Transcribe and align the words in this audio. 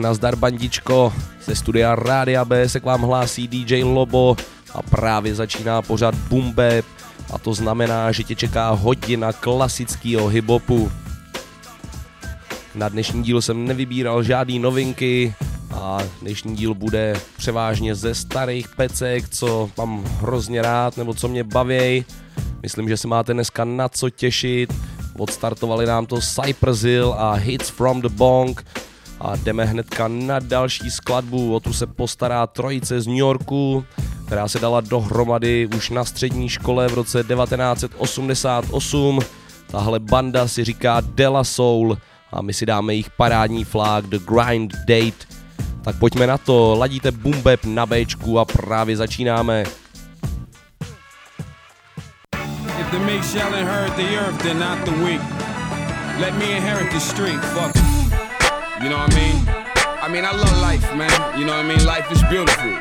nazdar 0.00 0.36
bandičko, 0.36 1.12
ze 1.44 1.54
studia 1.54 1.94
Rádia 1.94 2.44
B 2.44 2.68
se 2.68 2.80
k 2.80 2.84
vám 2.84 3.02
hlásí 3.02 3.48
DJ 3.48 3.82
Lobo 3.82 4.36
a 4.74 4.82
právě 4.82 5.34
začíná 5.34 5.82
pořad 5.82 6.14
Bumbe 6.14 6.82
a 7.32 7.38
to 7.38 7.54
znamená, 7.54 8.12
že 8.12 8.24
tě 8.24 8.34
čeká 8.34 8.70
hodina 8.70 9.32
klasického 9.32 10.28
hiphopu. 10.28 10.92
Na 12.74 12.88
dnešní 12.88 13.22
díl 13.22 13.42
jsem 13.42 13.66
nevybíral 13.66 14.22
žádný 14.22 14.58
novinky 14.58 15.34
a 15.74 15.98
dnešní 16.22 16.56
díl 16.56 16.74
bude 16.74 17.16
převážně 17.36 17.94
ze 17.94 18.14
starých 18.14 18.68
pecek, 18.68 19.28
co 19.28 19.70
mám 19.78 20.04
hrozně 20.04 20.62
rád 20.62 20.96
nebo 20.96 21.14
co 21.14 21.28
mě 21.28 21.44
baví. 21.44 22.04
Myslím, 22.62 22.88
že 22.88 22.96
se 22.96 23.08
máte 23.08 23.32
dneska 23.32 23.64
na 23.64 23.88
co 23.88 24.10
těšit. 24.10 24.74
Odstartovali 25.18 25.86
nám 25.86 26.06
to 26.06 26.18
Cypress 26.20 26.82
Hill 26.82 27.14
a 27.18 27.32
Hits 27.32 27.68
from 27.68 28.00
the 28.00 28.08
Bong 28.08 28.64
a 29.20 29.36
jdeme 29.36 29.64
hnedka 29.64 30.08
na 30.08 30.38
další 30.38 30.90
skladbu. 30.90 31.54
O 31.54 31.60
tu 31.60 31.72
se 31.72 31.86
postará 31.86 32.46
trojice 32.46 33.00
z 33.00 33.06
New 33.06 33.16
Yorku, 33.16 33.84
která 34.26 34.48
se 34.48 34.58
dala 34.58 34.80
dohromady 34.80 35.68
už 35.76 35.90
na 35.90 36.04
střední 36.04 36.48
škole 36.48 36.88
v 36.88 36.94
roce 36.94 37.24
1988. 37.24 39.18
Tahle 39.66 39.98
banda 39.98 40.48
si 40.48 40.64
říká 40.64 41.00
Della 41.00 41.44
Soul 41.44 41.98
a 42.32 42.42
my 42.42 42.52
si 42.52 42.66
dáme 42.66 42.92
jejich 42.92 43.10
parádní 43.10 43.64
flag 43.64 44.06
The 44.06 44.18
Grind 44.18 44.72
Date. 44.74 45.26
Tak 45.82 45.96
pojďme 45.96 46.26
na 46.26 46.38
to, 46.38 46.76
ladíte 46.78 47.10
Bumbeb 47.10 47.64
na 47.64 47.86
Bčku 47.86 48.38
a 48.38 48.44
právě 48.44 48.96
začínáme. 48.96 49.64
If 52.80 52.90
the 52.90 52.98
meek 52.98 53.24
shall 53.24 53.54
inherit 53.54 53.96
the 53.96 54.16
earth, 54.16 54.42
then 54.42 54.58
not 54.58 54.78
the 54.84 55.04
weak. 55.04 55.22
Let 56.20 56.34
me 56.34 56.44
inherit 56.44 56.92
the 56.92 57.00
street, 57.00 57.40
fuck. 57.44 57.89
You 58.80 58.88
know 58.88 58.96
what 58.96 59.12
I 59.12 59.20
mean? 59.20 59.36
I 60.00 60.08
mean, 60.08 60.24
I 60.24 60.32
love 60.32 60.56
life, 60.64 60.80
man. 60.96 61.12
You 61.38 61.44
know 61.44 61.52
what 61.52 61.66
I 61.66 61.68
mean? 61.68 61.84
Life 61.84 62.08
is 62.10 62.24
beautiful. 62.32 62.72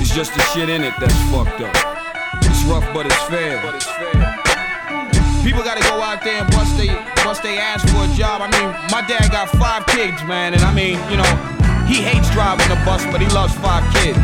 It's 0.00 0.08
just 0.08 0.32
the 0.32 0.40
shit 0.56 0.70
in 0.72 0.80
it 0.80 0.94
that's 0.96 1.12
fucked 1.28 1.60
up. 1.60 1.76
It's 2.40 2.64
rough, 2.64 2.88
but 2.96 3.04
it's 3.04 3.20
fair. 3.28 3.60
But 3.60 3.76
it's 3.76 3.84
fair. 3.84 4.16
People 5.44 5.60
gotta 5.60 5.84
go 5.84 6.00
out 6.00 6.24
there 6.24 6.40
and 6.40 6.48
bust 6.56 6.72
they 6.80 6.88
bust 7.20 7.42
they 7.42 7.58
ass 7.60 7.84
for 7.84 8.08
a 8.08 8.10
job. 8.16 8.40
I 8.40 8.48
mean, 8.48 8.72
my 8.88 9.04
dad 9.04 9.28
got 9.30 9.52
five 9.60 9.84
kids, 9.92 10.24
man, 10.24 10.54
and 10.54 10.62
I 10.64 10.72
mean, 10.72 10.96
you 11.12 11.20
know, 11.20 11.28
he 11.84 12.00
hates 12.00 12.32
driving 12.32 12.72
the 12.72 12.80
bus, 12.88 13.04
but 13.12 13.20
he 13.20 13.28
loves 13.36 13.52
five 13.60 13.84
kids. 13.92 14.16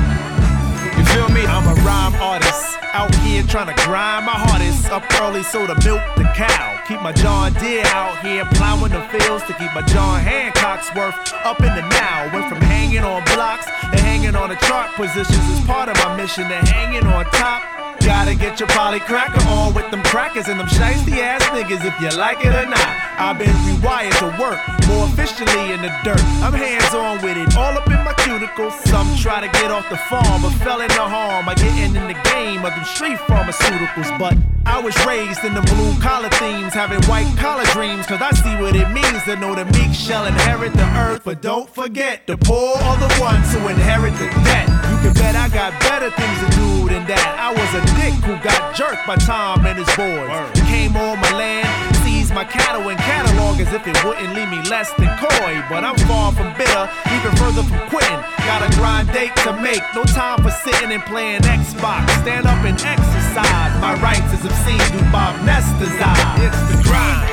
You 0.97 1.05
feel 1.12 1.29
me? 1.29 1.44
I'm 1.44 1.69
a 1.69 1.77
rhyme 1.84 2.17
artist, 2.25 2.72
out 2.92 3.14
here 3.25 3.42
trying 3.44 3.75
to 3.75 3.84
grind 3.84 4.26
my 4.26 4.32
hardest. 4.32 4.91
Up 4.91 5.04
early 5.20 5.42
so 5.42 5.66
to 5.66 5.75
milk 5.84 6.03
the 6.16 6.25
cow. 6.36 6.80
Keep 6.86 7.00
my 7.03 7.12
John 7.12 7.53
Deere 7.54 7.86
out 7.86 8.19
here 8.20 8.44
plowing 8.54 8.92
the 8.92 9.00
fields 9.08 9.44
to 9.44 9.54
keep 9.54 9.72
my 9.75 9.82
John 9.82 10.20
Hancock's 10.20 10.92
worth 10.94 11.16
up 11.44 11.60
in 11.60 11.72
the 11.75 11.82
now. 11.88 12.31
Went 12.32 12.48
from 12.48 12.60
hanging 12.60 13.04
on 13.04 13.25
blocks 13.34 13.66
to 13.66 13.98
hanging 14.00 14.36
on 14.36 14.50
the 14.50 14.56
chart 14.66 14.92
positions 14.94 15.44
as 15.50 15.60
part 15.66 15.88
of 15.88 15.97
my 15.97 16.16
mission 16.16 16.48
to 16.48 16.56
hanging 16.72 17.06
on 17.06 17.25
top. 17.26 17.62
Gotta 18.05 18.34
get 18.34 18.58
your 18.58 18.69
poly 18.69 18.99
cracker 18.99 19.40
on 19.49 19.75
with 19.75 19.88
them 19.93 20.02
crackers 20.02 20.49
and 20.49 20.58
them 20.58 20.67
shiesty 20.67 21.19
ass 21.22 21.43
niggas 21.55 21.84
if 21.87 21.94
you 22.00 22.11
like 22.19 22.44
it 22.44 22.52
or 22.52 22.67
not. 22.67 22.90
I've 23.17 23.38
been 23.38 23.55
rewired 23.62 24.19
to 24.19 24.26
work 24.43 24.58
more 24.88 25.06
efficiently 25.06 25.72
in 25.72 25.82
the 25.82 25.93
dirt. 26.02 26.20
I'm 26.43 26.52
hands 26.52 26.93
on 26.94 27.22
with 27.22 27.37
it, 27.37 27.56
all 27.56 27.78
up 27.78 27.87
in 27.87 28.02
my 28.02 28.12
cuticles. 28.22 28.72
Some 28.86 29.08
try 29.16 29.40
to 29.40 29.48
get 29.58 29.70
off 29.70 29.88
the 29.90 29.96
farm, 30.08 30.42
but 30.42 30.52
fell 30.64 30.80
into 30.80 31.02
harm 31.02 31.46
by 31.46 31.54
getting 31.54 31.94
in 31.94 32.06
the 32.06 32.19
game 32.30 32.64
of 32.64 32.72
them 32.74 32.84
street 32.84 33.19
pharmaceuticals. 33.28 34.19
But 34.19 34.36
I 34.64 34.80
was 34.80 34.94
raised 35.04 35.44
in 35.44 35.54
the 35.54 35.62
blue 35.62 35.94
collar 36.00 36.30
themes, 36.30 36.72
having 36.72 37.02
white 37.10 37.30
collar 37.36 37.64
dreams, 37.74 38.06
cause 38.06 38.22
I 38.22 38.30
see 38.30 38.54
what 38.62 38.76
it 38.76 38.88
means 38.90 39.22
to 39.24 39.36
know 39.36 39.54
the 39.54 39.66
meek 39.76 39.92
shall 39.94 40.26
inherit 40.26 40.72
the 40.74 40.86
earth. 40.96 41.22
But 41.24 41.42
don't 41.42 41.69
forget, 41.69 42.26
the 42.26 42.36
poor 42.36 42.76
are 42.78 42.98
the 42.98 43.12
ones 43.20 43.52
who 43.52 43.69
inherit 43.69 44.14
the 44.14 44.28
debt. 44.46 44.69
You 44.69 44.96
can 45.02 45.14
bet 45.14 45.34
I 45.34 45.48
got 45.48 45.78
better 45.80 46.10
things 46.10 46.38
to 46.44 46.48
do 46.56 46.88
than 46.88 47.06
that. 47.06 47.28
I 47.38 47.50
was 47.50 47.70
a 47.74 47.82
dick 47.98 48.14
who 48.22 48.38
got 48.42 48.74
jerked 48.74 49.06
by 49.06 49.16
Tom 49.16 49.66
and 49.66 49.78
his 49.78 49.90
boys. 49.96 50.30
Came 50.70 50.96
on 50.96 51.19
my 51.19 51.32
land, 51.36 51.92
my 52.34 52.44
cattle 52.44 52.88
and 52.88 52.99
catalog 52.99 53.61
as 53.61 53.73
if 53.73 53.87
it 53.87 53.96
wouldn't 54.05 54.34
leave 54.34 54.49
me 54.49 54.61
less 54.69 54.93
than 54.96 55.08
coy. 55.20 55.61
But 55.69 55.84
I'm 55.84 55.96
far 56.08 56.32
from 56.32 56.52
bitter, 56.56 56.88
even 57.12 57.32
further 57.37 57.62
from 57.62 57.81
quitting. 57.88 58.20
Got 58.49 58.64
a 58.64 58.70
grind 58.76 59.12
date 59.12 59.37
to 59.44 59.52
make, 59.61 59.82
no 59.94 60.05
time 60.05 60.43
for 60.43 60.50
sitting 60.50 60.93
and 60.93 61.02
playing 61.05 61.43
Xbox. 61.43 62.08
Stand 62.25 62.46
up 62.46 62.64
and 62.64 62.76
exercise 62.81 63.73
my 63.81 63.94
rights 64.00 64.29
as 64.32 64.44
obscene 64.44 64.81
through 64.90 65.08
Bob 65.12 65.37
Nestor's 65.44 65.93
eyes. 66.00 66.40
It's 66.40 66.62
the 66.73 66.79
grind. 66.88 67.32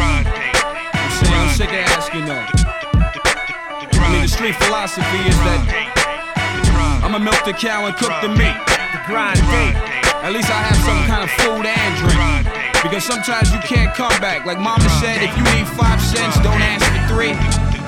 I'm 0.00 1.10
saying, 1.20 1.34
I'm 1.36 1.54
sick 1.54 1.68
of 1.68 1.84
asking 1.92 2.24
though. 2.24 2.46
I 4.00 4.12
mean, 4.12 4.22
the 4.22 4.28
street 4.28 4.56
philosophy 4.56 5.20
is 5.28 5.36
that 5.44 5.90
I'ma 7.04 7.18
milk 7.18 7.44
the 7.44 7.52
cow 7.52 7.86
and 7.86 7.94
cook 7.96 8.12
the 8.22 8.28
meat. 8.28 8.56
The 8.92 9.00
grind 9.06 9.38
date. 9.50 9.76
At 10.24 10.32
least 10.32 10.50
I 10.50 10.62
have 10.62 10.76
some 10.84 11.06
kind 11.06 11.22
of 11.24 11.30
food 11.30 11.66
and 11.66 11.96
drink. 11.96 12.69
Because 12.82 13.04
sometimes 13.04 13.52
you 13.52 13.60
can't 13.60 13.94
come 13.94 14.16
back. 14.24 14.46
Like 14.46 14.58
mama 14.58 14.88
said, 15.04 15.20
if 15.20 15.28
you 15.36 15.44
need 15.52 15.68
five 15.76 16.00
cents, 16.00 16.40
don't 16.40 16.64
ask 16.64 16.80
for 16.88 17.12
three, 17.12 17.36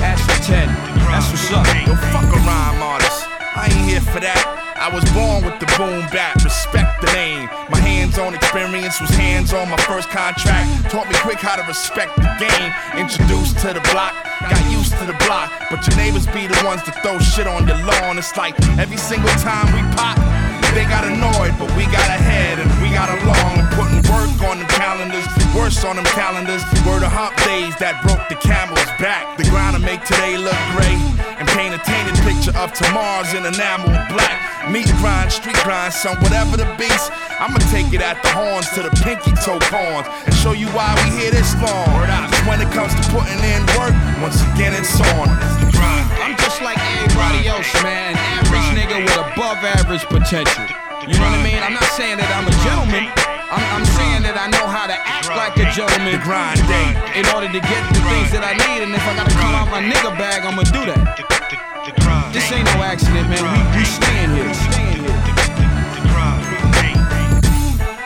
ask 0.05 0.21
for 0.29 0.37
ten. 0.45 0.69
That's 1.09 1.25
what's 1.33 1.49
up. 1.49 1.65
Yo, 1.89 1.97
fuck 2.13 2.29
a 2.29 2.41
rhyme 2.45 2.83
artist. 2.83 3.25
I 3.57 3.73
ain't 3.73 3.89
here 3.89 4.01
for 4.01 4.21
that. 4.21 4.41
I 4.77 4.93
was 4.93 5.05
born 5.17 5.45
with 5.45 5.61
the 5.61 5.69
boom 5.81 6.05
bat, 6.13 6.37
respect 6.45 7.01
the 7.01 7.09
name. 7.13 7.49
My 7.73 7.81
hands-on 7.81 8.35
experience 8.35 9.01
was 9.01 9.09
hands 9.17 9.53
on 9.53 9.71
my 9.71 9.81
first 9.89 10.11
contract. 10.11 10.69
Taught 10.91 11.09
me 11.09 11.17
quick 11.25 11.41
how 11.41 11.57
to 11.57 11.65
respect 11.65 12.17
the 12.17 12.29
game. 12.37 12.71
Introduced 12.97 13.61
to 13.65 13.73
the 13.73 13.85
block, 13.97 14.13
got 14.45 14.61
used 14.69 14.93
to 15.01 15.05
the 15.09 15.17
block. 15.25 15.49
But 15.71 15.87
your 15.89 15.97
neighbors 15.97 16.27
be 16.37 16.49
the 16.49 16.59
ones 16.69 16.85
that 16.85 17.01
throw 17.01 17.17
shit 17.21 17.47
on 17.47 17.65
your 17.65 17.81
lawn. 17.85 18.19
It's 18.19 18.37
like 18.37 18.59
every 18.77 19.01
single 19.01 19.33
time 19.41 19.73
we 19.73 19.81
pop, 19.97 20.21
they 20.77 20.85
got 20.89 21.05
annoyed, 21.05 21.57
but 21.61 21.69
we 21.77 21.85
got 21.89 22.09
ahead 22.13 22.59
calendars, 25.73 25.85
on 25.85 25.97
them 25.97 26.05
calendars. 26.15 26.63
Were 26.85 27.01
the 27.01 27.09
hump 27.09 27.37
days 27.45 27.75
that 27.79 28.03
broke 28.03 28.23
the 28.29 28.37
camel's 28.37 28.85
back. 29.01 29.39
The 29.39 29.45
grind 29.49 29.77
to 29.77 29.83
make 29.83 30.05
today 30.05 30.37
look 30.37 30.59
great 30.77 30.99
and 31.39 31.49
paint 31.49 31.75
a 31.75 31.81
tainted 31.87 32.17
picture 32.27 32.55
of 32.59 32.73
tomorrow's 32.73 33.33
in 33.35 33.47
enamel 33.47 33.89
black. 34.13 34.69
Meat 34.71 34.87
grind, 35.01 35.33
street 35.33 35.57
grind, 35.65 35.93
son, 35.93 36.17
whatever 36.23 36.57
the 36.57 36.69
beast. 36.79 37.11
I'ma 37.41 37.59
take 37.71 37.93
it 37.93 38.03
at 38.03 38.21
the 38.23 38.31
horns 38.31 38.69
to 38.77 38.83
the 38.83 38.93
pinky 39.03 39.33
toe 39.43 39.59
corns 39.71 40.07
and 40.27 40.35
show 40.35 40.53
you 40.53 40.69
why 40.77 40.93
we 41.03 41.19
here 41.19 41.33
this 41.33 41.55
long. 41.63 41.89
When 42.47 42.61
it 42.61 42.71
comes 42.75 42.95
to 42.95 43.03
putting 43.11 43.41
in 43.43 43.63
work, 43.79 43.95
once 44.21 44.43
again 44.55 44.75
it's 44.75 44.99
on. 45.17 45.31
I'm 46.23 46.37
just 46.39 46.63
like 46.63 46.79
everybody 47.03 47.49
else, 47.49 47.71
man. 47.83 48.15
Average 48.15 48.71
nigga 48.79 48.97
with 49.03 49.19
above 49.19 49.63
average 49.63 50.05
potential. 50.07 50.67
You 51.03 51.19
know 51.19 51.27
what 51.27 51.39
I 51.39 51.43
mean? 51.43 51.59
I'm 51.59 51.75
not 51.75 51.91
saying 51.99 52.19
that 52.19 52.31
I'm 52.31 52.47
a 52.47 52.55
gentleman. 52.63 53.42
I'm, 53.53 53.61
I'm 53.77 53.85
saying 53.85 54.25
that 54.25 54.41
I 54.41 54.49
know 54.49 54.65
how 54.65 54.89
to 54.89 54.97
act 54.97 55.29
like 55.29 55.61
a 55.61 55.69
gentleman. 55.77 56.17
The 56.17 56.25
grind 56.25 56.57
day. 56.65 56.89
In 57.13 57.29
order 57.37 57.53
to 57.53 57.61
get 57.61 57.83
the 57.93 58.01
things 58.09 58.33
that 58.33 58.41
I 58.41 58.57
need, 58.57 58.81
and 58.81 58.97
if 58.97 59.05
I 59.05 59.13
gotta 59.13 59.29
come 59.37 59.53
out 59.53 59.69
my 59.69 59.85
nigga 59.85 60.17
bag, 60.17 60.49
I'ma 60.49 60.65
do 60.73 60.89
that. 60.89 61.21
This 62.33 62.49
ain't 62.49 62.65
no 62.73 62.81
accident, 62.81 63.29
man. 63.29 63.45
We, 63.45 63.61
we 63.77 63.85
staying. 63.85 64.33
Staying 64.57 65.05
here. 65.05 65.21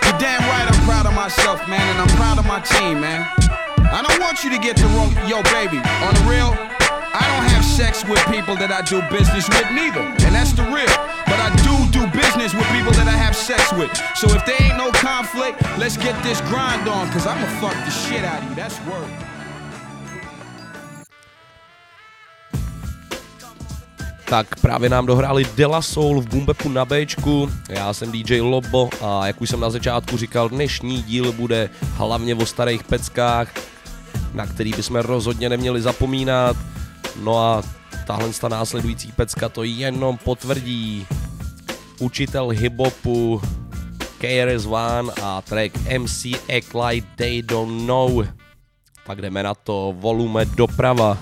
You're 0.03 0.19
damn 0.19 0.43
right 0.51 0.67
I'm 0.67 0.83
proud 0.83 1.07
of 1.07 1.15
myself, 1.15 1.63
man, 1.71 1.79
and 1.95 2.03
I'm 2.03 2.11
proud 2.19 2.43
of 2.43 2.47
my 2.51 2.59
team, 2.67 2.99
man. 2.99 3.23
I 3.87 4.03
don't 4.03 4.19
want 4.19 4.43
you 4.43 4.51
to 4.51 4.59
get 4.59 4.75
the 4.75 4.91
wrong, 4.99 5.15
yo, 5.31 5.47
baby. 5.55 5.79
On 5.79 6.11
the 6.11 6.25
real, 6.27 6.59
I 6.59 7.23
don't 7.23 7.47
have 7.55 7.63
sex 7.63 8.03
with 8.03 8.19
people 8.35 8.59
that 8.59 8.75
I 8.75 8.83
do 8.83 8.99
business 9.15 9.47
with, 9.47 9.71
neither. 9.71 10.03
And 10.27 10.35
that's 10.35 10.59
the 10.59 10.67
real. 10.75 11.16
do 11.97 12.07
business 12.13 12.53
with 12.53 12.69
people 12.77 12.93
that 12.93 13.09
I 13.09 13.17
have 13.17 13.35
sex 13.35 13.73
with. 13.73 13.93
So 14.21 14.27
if 14.37 14.45
there 14.45 14.61
ain't 14.61 14.77
no 14.77 14.91
conflict, 14.93 15.57
let's 15.79 15.97
get 15.97 16.15
this 16.23 16.41
grind 16.51 16.89
on, 16.89 17.11
cause 17.11 17.27
I'ma 17.27 17.47
fuck 17.61 17.77
the 17.85 17.91
shit 17.91 18.25
out 18.25 18.43
of 18.43 18.49
you. 18.49 18.55
That's 18.55 18.79
work. 18.87 19.11
Tak 24.25 24.61
právě 24.61 24.89
nám 24.89 25.07
dohráli 25.07 25.47
Dela 25.57 25.83
Soul 25.83 26.21
v 26.21 26.29
Bumbepu 26.29 26.69
na 26.69 26.85
Bčku, 26.85 27.51
já 27.69 27.93
jsem 27.93 28.13
DJ 28.13 28.41
Lobo 28.41 28.91
a 29.05 29.27
jak 29.27 29.41
už 29.41 29.51
jsem 29.51 29.61
na 29.61 29.71
začátku 29.71 30.17
říkal, 30.17 30.49
dnešní 30.49 31.03
díl 31.03 31.33
bude 31.33 31.71
hlavně 31.95 32.35
o 32.35 32.47
starých 32.47 32.85
peckách, 32.85 33.49
na 34.35 34.47
který 34.47 34.73
bychom 34.73 34.97
rozhodně 34.97 35.49
neměli 35.49 35.83
zapomínat. 35.83 36.57
No 37.23 37.39
a 37.39 37.63
tahle 38.07 38.31
ta 38.41 38.49
následující 38.49 39.13
pecka 39.13 39.49
to 39.49 39.63
jenom 39.63 40.19
potvrdí 40.19 41.07
učitel 42.01 42.53
hiphopu 42.53 43.41
KRS 44.21 44.67
One 44.67 45.13
a 45.23 45.43
track 45.47 45.73
MC 45.89 46.35
Act 46.49 46.75
Like 46.75 47.07
They 47.17 47.43
Don't 47.43 47.87
Know. 47.87 48.25
Tak 49.07 49.19
jdeme 49.19 49.43
na 49.43 49.55
to, 49.55 49.93
volume 49.93 50.45
doprava. 50.57 51.17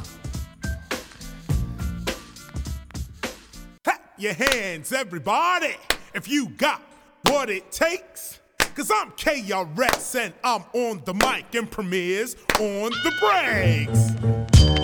your 4.16 4.32
hands, 4.32 4.90
everybody, 4.92 5.74
if 6.14 6.28
you 6.28 6.48
got 6.48 6.80
what 7.28 7.50
it 7.50 7.70
takes. 7.70 8.40
Cause 8.74 8.90
I'm 8.92 9.10
KRS 9.12 10.18
and 10.18 10.34
I'm 10.42 10.64
on 10.72 11.02
the 11.04 11.14
mic 11.14 11.54
and 11.54 11.70
premieres 11.70 12.34
on 12.58 12.90
the 12.90 13.12
breaks. 13.20 14.83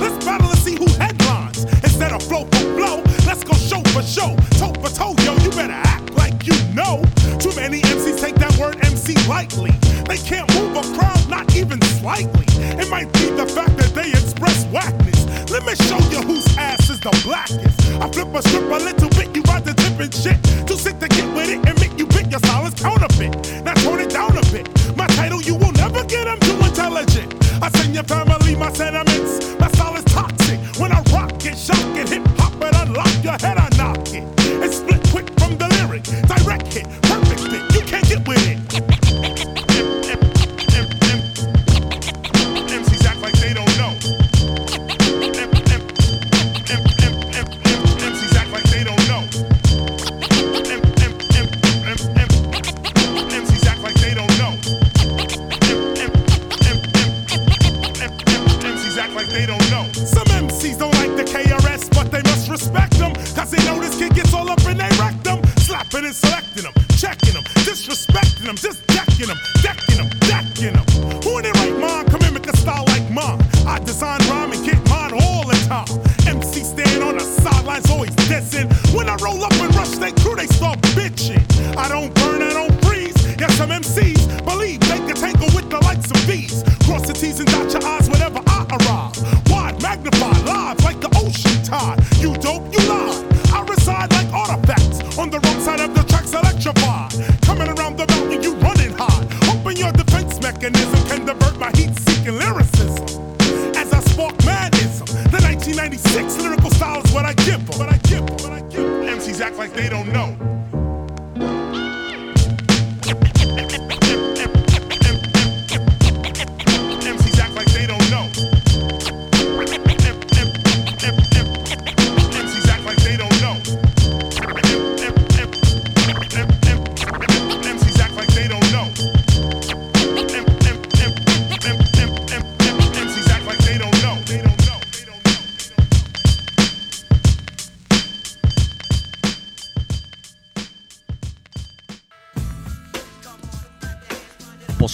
Let's 0.00 0.24
battle 0.24 0.50
and 0.50 0.58
see 0.58 0.76
who 0.76 0.86
headlines. 0.98 1.64
Instead 1.84 2.12
of 2.12 2.22
flow 2.22 2.44
for 2.44 2.66
flow, 2.76 3.02
let's 3.26 3.44
go 3.44 3.54
show 3.54 3.80
for 3.92 4.02
show. 4.02 4.36
Toe 4.58 4.72
for 4.80 4.90
toe, 4.90 5.14
yo, 5.24 5.34
you 5.38 5.50
better 5.50 5.72
act 5.72 6.12
like 6.14 6.46
you 6.46 6.56
know. 6.74 7.02
Too 7.38 7.54
many 7.56 7.80
MCs 7.80 8.20
take 8.20 8.36
that 8.36 8.56
word 8.58 8.76
MC 8.84 9.14
lightly. 9.28 9.72
They 10.06 10.18
can't 10.18 10.48
move 10.54 10.76
a 10.76 10.82
crowd, 10.96 11.28
not 11.28 11.54
even 11.56 11.80
slightly. 11.98 12.44
It 12.78 12.88
might 12.90 13.12
be 13.14 13.30
the 13.30 13.46
fact 13.46 13.76
that 13.78 13.94
they 13.94 14.10
express 14.10 14.64
whackness. 14.66 15.26
Let 15.50 15.64
me 15.64 15.74
show 15.74 15.98
you 16.12 16.20
whose 16.22 16.46
ass 16.56 16.90
is 16.90 17.00
the 17.00 17.10
blackest. 17.24 17.80
I 18.00 18.10
flip 18.10 18.28
a 18.34 18.42
strip 18.42 18.64
a 18.64 18.76
little 18.76 19.08
bit, 19.10 19.34
you 19.34 19.42
ride 19.42 19.64
the 19.64 19.74
different 19.74 20.14
shit. 20.14 20.36
Too 20.66 20.76
sick 20.76 20.98
to 20.98 21.08
get 21.08 21.26
with 21.34 21.48
it 21.48 21.64
and 21.66 21.78
make 21.80 21.98
you 21.98 22.06
pick 22.06 22.30
your 22.30 22.40
solid 22.40 22.76
counterfeit. 22.76 23.32
Now 23.64 23.74
tone 23.74 24.00
it 24.00 24.10
down 24.10 24.36
a 24.36 24.42
bit. 24.52 24.68
My 24.96 25.06
title 25.08 25.40
you 25.42 25.54
will 25.54 25.72
never 25.72 26.04
get, 26.04 26.28
I'm 26.28 26.40
too 26.40 26.58
intelligent. 26.64 27.34
I 27.62 27.70
send 27.70 27.94
your 27.94 28.04
family 28.04 28.54
my 28.56 28.70
sentiments. 28.72 29.55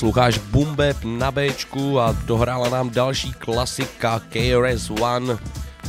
Posloucháš 0.03 0.39
Bumbeb 0.39 0.97
na 1.05 1.31
Bčku 1.31 2.01
a 2.01 2.17
dohrála 2.27 2.69
nám 2.69 2.91
další 2.91 3.33
klasika 3.33 4.21
KRS-One, 4.29 5.39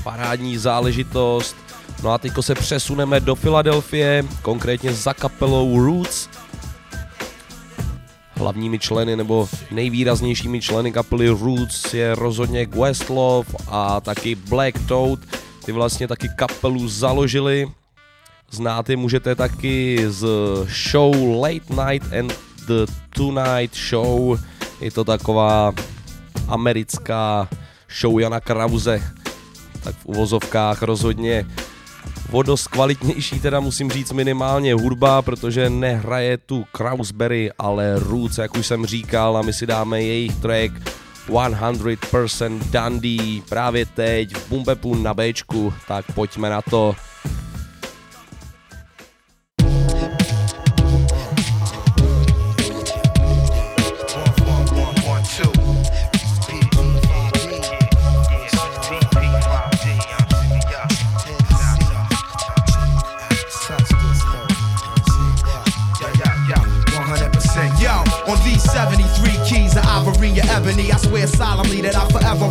parádní 0.04 0.58
záležitost. 0.58 1.56
No 2.04 2.12
a 2.12 2.18
teďko 2.18 2.42
se 2.44 2.56
přesuneme 2.56 3.20
do 3.20 3.36
Filadelfie, 3.36 4.24
konkrétně 4.42 4.94
za 4.94 5.14
kapelou 5.14 5.86
Roots. 5.86 6.30
Hlavními 8.36 8.80
členy 8.80 9.16
nebo 9.16 9.50
nejvýraznějšími 9.72 10.62
členy 10.62 10.92
kapely 10.92 11.30
Roots 11.30 11.94
je 11.94 12.16
rozhodně 12.16 12.66
Questlove 12.66 13.50
a 13.68 14.02
taky 14.02 14.36
Black 14.36 14.88
Toad. 14.88 15.20
Ty 15.66 15.72
vlastně 15.72 16.08
taky 16.08 16.30
kapelu 16.38 16.88
založili. 16.88 17.68
Znát 18.52 18.90
je 18.90 18.98
můžete 18.98 19.36
taky 19.36 20.06
z 20.08 20.28
show 20.92 21.42
Late 21.42 21.92
Night 21.92 22.14
and 22.14 22.53
the 22.68 22.92
Tonight 23.10 23.76
Show. 23.76 24.40
Je 24.82 24.92
to 24.92 25.04
taková 25.04 25.74
americká 26.48 27.50
show 28.02 28.20
Jana 28.20 28.40
Krause. 28.40 29.04
Tak 29.84 29.96
v 29.96 30.06
uvozovkách 30.06 30.82
rozhodně 30.82 31.46
o 32.32 32.44
dost 32.44 32.68
kvalitnější 32.68 33.40
teda 33.40 33.60
musím 33.60 33.92
říct 33.92 34.12
minimálně 34.12 34.74
hudba, 34.74 35.22
protože 35.22 35.70
nehraje 35.70 36.38
tu 36.38 36.66
Krausberry, 36.72 37.52
ale 37.60 38.00
Roots, 38.00 38.38
jak 38.38 38.58
už 38.58 38.68
jsem 38.68 38.86
říkal, 38.86 39.38
a 39.38 39.42
my 39.42 39.54
si 39.54 39.68
dáme 39.68 40.02
jejich 40.02 40.36
track 40.36 40.74
100% 41.30 42.60
Dundee 42.60 43.42
právě 43.50 43.86
teď 43.86 44.36
v 44.36 44.50
Bumbepu 44.50 44.96
na 44.96 45.14
Bčku, 45.14 45.74
tak 45.88 46.06
pojďme 46.16 46.50
na 46.50 46.62
to. 46.62 46.96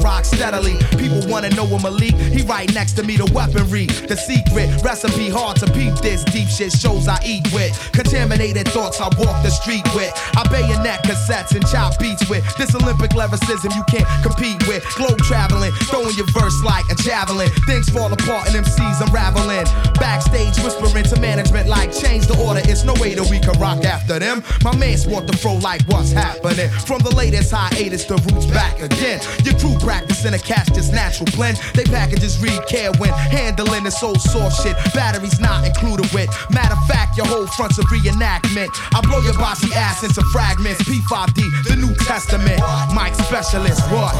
Rock 0.02 0.25
steadily. 0.25 0.78
People 1.12 1.31
wanna 1.31 1.50
know 1.50 1.66
I'm 1.66 1.83
Malik, 1.83 2.14
he 2.33 2.40
right 2.42 2.73
next 2.73 2.92
to 2.95 3.02
me, 3.02 3.16
the 3.19 3.28
weaponry. 3.37 3.85
The 3.85 4.16
secret 4.16 4.71
recipe, 4.83 5.28
hard 5.28 5.59
to 5.59 5.66
peep 5.66 5.92
this. 6.00 6.25
Deep 6.25 6.49
shit 6.49 6.73
shows 6.73 7.07
I 7.07 7.21
eat 7.25 7.52
with. 7.52 7.76
Contaminated 7.92 8.69
thoughts 8.69 8.99
I 8.99 9.12
walk 9.21 9.42
the 9.45 9.50
street 9.50 9.85
with. 9.95 10.09
I 10.37 10.49
bayonet 10.49 11.04
cassettes 11.04 11.52
and 11.52 11.66
chop 11.69 11.99
beats 11.99 12.25
with. 12.31 12.40
This 12.57 12.75
Olympic 12.75 13.12
lyricism 13.12 13.73
you 13.76 13.85
can't 13.92 14.09
compete 14.23 14.57
with. 14.66 14.81
Globe 14.97 15.19
traveling, 15.19 15.73
throwing 15.92 16.16
your 16.16 16.31
verse 16.33 16.57
like 16.64 16.88
a 16.88 16.95
javelin. 16.95 17.50
Things 17.69 17.90
fall 17.90 18.11
apart 18.11 18.49
and 18.49 18.64
MCs 18.64 19.04
unraveling. 19.04 19.69
Backstage 20.00 20.57
whispering 20.64 21.04
to 21.12 21.21
management 21.21 21.69
like 21.69 21.92
change 21.92 22.26
the 22.26 22.40
order. 22.40 22.62
It's 22.64 22.85
no 22.85 22.95
way 22.97 23.12
that 23.14 23.28
we 23.28 23.38
can 23.38 23.52
rock 23.61 23.85
after 23.85 24.19
them. 24.19 24.42
My 24.64 24.75
man 24.76 24.97
sport 24.97 25.26
the 25.26 25.37
fro 25.37 25.61
like 25.61 25.83
what's 25.92 26.12
happening. 26.12 26.71
From 26.88 27.04
the 27.04 27.12
latest 27.14 27.52
hiatus, 27.52 28.04
the 28.07 28.16
roots 28.16 28.47
back 28.47 28.81
again. 28.81 29.21
Your 29.45 29.59
crew 29.61 29.76
practicing 29.78 30.33
a 30.33 30.38
cast 30.38 30.75
just 30.75 30.92
natural 31.02 31.26
blend. 31.35 31.59
They 31.75 31.85
packages 31.85 32.38
read 32.38 32.61
care 32.68 32.92
when 33.02 33.11
handling 33.11 33.82
this 33.82 34.02
old 34.02 34.21
soft 34.21 34.62
shit. 34.62 34.76
Batteries 34.94 35.40
not 35.40 35.66
included 35.66 36.06
with. 36.14 36.30
Matter 36.50 36.76
of 36.78 36.87
fact, 36.87 37.16
your 37.16 37.26
whole 37.26 37.47
front's 37.59 37.78
a 37.78 37.82
reenactment. 37.90 38.68
I 38.94 39.00
blow 39.02 39.21
your 39.21 39.35
bossy 39.35 39.75
ass 39.75 40.04
into 40.04 40.23
fragments. 40.32 40.82
P5D, 40.82 41.40
the 41.66 41.76
New 41.76 41.94
Testament. 42.06 42.61
Mike 42.94 43.14
specialist, 43.14 43.82
what? 43.90 44.14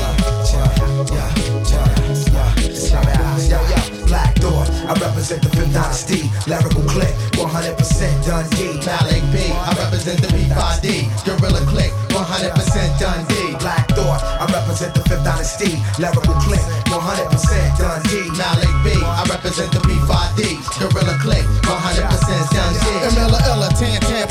Black 1.06 1.62
I 4.92 4.94
represent 5.00 5.40
the 5.40 5.49
fifth 5.49 5.72
dynasty. 5.72 6.28
Lyrical 6.44 6.84
click, 6.84 7.16
100% 7.40 7.80
Dundee. 8.28 8.76
Malik 8.84 9.25
B, 9.32 9.49
I 9.49 9.72
represent 9.80 10.20
the 10.20 10.28
P5D. 10.28 11.08
Gorilla 11.25 11.64
click, 11.64 11.96
100% 12.12 13.00
Dundee. 13.00 13.56
Black 13.56 13.88
Thought, 13.96 14.20
I 14.20 14.44
represent 14.52 14.92
the 14.92 15.00
fifth 15.08 15.25
dynasty. 15.25 15.80
Lyrical 15.96 16.37
click, 16.44 16.61
100% 16.92 16.92
Dundee. 17.80 18.28
Malik 18.37 18.75
B, 18.84 18.92
I 19.00 19.25
represent 19.32 19.72
the 19.72 19.80
P5D. 19.80 20.61
Gorilla 20.76 21.16
click, 21.25 21.49
100% 21.64 22.52
Dundee. 22.52 23.00
Emilla 23.08 23.40
Ella, 23.49 23.72
tan 23.72 23.96
tan, 23.96 24.28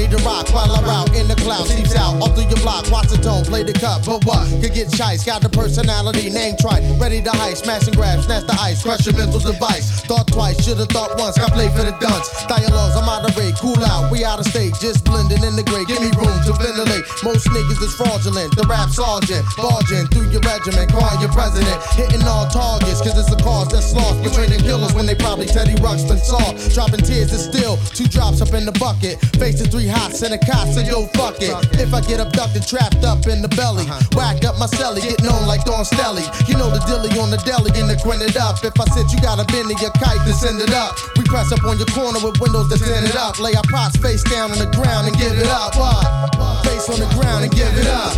ready 0.00 0.16
to 0.16 0.22
rock 0.24 0.48
while 0.52 0.70
I'm 0.72 0.84
out 0.88 1.14
in 1.14 1.28
the 1.28 1.36
cloud. 1.36 1.66
Seeps 1.66 1.94
out, 1.96 2.20
off 2.22 2.32
through 2.34 2.48
your 2.48 2.60
block, 2.64 2.90
watch 2.90 3.08
the 3.08 3.20
tone, 3.20 3.44
play 3.44 3.62
the 3.62 3.72
cup. 3.72 4.04
But 4.06 4.24
what? 4.24 4.48
Could 4.60 4.72
get 4.72 4.88
chice, 4.92 5.24
got 5.24 5.42
the 5.42 5.48
personality, 5.48 6.30
name 6.30 6.56
tried, 6.60 6.84
ready 7.00 7.20
to 7.22 7.30
heist, 7.30 7.64
smash 7.64 7.86
and 7.86 7.96
grab, 7.96 8.22
snatch 8.22 8.46
the 8.46 8.56
ice, 8.60 8.82
crush 8.82 9.04
your 9.04 9.16
mental 9.16 9.40
device. 9.40 10.00
Thought 10.08 10.28
twice, 10.28 10.56
should've 10.64 10.88
thought 10.88 11.18
once, 11.18 11.36
got 11.36 11.52
play 11.52 11.68
for 11.68 11.84
the 11.84 11.92
dunce. 12.00 12.28
Dialogues, 12.46 12.96
I'm 12.96 13.08
out 13.08 13.28
of 13.28 13.36
rate, 13.36 13.54
cool 13.60 13.76
out, 13.84 14.10
we 14.10 14.24
out 14.24 14.40
of 14.40 14.46
state, 14.46 14.72
just 14.80 15.04
blending 15.04 15.42
in 15.44 15.56
the 15.56 15.64
gray. 15.64 15.84
Give 15.84 16.00
me 16.00 16.08
room 16.16 16.38
to 16.48 16.52
ventilate. 16.56 17.04
Most 17.22 17.48
niggas 17.52 17.80
is 17.84 17.92
fraudulent, 17.92 18.56
the 18.56 18.64
rap 18.68 18.88
sergeant, 18.88 19.44
barging 19.60 20.08
through 20.08 20.32
your 20.32 20.44
regiment, 20.48 20.88
calling 20.88 21.20
your 21.20 21.32
president, 21.32 21.76
hitting 21.92 22.24
all 22.24 22.48
targets, 22.48 23.04
cause 23.04 23.16
it's 23.18 23.32
a 23.32 23.38
cause 23.42 23.68
that's 23.68 23.92
lost. 23.92 24.22
Betraying 24.24 24.64
killers 24.64 24.94
when 24.94 25.04
they 25.04 25.14
probably 25.14 25.46
Teddy 25.46 25.76
Ruxpin 25.84 26.20
saw. 26.24 26.40
Dropping 26.72 27.04
tears 27.04 27.32
is 27.32 27.44
still 27.44 27.76
two 27.92 28.08
drops 28.08 28.40
up 28.40 28.54
in 28.56 28.64
the 28.64 28.72
bucket. 28.80 29.20
Facing 29.36 29.68
three 29.68 29.89
hots 29.90 30.22
and 30.22 30.34
a 30.34 30.38
so 30.72 30.80
yo, 30.80 31.06
fuck 31.18 31.36
it. 31.42 31.52
If 31.78 31.92
I 31.92 32.00
get 32.00 32.20
abducted, 32.20 32.66
trapped 32.66 33.04
up 33.04 33.26
in 33.26 33.42
the 33.42 33.50
belly, 33.58 33.84
whack 34.14 34.44
up 34.44 34.58
my 34.58 34.66
celly, 34.66 35.02
get 35.02 35.20
on 35.26 35.46
like 35.46 35.64
Don 35.64 35.84
Stelly. 35.84 36.24
You 36.48 36.56
know 36.56 36.70
the 36.70 36.80
dilly 36.86 37.10
on 37.18 37.30
the 37.30 37.38
deli 37.42 37.74
and 37.74 37.90
the 37.90 37.98
grin 38.02 38.22
it 38.22 38.36
up. 38.36 38.62
If 38.62 38.78
I 38.78 38.86
said 38.94 39.10
you 39.10 39.20
got 39.20 39.42
a 39.42 39.44
bend 39.50 39.70
in 39.70 39.78
your 39.78 39.94
kite, 39.98 40.22
then 40.24 40.34
send 40.34 40.60
it 40.62 40.72
up. 40.72 40.94
We 41.16 41.24
press 41.24 41.52
up 41.52 41.64
on 41.64 41.78
your 41.78 41.90
corner 41.90 42.22
with 42.22 42.40
windows 42.40 42.68
that 42.70 42.78
send 42.78 43.06
it 43.06 43.16
up. 43.16 43.38
Lay 43.40 43.54
our 43.54 43.66
pots 43.68 43.96
face 43.98 44.22
down 44.24 44.50
on 44.52 44.58
the 44.58 44.70
ground 44.70 45.08
and 45.08 45.16
give 45.18 45.34
it 45.34 45.50
up. 45.50 45.76
What? 45.76 46.06
Face 46.64 46.88
on 46.88 47.00
the 47.02 47.10
ground 47.18 47.44
and 47.44 47.52
give 47.52 47.72
it 47.74 47.86
up. 47.90 48.14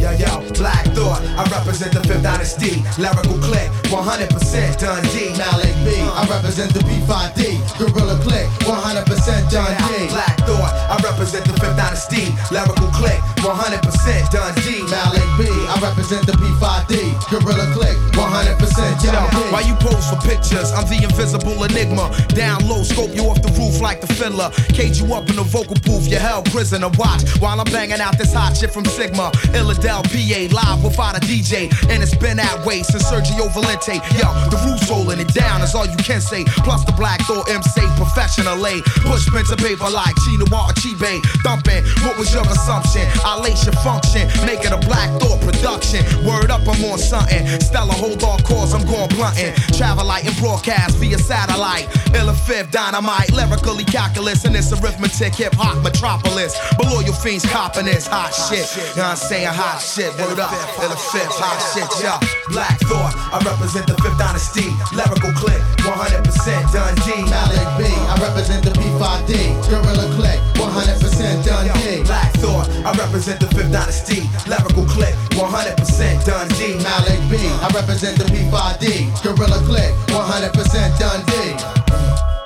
Yo, 0.00 0.12
yo, 0.12 0.38
Black 0.54 0.86
Thought, 0.94 1.20
I 1.34 1.42
represent 1.50 1.92
the 1.92 2.00
Fifth 2.04 2.22
Dynasty. 2.22 2.84
Lyrical 3.00 3.38
click, 3.42 3.70
100% 3.90 4.78
Dundee. 4.78 5.32
Malik 5.34 5.74
B, 5.82 5.95
I 6.16 6.24
represent 6.32 6.72
the 6.72 6.80
P5D. 6.80 7.60
Gorilla 7.76 8.16
click, 8.24 8.48
100% 8.64 9.52
John 9.52 9.68
D. 9.84 10.08
Black 10.08 10.32
Thought, 10.48 10.72
I 10.88 10.96
represent 11.04 11.44
the 11.44 11.52
Fifth 11.60 11.76
Dynasty. 11.76 12.32
Lyrical 12.48 12.88
click, 12.96 13.20
100% 13.44 13.84
Dundee. 14.32 14.80
Malik 14.88 15.28
B, 15.36 15.44
I 15.44 15.76
represent 15.84 16.24
the 16.24 16.32
P5D. 16.40 17.20
Gorilla 17.28 17.68
click, 17.76 18.00
100% 18.16 18.56
Dundee. 19.04 19.52
Why 19.52 19.60
you 19.60 19.76
pose 19.76 20.08
for 20.08 20.16
pictures? 20.24 20.72
I'm 20.72 20.88
the 20.88 21.04
invisible 21.04 21.52
enigma. 21.68 22.08
Down 22.32 22.64
low, 22.64 22.80
scope 22.82 23.12
you 23.12 23.28
off 23.28 23.42
the 23.44 23.52
roof 23.52 23.84
like 23.84 24.00
the 24.00 24.08
fiddler. 24.08 24.48
Cage 24.72 24.96
you 25.04 25.12
up 25.12 25.28
in 25.28 25.36
the 25.36 25.44
vocal 25.44 25.76
booth, 25.84 26.08
you're 26.08 26.24
held 26.24 26.48
prisoner. 26.48 26.88
Watch 26.96 27.28
while 27.44 27.60
I'm 27.60 27.68
banging 27.68 28.00
out 28.00 28.16
this 28.16 28.32
hot 28.32 28.56
shit 28.56 28.72
from 28.72 28.86
Sigma. 28.86 29.36
Illadel 29.52 30.00
PA, 30.00 30.40
live 30.48 30.80
without 30.80 31.12
a 31.12 31.20
DJ. 31.20 31.68
And 31.92 32.02
it's 32.02 32.16
been 32.16 32.38
that 32.38 32.64
way 32.64 32.80
since 32.82 33.04
Sergio 33.04 33.52
Valente. 33.52 34.00
Yo, 34.16 34.32
the 34.48 34.56
roof's 34.64 34.88
holding 34.88 35.20
it 35.20 35.28
down 35.36 35.60
is 35.60 35.74
all 35.74 35.84
you 35.84 36.05
can 36.06 36.20
say. 36.20 36.44
Plus 36.62 36.84
the 36.84 36.92
Black 36.92 37.20
Thought 37.26 37.50
MC 37.50 37.82
professionally. 37.98 38.80
Push 39.02 39.26
pen 39.26 39.44
to 39.50 39.56
paper 39.58 39.90
like 39.90 40.14
Chinois 40.22 40.70
or 40.70 40.74
Chibe. 40.78 41.18
Thumping, 41.42 41.82
what 42.06 42.16
was 42.16 42.32
your 42.32 42.46
assumption? 42.46 43.02
I 43.26 43.40
lace 43.42 43.66
your 43.66 43.74
function, 43.82 44.30
make 44.46 44.62
it 44.62 44.70
a 44.70 44.78
Black 44.86 45.10
Thought 45.18 45.42
production. 45.42 46.06
Word 46.22 46.50
up, 46.54 46.62
I'm 46.62 46.78
on 46.86 46.98
something. 46.98 47.42
Stella, 47.58 47.92
hold 47.92 48.22
on 48.22 48.38
cause 48.46 48.72
I'm 48.72 48.86
going 48.86 49.10
blunting. 49.18 49.52
Travel 49.74 50.06
light 50.06 50.24
and 50.24 50.36
broadcast 50.38 50.96
via 50.98 51.18
satellite. 51.18 51.90
Illa 52.14 52.34
fifth 52.34 52.70
dynamite, 52.70 53.32
lyrically 53.32 53.84
calculus, 53.84 54.44
and 54.44 54.54
it's 54.54 54.70
arithmetic, 54.72 55.34
hip 55.34 55.54
hop 55.58 55.82
metropolis. 55.82 56.54
Below 56.78 57.00
your 57.00 57.18
fiends 57.18 57.44
copping 57.50 57.86
this 57.86 58.06
hot 58.06 58.30
shit. 58.30 58.62
You 58.94 59.02
know 59.02 59.10
what 59.10 59.18
I'm 59.18 59.26
saying? 59.28 59.50
Hot 59.50 59.82
shit, 59.82 60.14
word 60.22 60.38
up. 60.38 60.54
Illa 60.78 60.96
fifth, 61.10 61.34
hot 61.34 61.58
shit, 61.74 61.90
yo. 61.98 62.14
Black 62.54 62.78
Thought, 62.86 63.10
I 63.34 63.42
represent 63.42 63.88
the 63.88 63.98
Fifth 63.98 64.18
Dynasty. 64.18 64.70
Lyrical 64.94 65.32
click, 65.34 65.58
100% 65.96 66.72
Dundee. 66.72 67.24
Malik 67.30 67.68
B, 67.78 67.84
I 67.88 68.14
represent 68.20 68.62
the 68.62 68.70
P5D. 68.70 69.32
Gorilla 69.68 70.06
click, 70.16 70.40
100% 70.54 71.44
Dundee. 71.44 72.02
Black 72.04 72.32
Thought, 72.34 72.68
I 72.84 72.92
represent 72.98 73.40
the 73.40 73.48
Fifth 73.48 73.72
Dynasty. 73.72 74.20
Lyrical 74.46 74.84
click, 74.84 75.14
100% 75.32 76.24
Dundee. 76.26 76.76
Malik 76.84 77.20
B, 77.30 77.36
I 77.40 77.68
represent 77.74 78.18
the 78.18 78.24
P5D. 78.24 79.08
Gorilla 79.22 79.60
click, 79.64 79.92
100% 80.08 80.98
Dundee. 81.00 81.56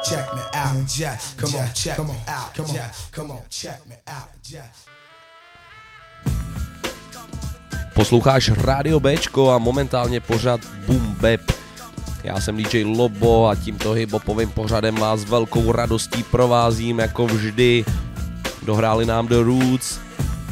Check 0.08 0.26
me 0.34 0.42
out, 0.54 0.86
Jack. 0.86 1.20
Come 1.36 1.54
on, 1.56 1.68
check 1.74 1.98
me 1.98 2.16
out. 2.28 2.54
Come 2.54 2.70
on, 2.70 2.90
come 3.12 3.30
on, 3.32 3.42
check 3.50 3.80
me 3.86 3.96
out, 4.06 4.30
Jack. 4.42 4.72
Posloucháš 7.94 8.50
Radio 8.56 9.00
Bčko 9.00 9.50
a 9.50 9.58
momentálně 9.58 10.20
pořad 10.20 10.60
Boom 10.86 11.16
Bap. 11.20 11.40
Já 12.24 12.40
jsem 12.40 12.56
DJ 12.56 12.84
Lobo 12.84 13.48
a 13.48 13.54
tímto 13.54 13.92
hiphopovým 13.92 14.50
pořadem 14.50 14.94
vás 14.94 15.24
velkou 15.24 15.72
radostí 15.72 16.22
provázím 16.22 16.98
jako 16.98 17.26
vždy. 17.26 17.84
Dohráli 18.62 19.06
nám 19.06 19.26
The 19.28 19.42
Roots, 19.42 19.98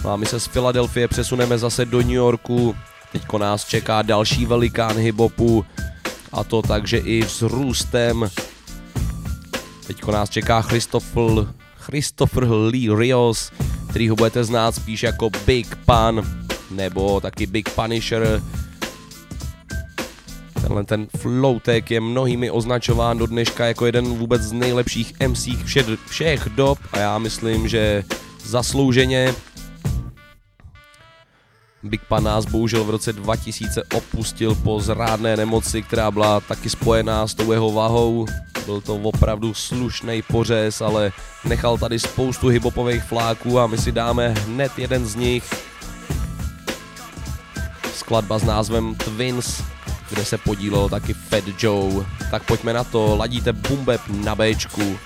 a 0.05 0.17
my 0.17 0.27
se 0.27 0.41
z 0.41 0.47
Filadelfie 0.47 1.09
přesuneme 1.09 1.59
zase 1.59 1.85
do 1.85 1.99
New 1.99 2.11
Yorku, 2.11 2.77
teďko 3.13 3.39
nás 3.39 3.65
čeká 3.65 4.03
další 4.03 4.47
velikán 4.47 4.97
hiphopu, 4.97 5.65
a 6.33 6.45
to 6.45 6.63
takže 6.63 6.99
i 6.99 7.23
vzrůstem. 7.23 8.31
Teďko 9.87 10.13
nás 10.13 10.31
čeká 10.31 10.63
Christopher, 10.63 11.47
Christopher 11.77 12.45
Lee 12.51 12.97
Rios, 12.97 13.53
který 13.91 14.09
ho 14.09 14.17
budete 14.17 14.45
znát 14.45 14.75
spíš 14.75 15.03
jako 15.03 15.31
Big 15.47 15.77
Pan, 15.77 16.23
nebo 16.71 17.21
taky 17.21 17.47
Big 17.47 17.71
Punisher, 17.71 18.43
Tenhle 20.61 20.85
ten 20.85 21.07
floutek 21.17 21.91
je 21.91 22.01
mnohými 22.01 22.51
označován 22.51 23.19
do 23.19 23.27
dneška 23.27 23.67
jako 23.67 23.87
jeden 23.87 24.05
vůbec 24.05 24.43
z 24.43 24.53
nejlepších 24.53 25.13
MC 25.29 25.49
všech, 25.65 25.87
všech 26.07 26.49
dob 26.49 26.79
a 26.93 26.99
já 26.99 27.19
myslím, 27.19 27.69
že 27.69 28.05
zaslouženě 28.45 29.35
Big 31.83 32.01
Pan 32.09 32.25
nás 32.25 32.45
bohužel 32.45 32.85
v 32.85 32.91
roce 32.91 33.13
2000 33.13 33.83
opustil 33.95 34.55
po 34.55 34.81
zrádné 34.81 35.37
nemoci, 35.37 35.83
která 35.83 36.11
byla 36.11 36.41
taky 36.41 36.71
spojená 36.71 37.27
s 37.27 37.35
tou 37.35 37.53
jeho 37.53 37.73
váhou. 37.73 38.27
Byl 38.67 38.81
to 38.81 38.95
opravdu 38.95 39.55
slušný 39.55 40.23
pořez, 40.23 40.81
ale 40.81 41.13
nechal 41.45 41.79
tady 41.79 41.99
spoustu 41.99 42.49
hibopových 42.49 43.03
fláků 43.03 43.59
a 43.61 43.67
my 43.67 43.79
si 43.79 43.93
dáme 43.93 44.29
hned 44.29 44.73
jeden 44.79 45.07
z 45.07 45.15
nich. 45.15 45.55
Skladba 47.95 48.39
s 48.39 48.45
názvem 48.45 48.95
Twins, 48.95 49.63
kde 50.11 50.25
se 50.25 50.39
podílel 50.39 50.89
taky 50.89 51.15
Fat 51.15 51.45
Joe. 51.59 52.07
Tak 52.31 52.43
pojďme 52.43 52.73
na 52.73 52.85
to, 52.85 53.17
ladíte 53.17 53.53
Bumbeb 53.53 54.01
na 54.09 54.35
Bčku. 54.35 54.99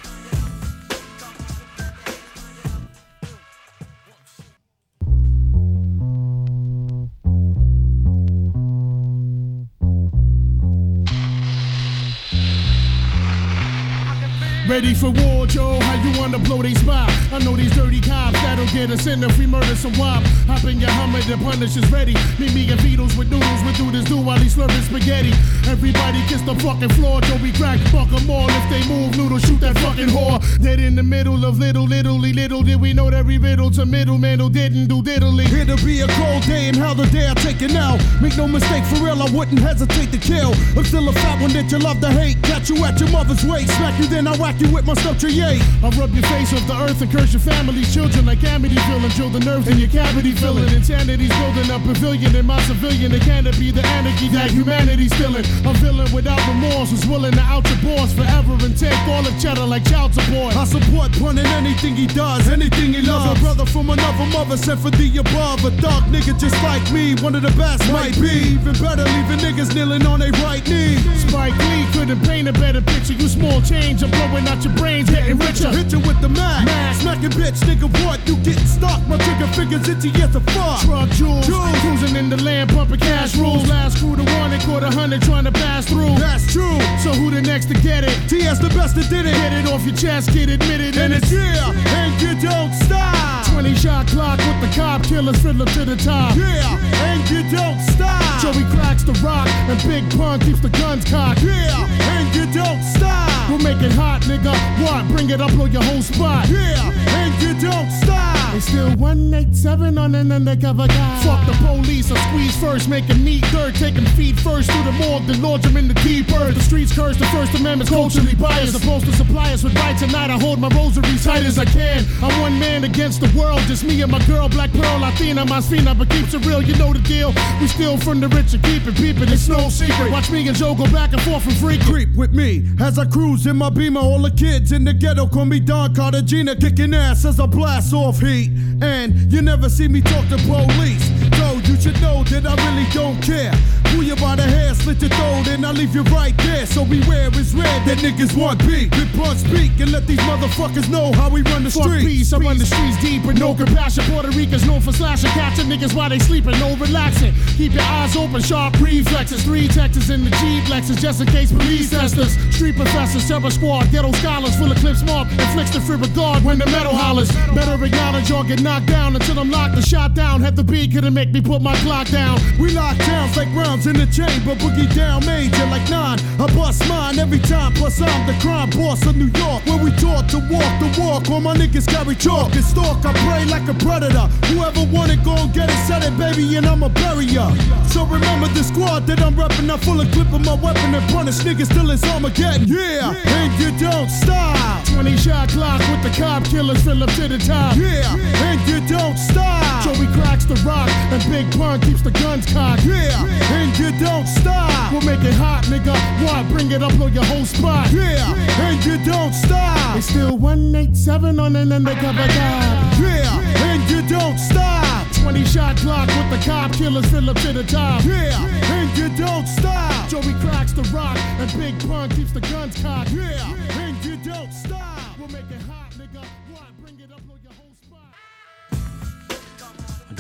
Ready 14.73 14.95
for 14.95 15.11
war, 15.11 15.45
Joe? 15.47 15.79
How 15.81 16.03
you 16.03 16.19
wanna 16.19 16.39
blow 16.39 16.63
they 16.63 16.73
spot? 16.73 17.11
I 17.31 17.39
know 17.45 17.55
these 17.55 17.75
dirty 17.77 18.01
cops 18.01 18.41
that'll 18.41 18.65
get 18.69 18.91
us 18.91 19.07
in 19.07 19.23
if 19.23 19.39
we 19.39 19.47
murder 19.47 19.77
some 19.77 19.93
wop. 19.99 20.23
Hop 20.49 20.65
in 20.65 20.81
your 20.81 20.89
Hummer, 20.89 21.21
the 21.29 21.37
Punisher's 21.37 21.93
ready. 21.93 22.15
Meet 22.39 22.55
me 22.55 22.71
and 22.71 22.81
Beatles 22.81 23.15
with 23.19 23.31
noodles, 23.31 23.63
we 23.67 23.73
do 23.75 23.91
this 23.91 24.07
do 24.07 24.17
while 24.17 24.39
he's 24.39 24.57
slurping 24.57 24.81
spaghetti. 24.81 25.33
Everybody 25.69 26.25
kiss 26.27 26.41
the 26.41 26.55
fucking 26.55 26.89
floor, 26.97 27.21
Joe. 27.21 27.37
We 27.43 27.53
crack, 27.53 27.81
fuck 27.93 28.09
them 28.09 28.31
all. 28.31 28.49
If 28.49 28.65
they 28.71 28.83
move, 28.89 29.15
noodle, 29.15 29.39
shoot 29.41 29.61
that 29.61 29.77
fucking 29.77 30.09
whore. 30.09 30.41
Dead 30.63 30.81
in 30.81 30.95
the 30.95 31.03
middle 31.03 31.45
of 31.45 31.59
little, 31.59 31.85
little, 31.85 32.19
little 32.19 32.63
did 32.63 32.81
we 32.81 32.95
know 32.95 33.11
that 33.11 33.27
we 33.27 33.37
riddle 33.37 33.71
to 33.73 33.85
middleman 33.85 34.41
who 34.41 34.49
didn't 34.49 34.87
do 34.87 35.03
diddly. 35.03 35.53
To 35.63 35.77
be 35.87 36.01
a 36.01 36.09
cold 36.09 36.43
day 36.43 36.69
and 36.69 36.77
how 36.77 36.93
the 36.93 37.07
day 37.07 37.29
I 37.29 37.35
take 37.35 37.63
it 37.63 37.73
now. 37.73 37.97
Make 38.21 38.37
no 38.37 38.49
mistake, 38.49 38.85
for 38.87 39.05
real, 39.05 39.23
I 39.23 39.31
wouldn't 39.31 39.61
hesitate 39.61 40.11
to 40.13 40.19
kill. 40.19 40.55
I'm 40.77 40.85
still 40.85 41.09
a 41.09 41.13
fat 41.13 41.41
one 41.41 41.53
that 41.53 41.71
you 41.71 41.79
love 41.79 42.01
to 42.01 42.11
hate. 42.11 42.43
Catch 42.43 42.69
you 42.71 42.85
at 42.85 42.99
your 42.99 43.11
mother's 43.11 43.45
waist, 43.45 43.69
smack 43.77 43.99
you, 44.01 44.07
then 44.07 44.27
I 44.27 44.37
whack 44.37 44.61
you 44.61 44.62
with 44.71 44.87
my 44.87 44.95
stuff 44.95 45.23
yay. 45.23 45.61
I'll 45.83 45.91
rub 45.93 46.13
your 46.13 46.23
face 46.29 46.53
off 46.53 46.67
the 46.67 46.77
earth 46.77 47.01
and 47.01 47.11
curse 47.11 47.33
your 47.33 47.41
family's 47.41 47.93
children 47.93 48.27
like 48.27 48.39
Amityville 48.41 49.03
and 49.03 49.13
drill 49.15 49.31
the 49.31 49.41
nerve 49.41 49.67
in 49.69 49.79
your 49.79 49.89
cavity 49.89 50.33
filling. 50.33 50.69
Insanity's 50.69 51.33
building 51.41 51.71
a 51.71 51.79
pavilion 51.79 52.35
in 52.37 52.47
my 52.47 52.61
civilian. 52.63 53.13
It 53.13 53.23
can't 53.23 53.47
be 53.59 53.71
the 53.71 53.83
anarchy 53.83 54.29
that 54.29 54.51
humanity's 54.51 55.13
feeling. 55.15 55.45
A 55.65 55.73
villain 55.81 56.11
without 56.13 56.41
remorse 56.49 56.91
who's 56.91 57.07
willing 57.07 57.33
to 57.33 57.41
out 57.41 57.67
your 57.69 57.81
boss 57.83 58.13
forever 58.13 58.53
and 58.65 58.77
take 58.79 58.99
all 59.09 59.23
the 59.23 59.35
cheddar 59.41 59.67
like 59.67 59.85
child 59.85 60.15
support. 60.15 60.57
I 60.57 60.65
support 60.65 61.13
Pun 61.19 61.39
in 61.39 61.47
anything 61.47 61.97
he 61.97 62.07
does, 62.07 62.49
anything 62.49 62.93
he 62.93 63.03
loves. 63.03 63.39
A 63.39 63.43
brother 63.43 63.67
from 63.67 63.91
another 63.91 64.27
mother 64.27 64.57
sent 64.57 64.81
for 64.81 64.91
the 64.91 65.09
above. 65.19 65.65
A 65.65 65.71
dark 65.81 66.05
nigga 66.13 66.39
just 66.39 66.57
like 66.63 66.85
me, 66.93 67.15
one 67.17 67.35
of 67.35 67.43
the 67.43 67.55
best 67.59 67.91
might 67.93 68.15
be. 68.21 68.59
Even 68.59 68.75
better, 68.79 69.05
leaving 69.05 69.41
niggas 69.41 69.75
kneeling 69.75 70.07
on 70.07 70.21
their 70.21 70.33
right 70.45 70.67
knee. 70.69 70.97
Spike 71.27 71.57
Lee 71.57 71.87
couldn't 71.93 72.21
paint 72.23 72.49
a 72.49 72.53
better 72.53 72.81
picture. 72.81 73.15
You 73.15 73.29
small 73.29 73.61
change, 73.63 74.03
I'm 74.03 74.11
blowing 74.11 74.47
out 74.53 74.65
your 74.65 74.75
brains, 74.75 75.09
getting 75.09 75.39
richer. 75.39 75.71
Hit 75.71 75.93
you 75.93 76.01
with 76.01 76.21
the 76.21 76.29
mag. 76.29 76.67
Mag. 76.67 76.95
Smacking 76.97 77.31
bitch, 77.31 77.59
nigga, 77.65 77.89
what? 78.05 78.21
You 78.29 78.37
getting 78.37 78.67
stuck. 78.67 79.01
My 79.09 79.17
trigger 79.17 79.47
fingers 79.53 79.89
itchy 79.89 80.11
as 80.23 80.35
a 80.37 80.41
fuck. 80.53 80.81
Truck 80.81 81.09
jewels, 81.11 81.47
Jewels. 81.47 81.79
cruising 81.81 82.17
in 82.17 82.29
the 82.29 82.37
land, 82.37 82.71
pumping 82.71 83.01
cash 83.01 83.35
rules. 83.37 83.67
Last 83.69 83.99
crew 83.99 84.17
to 84.17 84.25
one, 84.41 84.53
and 84.53 84.63
caught 84.63 84.83
a 84.83 84.91
hundred 84.91 85.23
trying 85.23 85.45
to 85.45 85.53
pass 85.53 85.87
through. 85.87 86.15
That's 86.19 86.45
true. 86.53 86.79
So 87.03 87.11
who 87.13 87.31
the 87.31 87.41
next 87.41 87.67
to 87.67 87.75
get 87.75 88.05
it? 88.05 88.17
TS 88.29 88.59
the 88.59 88.69
best 88.71 88.95
that 88.97 89.09
did 89.09 89.27
it. 89.27 89.35
Get 89.35 89.53
it 89.53 89.67
off 89.73 89.85
your 89.87 89.97
chest, 89.97 90.33
get 90.33 90.49
admit 90.49 90.81
it, 90.81 90.97
and 90.97 91.13
it's 91.13 91.33
Yeah, 91.33 91.73
and 91.73 92.13
you 92.21 92.35
don't 92.41 92.73
stop. 92.75 93.47
20 93.47 93.75
shot 93.75 94.07
clock 94.07 94.39
with 94.39 94.61
the 94.61 94.71
cop 94.77 95.03
killers 95.05 95.41
fiddler 95.43 95.67
to 95.67 95.85
the 95.85 95.97
top. 95.97 96.37
Yeah, 96.37 96.79
and 97.09 97.21
you 97.31 97.43
don't 97.51 97.81
stop. 97.95 98.43
Joey 98.43 98.65
cracks 98.75 99.03
the 99.03 99.13
rock, 99.25 99.49
and 99.69 99.81
Big 99.89 100.05
Pun 100.17 100.41
keeps 100.41 100.61
the 100.61 100.69
guns 100.71 101.05
cocked. 101.05 101.43
Yeah, 101.43 101.87
and 102.17 102.35
you 102.35 102.47
don't 102.53 102.83
stop. 102.83 103.49
We'll 103.49 103.59
make 103.59 103.83
it 103.83 103.93
hot, 103.93 104.23
nigga. 104.23 104.42
What? 104.51 105.07
Bring 105.09 105.31
it 105.31 105.41
up, 105.41 105.51
blow 105.53 105.67
your 105.67 105.83
whole 105.83 106.03
spot. 106.03 106.49
Yeah, 106.49 106.91
and 106.91 107.43
you 107.43 107.61
don't 107.61 107.91
stop. 107.91 108.42
It's 108.55 108.67
still 108.67 108.91
187 108.97 109.97
on 109.97 110.15
an 110.15 110.31
undercover 110.31 110.87
guy. 110.87 111.23
Fuck 111.23 111.47
the 111.47 111.53
police, 111.65 112.13
I 112.13 112.19
squeeze 112.29 112.57
first, 112.57 112.87
make 112.87 113.05
him 113.05 113.25
meet 113.25 113.43
dirt, 113.45 113.75
take 113.75 113.97
feet 114.13 114.39
first 114.39 114.71
through 114.71 114.85
the 114.85 114.93
morgue, 114.93 115.27
then 115.27 115.41
launch 115.43 115.65
him 115.65 115.77
in 115.77 115.89
the 115.89 115.95
deep 115.95 116.31
earth. 116.33 116.55
The 116.55 116.61
streets 116.61 116.95
curse, 116.95 117.17
the 117.17 117.27
First 117.27 117.55
Amendment's 117.55 117.91
culturally 117.91 118.35
biased. 118.35 118.73
Supposed 118.79 119.07
to 119.07 119.13
supply 119.13 119.53
us 119.53 119.65
with 119.65 119.75
rights, 119.77 120.01
tonight 120.01 120.31
I 120.31 120.39
hold 120.39 120.59
my 120.59 120.69
rosary 120.69 121.17
tight 121.19 121.45
as 121.45 121.59
I 121.59 121.65
can. 121.65 122.05
I'm 122.23 122.41
one 122.41 122.59
man 122.59 122.85
against 122.85 123.21
the 123.21 123.31
world, 123.39 123.61
just 123.61 123.85
me 123.85 124.03
and 124.03 124.13
my 124.13 124.25
girl, 124.27 124.49
Black 124.49 124.71
Pearl, 124.73 124.99
Latina, 124.99 125.45
my 125.45 125.61
spina, 125.61 125.95
but 125.95 126.11
keeps 126.11 126.35
it 126.35 126.45
real, 126.45 126.63
you 126.63 126.77
know 126.77 126.93
the 126.93 127.01
deal. 127.01 127.33
We 127.61 127.69
steal 127.69 127.97
from 127.97 128.21
the 128.21 128.29
rich 128.29 128.53
and 128.53 128.63
keep 128.63 128.87
it 128.87 128.97
peeping, 128.97 129.31
it's 129.33 129.49
no 129.49 129.71
secret. 129.71 130.11
Watch 130.13 130.31
me 130.31 130.47
and 130.47 130.57
Joe 130.57 130.75
go 130.75 130.85
back 130.93 131.13
and 131.13 131.23
forth 131.23 131.47
and 131.47 131.57
freak. 131.57 131.81
Creep 131.83 132.15
with 132.17 132.33
me 132.33 132.69
as 132.81 132.99
I 132.99 133.07
cruise 133.07 133.47
in 133.47 133.57
my 133.57 133.71
beamer. 133.71 134.01
All 134.01 134.21
the 134.21 134.31
kids 134.31 134.73
in 134.73 134.85
the 134.85 134.93
ghetto 134.93 135.27
call 135.27 135.47
me 135.47 135.59
Don 135.59 135.95
Cartagena, 135.95 136.57
kicking 136.57 136.95
ass 136.95 137.25
as 137.25 137.41
I 137.41 137.47
blast 137.47 137.93
off 137.95 138.21
heat. 138.21 138.42
And 138.83 139.33
you 139.33 139.43
never 139.43 139.69
see 139.69 139.89
me 139.89 140.01
talk 140.01 140.29
to 140.29 140.37
police. 140.39 141.05
So 141.39 141.52
you 141.67 141.81
should 141.81 142.01
know 142.01 142.25
that 142.25 142.47
I 142.47 142.55
really 142.67 142.89
don't 142.93 143.21
care. 143.23 143.53
Pull 143.93 144.03
you 144.03 144.17
by 144.17 144.37
the 144.37 144.43
hair, 144.43 144.75
slit 144.75 145.01
your 145.01 145.11
throat, 145.11 145.49
and 145.49 145.67
I 145.67 145.73
leave 145.73 145.95
you 145.95 146.03
right 146.05 146.37
there. 146.39 146.67
So 146.67 146.85
beware, 146.85 147.29
it's 147.29 147.53
red 147.53 147.85
that 147.87 147.99
niggas 147.99 148.37
want 148.37 148.61
beat. 148.61 148.91
Big 148.91 149.13
punch 149.13 149.41
speak 149.41 149.79
and 149.81 149.93
let 149.93 150.07
these 150.07 150.21
motherfuckers 150.21 150.89
know 150.89 151.13
how 151.13 151.29
we 151.29 151.43
run 151.43 151.65
the 151.65 151.71
Fuck 151.71 151.85
streets. 151.85 152.05
peace, 152.05 152.33
I 152.33 152.39
run 152.39 152.59
the 152.59 152.67
streets 152.67 153.01
deep 153.01 153.25
with 153.25 153.39
no 153.39 153.55
compassion. 153.55 154.05
Puerto 154.09 154.31
Ricans 154.31 154.65
known 154.67 154.81
for 154.81 154.93
slashing, 154.93 155.31
catching 155.31 155.67
niggas 155.67 155.95
while 155.95 156.09
they 156.09 156.19
sleeping, 156.19 156.59
no 156.59 156.75
relaxing. 156.77 157.35
Keep 157.57 157.75
your 157.75 157.83
eyes 157.83 158.17
open, 158.17 158.41
sharp 158.41 158.81
reflexes. 158.81 159.45
Three 159.45 159.69
Texas 159.69 160.09
in 160.09 160.25
the 160.25 160.31
Jeep 160.41 160.65
Lexus, 160.73 160.99
just 161.01 161.21
in 161.21 161.27
case 161.29 161.53
police 161.53 161.91
test 161.91 162.17
us. 162.19 162.33
Street 162.55 162.77
professors, 162.77 163.29
terror 163.29 163.51
squad, 163.51 163.91
ghetto 163.91 164.13
scholars, 164.13 164.57
full 164.57 164.73
of 164.73 164.79
clips 164.79 165.03
mark, 165.03 165.31
inflicts 165.33 165.73
the 165.73 165.81
free 165.81 165.97
regard 165.97 166.43
when 166.45 166.59
the 166.59 166.67
metal 166.67 166.95
hollers. 166.95 167.31
Better 167.55 167.77
acknowledge 167.85 168.31
or 168.31 168.45
get 168.45 168.63
knocked 168.63 168.87
down 168.87 169.15
until 169.17 169.39
I'm 169.39 169.51
locked 169.51 169.75
and 169.75 169.85
shot 169.85 170.15
down. 170.15 170.41
Had 170.41 170.57
the 170.57 170.65
beat 170.65 170.93
couldn't 170.93 171.15
make 171.15 171.31
me 171.31 171.41
put 171.53 171.61
my 171.61 171.77
clock 171.85 172.09
down. 172.09 172.41
We 172.59 172.71
lock 172.71 172.97
towns 172.97 173.37
like 173.37 173.49
rounds 173.55 173.87
in 173.87 173.93
the 173.99 174.07
chamber, 174.07 174.55
boogie 174.55 174.89
down 174.95 175.27
major 175.27 175.67
like 175.67 175.85
nine. 175.91 176.19
I 176.41 176.47
bust 176.57 176.81
mine 176.89 177.19
every 177.19 177.41
time, 177.41 177.75
plus 177.75 178.01
I'm 178.01 178.27
the 178.27 178.33
crime 178.41 178.71
boss 178.71 179.05
of 179.05 179.17
New 179.17 179.31
York. 179.39 179.61
Where 179.67 179.77
we 179.85 179.91
taught 180.01 180.31
to 180.31 180.39
walk 180.49 180.73
the 180.81 180.89
walk, 180.99 181.29
all 181.29 181.43
my 181.43 181.55
niggas 181.55 181.87
carry 181.87 182.15
chalk 182.15 182.55
and 182.55 182.65
stalk. 182.65 183.05
I 183.05 183.13
pray 183.25 183.45
like 183.45 183.69
a 183.69 183.75
predator. 183.85 184.27
Whoever 184.49 184.85
want 184.95 185.13
it, 185.13 185.23
go 185.25 185.35
and 185.35 185.53
get 185.53 185.69
it, 185.69 185.77
set 185.87 186.03
it, 186.03 186.17
baby, 186.17 186.57
and 186.57 186.65
I'ma 186.65 186.89
bury 186.89 187.27
ya. 187.27 187.53
So 187.93 188.07
remember 188.07 188.49
the 188.49 188.65
squad 188.65 189.07
that 189.09 189.21
I'm 189.21 189.35
reppin', 189.35 189.71
I'm 189.71 189.79
full 189.81 190.01
of 190.01 190.11
clip 190.13 190.33
of 190.33 190.41
my 190.41 190.55
weapon 190.55 190.95
and 190.95 191.05
punish 191.13 191.41
niggas 191.45 191.69
till 191.69 191.91
it's 191.91 192.05
Armageddon. 192.05 192.67
Yeah, 192.67 193.13
and 193.13 193.53
you 193.61 193.77
don't 193.79 194.09
stop. 194.09 194.87
20 194.87 195.17
shot 195.19 195.51
clock 195.51 195.81
with 195.91 196.03
the 196.03 196.13
cop 196.17 196.45
killers 196.45 196.83
fill 196.83 197.03
up 197.03 197.13
to 197.13 197.29
the 197.29 197.39
top. 197.39 197.77
Yeah, 197.77 198.09
and 198.49 198.59
you 198.69 198.81
don't 198.89 199.19
stop. 199.19 199.85
Joey 199.85 200.07
cracks 200.17 200.47
the 200.47 200.55
rock, 200.65 200.89
and 201.13 201.23
Big 201.33 201.42
Pun 201.51 201.81
keeps 201.81 202.03
the 202.03 202.11
guns 202.11 202.47
cocked. 202.53 202.85
Yeah, 202.85 203.25
and 203.53 203.77
you 203.79 203.91
don't 203.99 204.27
stop. 204.27 204.93
We'll 204.93 205.03
make 205.03 205.25
it 205.25 205.35
hot, 205.35 205.65
nigga. 205.65 205.95
Why 206.25 206.43
Bring 206.53 206.71
it 206.71 206.83
up, 206.83 206.95
blow 206.97 207.07
your 207.07 207.25
whole 207.25 207.47
spot. 207.47 207.91
Yeah, 207.93 208.35
and 208.61 208.85
you 208.85 209.03
don't 209.05 209.33
stop. 209.33 209.97
It's 209.97 210.07
still 210.07 210.37
187 210.37 211.39
on 211.41 211.57
an 211.57 211.73
undercover 211.73 212.27
guy. 212.29 212.99
Yeah, 213.01 213.41
and 213.67 213.91
you 213.91 214.03
don't 214.09 214.39
stop. 214.39 215.07
20 215.23 215.45
shot 215.45 215.77
clock 215.77 216.09
with 216.09 216.31
the 216.31 216.45
cop 216.45 216.73
killer 216.73 217.03
still 217.05 217.31
up 217.31 217.37
to 217.39 217.53
the 217.53 217.65
top. 217.65 218.05
Yeah, 218.05 218.45
and 218.45 218.99
you 218.99 219.09
don't 219.17 219.47
stop. 219.47 220.09
Joey 220.09 220.35
cracks 220.41 220.73
the 220.73 220.83
rock, 220.95 221.17
and 221.17 221.51
Big 221.59 221.79
Pun 221.89 222.11
keeps 222.11 222.33
the 222.33 222.41
guns 222.41 222.81
cocked. 222.83 223.11
Yeah, 223.13 223.55
and 223.81 224.05
you 224.05 224.17
don't 224.19 224.53
stop. 224.53 225.19
We'll 225.19 225.29
make 225.29 225.51
it 225.51 225.62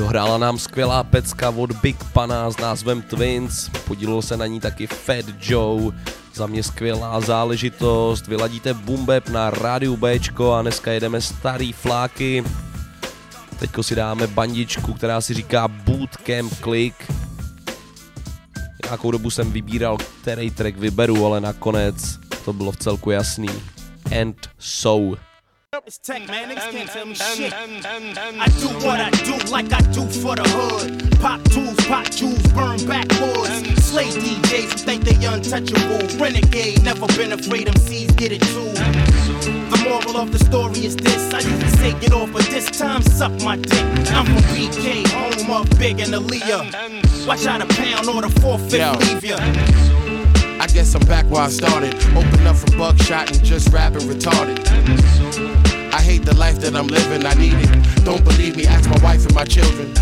Dohrála 0.02 0.38
nám 0.38 0.58
skvělá 0.58 1.04
pecka 1.04 1.50
od 1.50 1.72
Big 1.72 2.04
Pana 2.12 2.50
s 2.50 2.56
názvem 2.56 3.02
Twins, 3.02 3.70
podílel 3.86 4.22
se 4.22 4.36
na 4.36 4.46
ní 4.46 4.60
taky 4.60 4.86
Fat 4.86 5.24
Joe, 5.40 5.92
za 6.34 6.46
mě 6.46 6.62
skvělá 6.62 7.20
záležitost, 7.20 8.26
vyladíte 8.26 8.74
Bumbeb 8.74 9.28
na 9.28 9.50
rádiu 9.50 9.96
Bčko 9.96 10.52
a 10.52 10.62
dneska 10.62 10.92
jedeme 10.92 11.20
starý 11.20 11.72
fláky. 11.72 12.44
Teďko 13.58 13.82
si 13.82 13.94
dáme 13.94 14.26
bandičku, 14.26 14.92
která 14.92 15.20
si 15.20 15.34
říká 15.34 15.68
Bootcamp 15.68 16.54
Click. 16.62 16.96
Nějakou 18.84 19.10
dobu 19.10 19.30
jsem 19.30 19.52
vybíral, 19.52 19.96
který 20.22 20.50
track 20.50 20.76
vyberu, 20.76 21.26
ale 21.26 21.40
nakonec 21.40 22.18
to 22.44 22.52
bylo 22.52 22.72
v 22.72 22.76
celku 22.76 23.10
jasný. 23.10 23.50
And 24.20 24.48
so. 24.58 25.16
It's 25.74 25.96
tech, 25.96 26.28
man. 26.28 26.50
Niggas 26.50 26.70
can't 26.70 26.90
tell 26.90 27.06
me 27.06 27.14
shit. 27.14 27.50
I 27.50 28.46
do 28.60 28.68
what 28.86 29.00
I 29.00 29.08
do 29.24 29.38
like 29.50 29.72
I 29.72 29.80
do 29.90 30.04
for 30.06 30.36
the 30.36 30.42
hood. 30.44 31.18
Pop 31.18 31.42
tools, 31.44 31.76
pop 31.86 32.10
jewels, 32.10 32.46
burn 32.52 32.76
backwoods. 32.84 33.82
Slay 33.82 34.04
DJs 34.04 34.72
who 34.72 34.76
think 34.76 35.04
they 35.04 35.14
untouchable. 35.24 36.18
Renegade, 36.18 36.82
never 36.82 37.06
been 37.16 37.32
afraid 37.32 37.68
MCs 37.68 38.14
get 38.18 38.32
it 38.32 38.42
too. 38.42 38.68
The 39.70 39.80
moral 39.88 40.18
of 40.18 40.30
the 40.30 40.44
story 40.44 40.84
is 40.84 40.94
this. 40.94 41.32
I 41.32 41.40
used 41.40 41.62
to 41.62 41.70
say 41.78 41.98
get 42.00 42.12
off, 42.12 42.30
but 42.34 42.42
this 42.50 42.70
time 42.70 43.00
suck 43.00 43.32
my 43.42 43.56
dick. 43.56 44.12
I'm 44.12 44.26
from 44.26 44.44
BK, 44.52 45.06
home 45.08 45.62
of 45.62 45.70
Big 45.78 46.00
and 46.00 46.12
Aaliyah. 46.12 47.26
Watch 47.26 47.46
out 47.46 47.62
a 47.62 47.66
pound 47.66 48.08
or 48.10 48.20
the 48.20 48.40
forfeit 48.42 48.78
Yo. 48.78 48.92
leave 48.92 49.24
ya. 49.24 50.01
Guess 50.72 50.94
I'm 50.94 51.04
back 51.06 51.26
where 51.30 51.42
I 51.42 51.48
started. 51.48 51.94
Open 52.16 52.46
up 52.46 52.56
for 52.56 52.76
buckshot 52.78 53.30
and 53.30 53.44
just 53.44 53.68
rapping 53.74 54.08
retarded. 54.08 54.58
I 55.92 56.00
hate 56.00 56.24
the 56.24 56.34
life 56.34 56.60
that 56.60 56.74
I'm 56.74 56.86
living, 56.86 57.26
I 57.26 57.34
need 57.34 57.52
it. 57.54 58.04
Don't 58.06 58.24
believe 58.24 58.56
me, 58.56 58.64
ask 58.64 58.88
my 58.88 58.98
wife 59.04 59.26
and 59.26 59.34
my 59.34 59.44
children. 59.44 59.94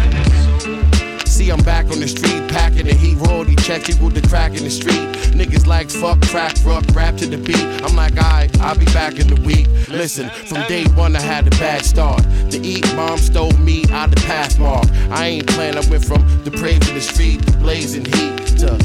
See, 1.26 1.50
I'm 1.50 1.62
back 1.64 1.86
on 1.86 1.98
the 1.98 2.06
street, 2.06 2.48
packing 2.48 2.86
the 2.86 2.94
heat, 2.94 3.16
royalty 3.16 3.56
checks 3.56 3.90
equal 3.90 4.10
the 4.10 4.22
crack 4.22 4.52
in 4.56 4.62
the 4.62 4.70
street. 4.70 5.08
Niggas 5.34 5.66
like 5.66 5.90
fuck, 5.90 6.20
crack, 6.22 6.54
rock, 6.64 6.84
rap 6.94 7.16
to 7.16 7.26
the 7.26 7.38
beat. 7.38 7.66
I'm 7.82 7.96
like, 7.96 8.16
alright, 8.16 8.56
I'll 8.60 8.78
be 8.78 8.86
back 8.86 9.18
in 9.18 9.26
the 9.26 9.40
week. 9.42 9.66
Listen, 9.88 10.30
from 10.30 10.62
day 10.68 10.84
one 10.94 11.16
I 11.16 11.20
had 11.20 11.48
a 11.48 11.50
bad 11.58 11.84
start. 11.84 12.22
To 12.52 12.58
eat, 12.58 12.86
mom 12.94 13.18
stole 13.18 13.52
me 13.58 13.84
out 13.90 14.10
the 14.10 14.20
pathmark. 14.22 14.88
I 15.10 15.26
ain't 15.26 15.48
playing, 15.48 15.76
I 15.76 15.90
went 15.90 16.04
from 16.04 16.22
the 16.44 16.52
brave 16.52 16.78
to 16.86 16.94
the 16.94 17.00
street, 17.00 17.44
blazing 17.58 18.04
heat 18.04 18.58
to 18.60 18.78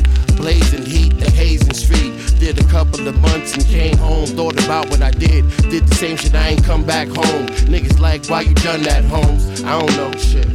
blazing 0.46 0.86
heat, 0.86 1.10
the 1.20 1.28
hazing 1.32 1.74
street. 1.74 2.14
Did 2.40 2.60
a 2.60 2.64
couple 2.66 3.08
of 3.08 3.20
months 3.20 3.56
and 3.56 3.66
came 3.66 3.98
home, 3.98 4.28
thought 4.28 4.64
about 4.64 4.88
what 4.92 5.02
I 5.02 5.10
did. 5.10 5.44
Did 5.72 5.88
the 5.88 5.96
same 5.96 6.18
shit, 6.18 6.36
I 6.36 6.50
ain't 6.50 6.64
come 6.64 6.86
back 6.86 7.08
home. 7.08 7.48
Niggas 7.74 8.00
like, 8.00 8.28
why 8.28 8.42
you 8.42 8.54
done 8.54 8.84
that, 8.84 9.04
Holmes? 9.06 9.64
I 9.64 9.80
don't 9.80 9.96
know 9.98 10.12
shit. 10.20 10.46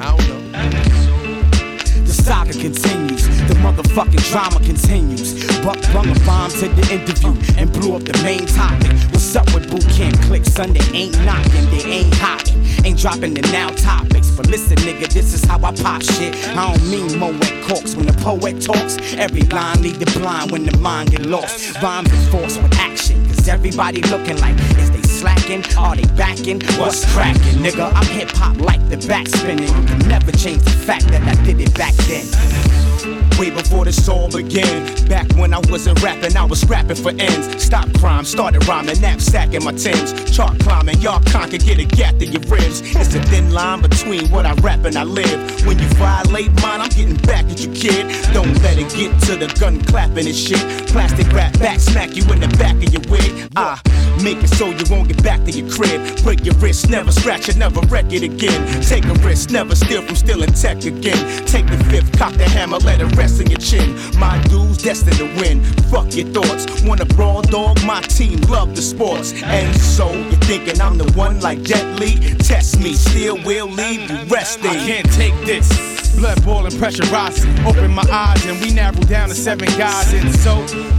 I 0.00 0.16
don't 0.16 0.26
know. 0.28 0.40
The 2.02 2.12
saga 2.12 2.52
continues, 2.52 3.19
motherfucking 3.60 4.24
drama 4.30 4.58
continues. 4.64 5.34
Buck 5.62 5.80
brung 5.92 6.08
a 6.08 6.18
bomb 6.24 6.50
to 6.50 6.68
the 6.68 6.84
interview 6.92 7.34
and 7.58 7.72
blew 7.72 7.94
up 7.94 8.02
the 8.02 8.18
main 8.24 8.46
topic. 8.46 8.92
What's 9.12 9.36
up 9.36 9.46
with 9.54 9.70
boot 9.70 9.86
camp 9.90 10.18
click? 10.22 10.44
Sunday 10.44 10.84
ain't 10.92 11.16
knocking, 11.24 11.66
they 11.70 11.84
ain't 11.84 12.14
hotting, 12.14 12.60
ain't 12.84 12.98
dropping 12.98 13.34
the 13.34 13.42
now 13.52 13.68
topics. 13.70 14.30
But 14.30 14.48
listen, 14.48 14.76
nigga, 14.78 15.12
this 15.12 15.34
is 15.34 15.44
how 15.44 15.58
I 15.58 15.72
pop 15.72 16.02
shit. 16.02 16.34
I 16.56 16.72
don't 16.72 16.90
mean 16.90 17.18
Moet 17.18 17.40
corks 17.68 17.94
when 17.94 18.06
the 18.06 18.14
poet 18.14 18.60
talks. 18.62 18.96
Every 19.14 19.42
line 19.42 19.82
lead 19.82 19.96
the 19.96 20.10
blind 20.18 20.50
when 20.50 20.64
the 20.64 20.76
mind 20.78 21.10
get 21.10 21.26
lost. 21.26 21.80
Rhymes 21.82 22.10
enforced 22.12 22.62
with 22.62 22.74
action, 22.78 23.26
cause 23.26 23.48
everybody 23.48 24.00
looking 24.02 24.38
like 24.38 24.58
is 24.78 24.90
they 24.90 25.02
slacking? 25.02 25.64
Are 25.76 25.94
they 25.94 26.08
backing? 26.16 26.60
What's 26.78 27.04
cracking, 27.12 27.60
nigga? 27.60 27.92
I'm 27.94 28.06
hip 28.06 28.30
hop 28.30 28.56
like 28.58 28.82
the 28.88 28.96
back 29.06 29.28
spinning. 29.28 29.68
You 29.68 29.86
can 29.86 30.08
never 30.08 30.32
change 30.32 30.62
the 30.62 30.70
fact 30.70 31.06
that 31.08 31.22
I 31.22 31.34
did 31.44 31.60
it 31.60 31.74
back 31.74 31.94
then. 32.08 33.19
Way 33.38 33.50
before 33.50 33.84
this 33.84 34.08
all 34.08 34.28
began. 34.28 35.08
Back 35.08 35.30
when 35.36 35.54
I 35.54 35.58
wasn't 35.70 36.02
rapping, 36.02 36.36
I 36.36 36.44
was 36.44 36.60
scrapping 36.60 36.96
for 36.96 37.10
ends. 37.10 37.62
Stop 37.62 37.92
crime, 37.94 38.24
started 38.24 38.66
rhyming, 38.68 39.00
knapsack 39.00 39.54
in 39.54 39.64
my 39.64 39.72
Timbs. 39.72 40.12
Chart 40.30 40.58
climbing, 40.60 41.00
y'all 41.00 41.22
conquer, 41.26 41.58
get 41.58 41.78
a 41.78 41.84
gap 41.84 42.14
in 42.14 42.32
your 42.32 42.42
ribs. 42.42 42.80
It's 42.82 43.14
a 43.14 43.22
thin 43.22 43.52
line 43.52 43.80
between 43.80 44.30
what 44.30 44.46
I 44.46 44.54
rap 44.54 44.84
and 44.84 44.96
I 44.96 45.04
live. 45.04 45.66
When 45.66 45.78
you 45.78 45.88
violate 45.96 46.52
mine, 46.62 46.80
I'm 46.80 46.88
getting 46.90 47.16
back 47.16 47.44
at 47.46 47.60
you, 47.60 47.72
kid. 47.72 48.06
Don't 48.32 48.54
let 48.62 48.78
it 48.78 48.92
get 48.94 49.18
to 49.22 49.36
the 49.36 49.46
gun 49.58 49.80
clapping 49.82 50.26
and 50.26 50.36
shit. 50.36 50.88
Plastic 50.88 51.32
rap 51.32 51.58
back, 51.58 51.80
smack 51.80 52.16
you 52.16 52.24
in 52.32 52.40
the 52.40 52.48
back 52.58 52.74
of 52.74 52.92
your 52.92 53.02
wig. 53.08 53.48
Ah, 53.56 53.80
make 54.22 54.38
it 54.38 54.48
so 54.48 54.66
you 54.66 54.84
won't 54.90 55.08
get 55.08 55.22
back 55.22 55.44
to 55.44 55.50
your 55.50 55.70
crib. 55.70 56.22
Break 56.22 56.44
your 56.44 56.54
wrist, 56.56 56.88
never 56.90 57.12
scratch 57.12 57.48
it, 57.48 57.56
never 57.56 57.80
wreck 57.88 58.12
it 58.12 58.22
again. 58.22 58.82
Take 58.82 59.04
a 59.04 59.14
risk, 59.26 59.50
never 59.50 59.74
steal 59.74 60.02
from 60.02 60.16
stealing 60.16 60.52
tech 60.52 60.84
again. 60.84 61.46
Take 61.46 61.66
the 61.66 61.78
fifth, 61.90 62.16
cock 62.18 62.32
the 62.34 62.48
hammer, 62.48 62.78
let 62.78 63.00
it 63.00 63.16
rest 63.20 63.40
in 63.40 63.50
your 63.50 63.60
chin. 63.60 63.88
My 64.18 64.40
dudes 64.48 64.82
destined 64.82 65.18
to 65.18 65.26
win. 65.40 65.62
Fuck 65.92 66.16
your 66.16 66.28
thoughts. 66.28 66.64
Wanna 66.82 67.04
brawl 67.04 67.42
dog? 67.42 67.76
My 67.84 68.00
team 68.00 68.40
love 68.48 68.74
the 68.74 68.80
sports. 68.80 69.34
And 69.42 69.76
so 69.76 70.10
you're 70.10 70.44
thinking 70.48 70.80
I'm 70.80 70.96
the 70.96 71.10
one 71.12 71.40
like 71.40 71.62
Jet 71.62 71.86
Li? 72.00 72.14
Test 72.38 72.80
me, 72.80 72.94
still 72.94 73.36
will 73.44 73.68
leave 73.68 74.10
you 74.10 74.18
resting. 74.24 74.70
I 74.70 74.86
can't 74.88 75.12
take 75.12 75.36
this. 75.44 75.68
Blood 76.16 76.42
boiling, 76.44 76.72
pressurizing. 76.72 77.52
Open 77.66 77.90
my 77.90 78.06
eyes 78.10 78.44
and 78.46 78.58
we 78.60 78.72
narrow 78.72 79.04
down 79.16 79.28
to 79.28 79.34
seven 79.34 79.68
guys. 79.78 80.12
And 80.14 80.34
so 80.34 80.52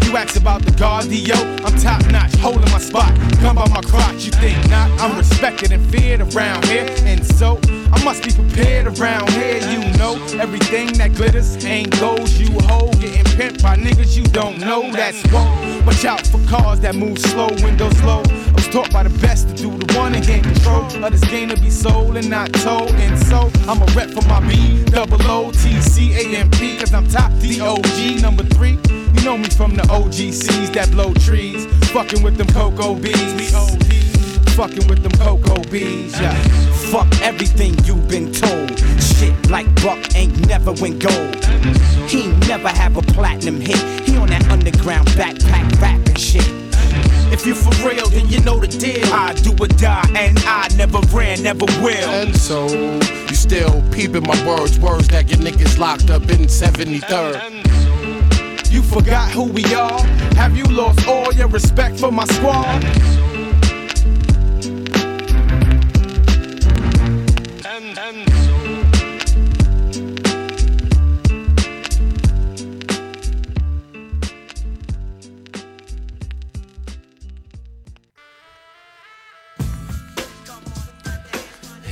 you 0.05 0.15
ask 0.15 0.36
about 0.36 0.62
the 0.62 0.71
cardio. 0.71 1.38
I'm 1.65 1.75
top 1.77 2.05
notch, 2.12 2.36
holding 2.36 2.71
my 2.71 2.79
spot. 2.79 3.13
Come 3.41 3.55
by 3.55 3.67
my 3.69 3.81
crotch, 3.81 4.25
you 4.25 4.31
think 4.31 4.57
not? 4.69 4.89
I'm 5.01 5.17
respected 5.17 5.71
and 5.71 5.84
feared 5.91 6.21
around 6.21 6.65
here. 6.65 6.86
And 7.10 7.25
so 7.25 7.60
I 7.93 8.04
must 8.04 8.23
be 8.23 8.32
prepared 8.34 8.88
around 8.99 9.30
here. 9.32 9.60
You 9.69 9.80
know 9.97 10.15
everything 10.39 10.93
that 10.93 11.13
glitters 11.13 11.63
ain't 11.65 11.99
gold. 11.99 12.30
You 12.30 12.58
hold 12.67 12.99
getting 12.99 13.23
pimped 13.23 13.62
by 13.62 13.75
niggas 13.75 14.17
you 14.17 14.23
don't 14.23 14.60
know. 14.60 14.91
That's 14.91 15.21
whoa. 15.27 15.84
Watch 15.86 16.06
out 16.06 16.25
for 16.25 16.39
cars 16.47 16.80
that 16.82 16.95
move 16.95 17.19
slow, 17.19 17.49
windows 17.63 18.01
low. 18.04 18.23
I 18.25 18.51
was 18.54 18.67
taught 18.67 18.91
by 18.91 19.04
the 19.04 19.17
best 19.19 19.49
to 19.49 19.54
do 19.56 19.77
the 19.77 19.97
one 19.97 20.15
and 20.15 20.25
gain 20.25 20.43
control 20.43 20.86
of 21.04 21.12
this 21.12 21.23
game 21.30 21.49
to 21.49 21.58
be 21.60 21.69
sold 21.69 22.17
and 22.17 22.30
not 22.30 22.54
told. 22.54 22.91
And 22.91 23.17
so 23.25 23.51
I'm 23.67 23.82
a 23.82 23.86
rep 23.93 24.10
for 24.10 24.25
my 24.27 24.39
B, 24.47 24.84
double 24.86 25.21
O 25.23 25.51
T 25.51 25.82
C 25.82 26.13
A 26.13 26.38
M 26.38 26.49
P, 26.51 26.77
cause 26.77 26.93
I'm 26.93 27.08
top 27.08 27.32
D-O-G, 27.39 28.21
number 28.21 28.43
three. 28.43 28.77
You 28.89 29.23
know 29.23 29.38
me 29.38 29.49
from 29.49 29.75
the 29.75 29.84
OGCs 29.84 30.73
that 30.73 30.91
blow 30.91 31.13
trees, 31.13 31.65
fucking 31.91 32.23
with 32.23 32.38
them 32.38 32.47
cocoa 32.47 32.95
bees. 32.95 34.11
We 34.52 34.64
OD, 34.64 34.70
fucking 34.70 34.88
with 34.88 35.04
them 35.04 35.12
cocoa 35.14 35.62
bees, 35.70 36.20
yeah. 36.20 36.34
Fuck 36.92 37.08
everything 37.22 37.74
you've 37.86 38.08
been 38.08 38.32
told. 38.32 38.78
Shit 39.02 39.50
like 39.50 39.68
Buck 39.82 40.16
ain't 40.16 40.48
never 40.48 40.72
win 40.74 41.00
gold. 41.00 41.44
He 42.08 42.28
never 42.48 42.70
have 42.70 42.98
a 42.98 43.02
platinum 43.02 43.62
hit. 43.62 43.78
He 44.08 44.18
on 44.18 44.30
that 44.30 44.48
underground 44.50 45.08
backpack 45.10 45.82
rapping 45.82 46.16
shit. 46.16 46.48
If 47.32 47.46
you 47.46 47.56
for 47.56 47.72
real, 47.88 48.08
then 48.10 48.28
you 48.28 48.42
know 48.42 48.60
the 48.60 48.68
deal. 48.68 49.06
I 49.14 49.34
do 49.34 49.52
or 49.52 49.68
die, 49.68 50.10
and 50.16 50.38
I 50.40 50.68
never 50.76 51.00
ran, 51.16 51.44
never 51.44 51.66
will. 51.82 52.10
And 52.10 52.36
so 52.36 52.68
you 52.68 53.36
still 53.36 53.82
peeping 53.92 54.24
my 54.24 54.48
words, 54.48 54.80
words 54.80 55.08
that 55.10 55.28
get 55.28 55.40
niggas 55.40 55.78
locked 55.78 56.10
up 56.10 56.24
in 56.24 56.48
73rd. 56.48 57.70
You 58.70 58.82
forgot 58.82 59.32
who 59.32 59.44
we 59.44 59.64
are? 59.74 60.02
Have 60.36 60.58
you 60.58 60.64
lost 60.66 61.08
all 61.08 61.34
your 61.34 61.48
respect 61.48 62.00
for 62.00 62.12
my 62.12 62.26
squad? 62.26 62.84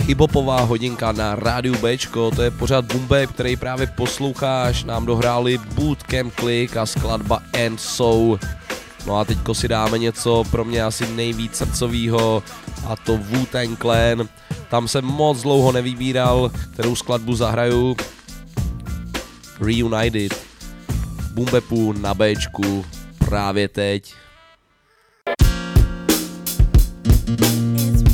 Hibopová 0.09 0.61
hodinka 0.65 1.11
na 1.11 1.35
rádiu 1.35 1.77
Bčko, 1.77 2.31
to 2.35 2.41
je 2.41 2.51
pořád 2.51 2.85
Bumbe, 2.85 3.27
který 3.27 3.55
právě 3.55 3.87
posloucháš, 3.87 4.83
nám 4.83 5.05
dohráli 5.05 5.57
Bootcamp 5.57 6.33
Click 6.35 6.77
a 6.77 6.85
skladba 6.85 7.41
And 7.53 7.77
So. 7.77 8.39
No 9.09 9.17
a 9.17 9.25
teďko 9.25 9.55
si 9.55 9.67
dáme 9.67 9.97
něco 9.97 10.43
pro 10.51 10.65
mě 10.65 10.83
asi 10.83 11.07
nejvíc 11.07 11.55
srdcovýho 11.55 12.43
a 12.87 12.95
to 12.95 13.17
Wu-Tang 13.17 13.77
Clan. 13.77 14.29
Tam 14.69 14.87
jsem 14.87 15.05
moc 15.05 15.41
dlouho 15.41 15.71
nevybíral, 15.71 16.51
kterou 16.73 16.95
skladbu 16.95 17.35
zahraju. 17.35 17.97
Reunited. 19.61 20.45
Bumbepu 21.33 21.93
na 21.93 22.13
Bčku 22.13 22.85
právě 23.17 23.67
teď. 23.67 24.13
Reunited, 27.39 28.08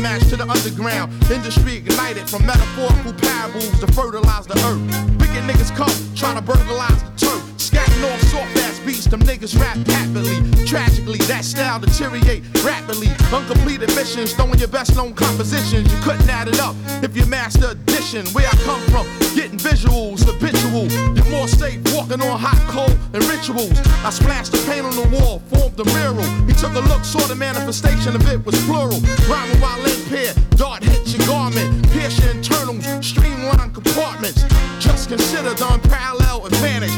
match 0.00 0.26
to 0.28 0.36
the 0.36 0.48
underground. 0.48 1.12
Industry 1.30 1.76
ignited 1.76 2.28
from 2.28 2.46
metaphorical 2.46 3.12
parables 3.12 3.78
to 3.80 3.86
fertilize 3.92 4.46
the 4.46 4.56
earth. 4.66 4.82
Wicked 5.20 5.44
niggas 5.44 5.74
come, 5.76 5.92
trying 6.14 6.36
to 6.36 6.42
burglarize 6.42 6.99
Them 9.10 9.22
niggas 9.22 9.58
rap 9.58 9.76
happily. 9.88 10.38
Tragically, 10.66 11.18
that 11.26 11.44
style 11.44 11.80
deteriorate 11.80 12.44
rapidly. 12.62 13.08
Uncompleted 13.34 13.90
missions, 13.96 14.32
throwing 14.32 14.60
your 14.60 14.68
best 14.68 14.94
known 14.94 15.14
compositions. 15.14 15.92
You 15.92 15.98
couldn't 16.00 16.30
add 16.30 16.46
it 16.46 16.60
up 16.60 16.76
if 17.02 17.16
you 17.16 17.26
master 17.26 17.70
addition. 17.70 18.24
Where 18.28 18.46
I 18.46 18.54
come 18.62 18.80
from, 18.86 19.06
getting 19.34 19.58
visuals, 19.58 20.22
habitual. 20.22 20.86
You're 21.16 21.26
more 21.26 21.48
safe 21.48 21.80
walking 21.92 22.22
on 22.22 22.38
hot 22.38 22.62
coal 22.70 22.94
and 23.12 23.24
rituals. 23.24 23.74
I 24.06 24.10
splashed 24.10 24.52
the 24.52 24.62
paint 24.70 24.86
on 24.86 24.94
the 24.94 25.08
wall, 25.18 25.42
formed 25.50 25.80
a 25.80 25.84
mural. 25.90 26.30
He 26.46 26.54
took 26.54 26.74
a 26.78 26.84
look, 26.86 27.04
saw 27.04 27.26
the 27.26 27.34
manifestation 27.34 28.14
of 28.14 28.22
it 28.30 28.46
was 28.46 28.54
plural. 28.66 29.00
Rhyming 29.26 29.60
while 29.60 29.84
in 29.90 29.98
pair, 30.06 30.32
dart 30.54 30.84
hits 30.84 31.18
your 31.18 31.26
garment, 31.26 31.66
pierce 31.90 32.16
your 32.22 32.30
internals, 32.30 32.86
streamline 33.04 33.74
compartments. 33.74 34.44
Just 34.78 35.08
consider 35.08 35.52
the 35.54 35.66
unparalleled 35.66 36.46
advantage 36.46 36.94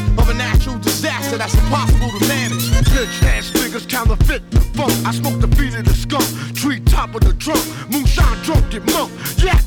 disaster 1.13 1.37
that's 1.37 1.53
impossible 1.55 2.09
to 2.19 2.27
manage. 2.27 2.69
Bitch 2.89 3.23
ass 3.23 3.51
niggas 3.51 3.87
counterfeit 3.89 4.49
the 4.51 4.59
funk. 4.59 4.91
I 5.05 5.11
smoke 5.11 5.39
the 5.39 5.47
feet 5.55 5.75
of 5.75 5.85
the 5.85 5.93
skunk, 5.93 6.25
tree 6.55 6.79
top 6.79 7.13
of 7.15 7.21
the 7.21 7.33
trunk, 7.33 7.63
moonshine 7.91 8.41
drunk 8.43 8.71
get 8.71 8.83
monk. 8.91 9.11
Yeah, 9.37 9.59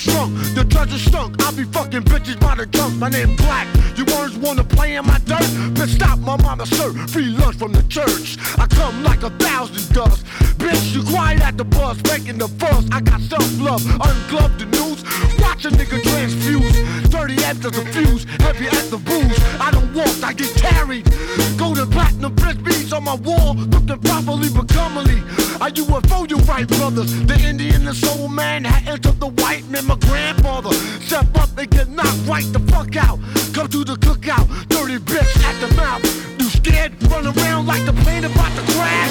shrunk. 0.00 0.32
The 0.54 0.64
treasure 0.64 0.98
stunk. 0.98 1.36
I 1.44 1.52
be 1.52 1.64
fucking 1.64 2.04
bitches 2.04 2.40
by 2.40 2.54
the 2.56 2.66
junk. 2.66 2.96
My 2.96 3.08
name 3.08 3.36
Black. 3.36 3.68
You 3.96 4.04
words 4.16 4.36
wanna 4.36 4.64
play 4.64 4.96
in 4.96 5.06
my 5.06 5.18
dirt? 5.30 5.48
Bitch, 5.76 5.94
stop 5.96 6.18
my 6.18 6.36
mama 6.36 6.66
sir. 6.66 6.92
Free 7.08 7.30
lunch 7.40 7.56
from 7.56 7.72
the 7.72 7.82
church. 7.84 8.38
I 8.58 8.66
come 8.66 9.02
like 9.02 9.22
a 9.22 9.30
thousand 9.30 9.94
dust. 9.94 10.24
Bitch, 10.58 10.94
you 10.94 11.02
quiet 11.02 11.40
at 11.42 11.56
the 11.56 11.64
bus, 11.64 11.96
making 12.04 12.38
the 12.38 12.48
fuss. 12.48 12.84
I 12.90 13.00
got 13.00 13.20
self-love, 13.20 13.82
ungloved 14.00 14.58
the 14.60 14.66
news. 14.76 15.04
Watch 15.40 15.64
a 15.64 15.70
nigga 15.70 16.02
transfuse. 16.02 17.10
Dirty 17.10 17.36
after 17.44 17.70
the 17.70 17.84
fuse, 17.92 18.24
heavy 18.44 18.66
at 18.68 18.90
the 18.90 18.98
booze. 18.98 19.38
I 19.60 19.70
don't 19.70 19.92
walk, 19.94 20.16
I 20.22 20.32
get 20.32 20.52
carried. 20.54 21.06
Golden 21.58 21.90
platinum 21.90 22.34
beads 22.34 22.92
on 22.92 23.04
my 23.04 23.14
wall, 23.14 23.54
looking 23.54 23.98
properly 24.00 24.48
but 24.48 24.68
comely. 24.68 25.20
I 25.60 25.70
UFO 25.70 26.28
you 26.30 26.38
right, 26.50 26.66
brothers. 26.66 27.10
The 27.26 27.38
Indian 27.46 27.86
and 27.86 27.96
soul 27.96 28.28
man 28.28 28.64
had 28.64 28.88
entered 28.88 29.20
the 29.20 29.28
white 29.28 29.68
man, 29.68 29.86
my 29.90 29.96
grandfather. 30.06 30.72
Step 31.00 31.26
up 31.36 31.58
and 31.58 31.68
get 31.70 31.88
knocked 31.88 32.26
right 32.26 32.46
the 32.52 32.60
fuck 32.70 32.94
out. 32.96 33.18
Come 33.52 33.68
to 33.68 33.84
the 33.84 33.96
cookout, 33.96 34.46
dirty 34.68 34.98
bitch 34.98 35.32
at 35.42 35.56
the 35.60 35.74
mouth. 35.74 36.04
You 36.40 36.48
scared? 36.48 36.92
Run 37.10 37.26
around 37.26 37.66
like 37.66 37.84
the 37.84 37.92
plane 38.04 38.24
about 38.24 38.52
to 38.56 38.62
crash. 38.74 39.10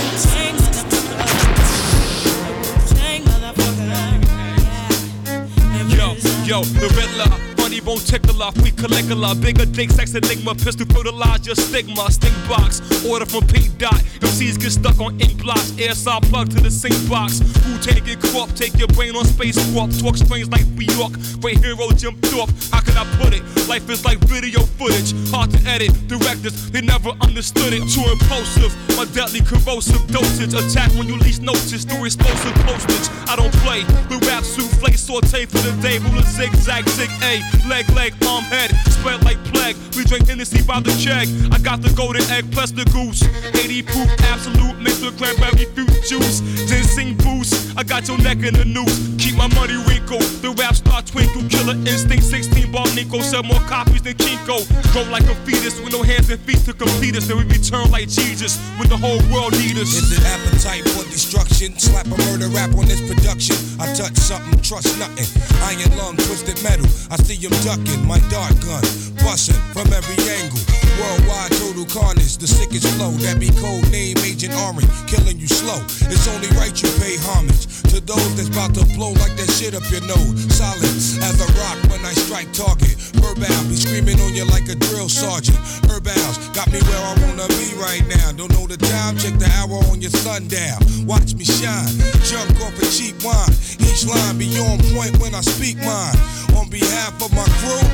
Yo, 5.89 6.15
yo, 6.45 6.63
the 6.63 6.87
Riddler, 6.95 7.48
funny 7.69 7.82
bone 7.82 7.99
tickler, 7.99 8.49
we 8.63 8.71
Caligula, 8.71 9.36
bigger 9.36 9.65
dick, 9.65 9.91
sex 9.91 10.15
enigma, 10.15 10.55
pistol 10.55 10.88
fertilize 10.88 11.45
your 11.45 11.55
stigma, 11.55 12.10
sting 12.12 12.34
box, 12.47 12.82
order 13.05 13.25
from 13.25 13.45
Pink 13.45 13.77
Dot, 13.77 13.93
MCs 14.25 14.60
get 14.60 14.71
stuck 14.71 14.99
on 14.99 15.19
ink 15.21 15.43
blocks, 15.43 15.77
air 15.77 15.93
saw 15.93 16.19
plug 16.19 16.49
to 16.49 16.60
the 16.62 16.71
sink 16.71 16.97
box, 17.08 17.39
who 17.65 17.77
take 17.77 18.08
it 18.08 18.19
crop, 18.19 18.49
take 18.55 18.75
your 18.79 18.88
brain 18.88 19.15
on 19.15 19.23
space 19.25 19.58
warp, 19.71 19.91
talk 19.99 20.17
strange 20.17 20.49
like 20.49 20.65
New 20.69 20.88
York, 20.97 21.13
great 21.41 21.60
hero 21.60 21.91
Jim 21.93 22.15
Thorpe, 22.34 22.49
how 22.71 22.82
can 22.82 22.97
I 22.97 23.05
put 23.21 23.34
it? 23.34 23.43
Life 23.67 23.88
is 23.89 24.03
like 24.03 24.17
video 24.25 24.62
footage, 24.82 25.13
hard 25.29 25.51
to 25.51 25.60
edit, 25.69 25.91
directors, 26.08 26.71
they 26.71 26.82
never 26.82 27.10
understood 27.21 27.73
it, 27.73 27.86
too 27.86 28.01
impulsive, 28.10 28.73
my 28.97 29.05
deadly 29.13 29.41
corrosive 29.41 30.01
dosage, 30.08 30.53
attack 30.58 30.89
when 30.97 31.08
you 31.08 31.17
least 31.17 31.43
notice, 31.43 31.86
through 31.86 32.05
explosive 32.05 32.55
postage, 32.65 33.13
I 33.29 33.36
don't 33.36 33.53
play, 33.62 33.84
the 34.10 34.17
rap 34.25 34.43
souffle, 34.43 34.97
saute 34.97 35.45
for 35.45 35.60
the 35.60 35.73
day, 35.84 35.99
ruler 35.99 36.23
zigzag, 36.23 36.88
zig 36.89 37.12
A, 37.21 37.58
leg, 37.65 37.89
leg, 37.91 38.13
arm, 38.25 38.43
head, 38.43 38.71
spread 38.91 39.23
like 39.23 39.37
plague. 39.45 39.75
We 39.95 40.03
drink 40.03 40.27
Hennessy 40.27 40.61
by 40.63 40.79
the 40.79 40.91
check. 41.01 41.27
I 41.51 41.59
got 41.59 41.81
the 41.81 41.89
golden 41.95 42.23
egg 42.29 42.51
plus 42.51 42.71
the 42.71 42.85
goose. 42.95 43.23
80 43.55 43.83
proof, 43.83 44.09
absolute, 44.31 44.77
mixed 44.79 45.03
with 45.03 45.17
cranberry 45.17 45.65
fruit 45.73 45.91
juice. 46.07 46.41
Ginseng 46.69 47.15
boost, 47.17 47.77
I 47.77 47.83
got 47.83 48.07
your 48.07 48.17
neck 48.19 48.43
in 48.43 48.53
the 48.53 48.65
noose. 48.65 48.97
Keep 49.17 49.35
my 49.35 49.47
money 49.55 49.75
wrinkle. 49.87 50.21
The 50.41 50.55
rap 50.57 50.75
star 50.75 51.01
twinkle, 51.01 51.43
killer 51.49 51.75
instinct, 51.85 52.23
16 52.23 52.71
ball 52.71 52.87
Nico. 52.95 53.21
Sell 53.21 53.43
more 53.43 53.61
copies 53.67 54.01
than 54.01 54.15
Kinko. 54.15 54.63
Grow 54.93 55.03
like 55.11 55.27
a 55.27 55.35
fetus 55.45 55.79
with 55.81 55.93
no 55.93 56.03
hands 56.03 56.29
and 56.29 56.39
feet 56.41 56.63
to 56.65 56.73
complete 56.73 57.15
us. 57.15 57.27
Then 57.27 57.37
we 57.37 57.43
return 57.43 57.89
like 57.91 58.09
Jesus 58.09 58.57
when 58.77 58.89
the 58.89 58.97
whole 58.97 59.19
world 59.33 59.53
need 59.53 59.77
us. 59.77 59.91
Is 59.95 60.11
it 60.13 60.23
appetite 60.25 60.87
for 60.95 61.03
destruction? 61.09 61.77
Slap 61.77 62.07
a 62.07 62.17
murder 62.29 62.47
rap 62.49 62.73
on 62.75 62.85
this 62.85 63.01
production. 63.01 63.55
I 63.79 63.91
touch 63.93 64.15
something, 64.17 64.59
trust 64.61 64.97
nothing. 64.99 65.27
Iron 65.67 65.97
lung, 65.97 66.15
twisted 66.17 66.61
metal. 66.63 66.87
I 67.11 67.17
see 67.17 67.35
him 67.49 67.63
ducking 67.63 68.05
my 68.05 68.19
dart 68.29 68.53
gun, 68.62 68.81
busting 69.23 69.55
from 69.73 69.91
every 69.93 70.15
angle. 70.33 70.88
Worldwide 70.99 71.51
total 71.55 71.85
carnage, 71.88 72.38
the 72.38 72.47
sickest 72.47 72.88
flow. 72.99 73.12
That 73.23 73.39
be 73.39 73.47
code 73.55 73.88
name 73.89 74.19
Agent 74.19 74.53
Orange, 74.67 74.91
killing 75.07 75.39
you 75.39 75.47
slow. 75.47 75.79
It's 76.12 76.27
only 76.27 76.51
right 76.59 76.75
you 76.75 76.91
pay 76.99 77.15
homage 77.23 77.71
to 77.88 78.03
those 78.03 78.35
that's 78.35 78.51
about 78.51 78.75
to 78.75 78.83
blow 78.99 79.15
like 79.23 79.33
that 79.39 79.47
shit 79.47 79.73
up 79.73 79.88
your 79.88 80.03
nose. 80.03 80.35
Solid 80.51 80.83
as 81.23 81.39
a 81.39 81.47
rock 81.55 81.79
when 81.88 82.03
I 82.03 82.12
strike 82.12 82.51
target. 82.51 82.99
Verbal 83.15 83.63
be 83.71 83.79
screaming 83.79 84.19
on 84.19 84.35
you 84.35 84.43
like 84.43 84.67
a 84.67 84.75
drill 84.75 85.07
sergeant. 85.07 85.57
Herbals 85.88 86.35
got 86.51 86.67
me 86.67 86.83
where 86.83 87.03
I 87.07 87.15
wanna 87.23 87.47
be 87.55 87.71
right 87.79 88.03
now. 88.12 88.35
Don't 88.35 88.51
know 88.51 88.67
the 88.67 88.77
time, 88.77 89.15
check 89.15 89.39
the 89.39 89.47
hour 89.55 89.79
on 89.88 90.01
your 90.03 90.12
sundial. 90.12 90.83
Watch 91.07 91.33
me 91.33 91.45
shine, 91.47 91.95
jump 92.27 92.59
off 92.59 92.75
a 92.75 92.85
cheap 92.91 93.15
wine. 93.23 93.55
Each 93.79 94.03
line 94.03 94.38
be 94.38 94.51
on 94.59 94.83
point 94.91 95.15
when 95.23 95.33
I 95.33 95.41
speak 95.41 95.77
mine. 95.79 96.19
On 96.59 96.67
behalf 96.67 97.15
of 97.23 97.31
my 97.31 97.47
crew, 97.63 97.88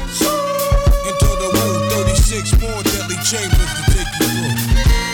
into 1.06 1.30
the 1.38 1.50
woo, 1.54 1.85
36 2.28 2.60
more 2.60 2.82
deadly 2.82 3.16
chambers 3.18 3.72
to 3.76 3.92
take 3.92 4.08
you 4.20 4.26
through. 4.26 5.05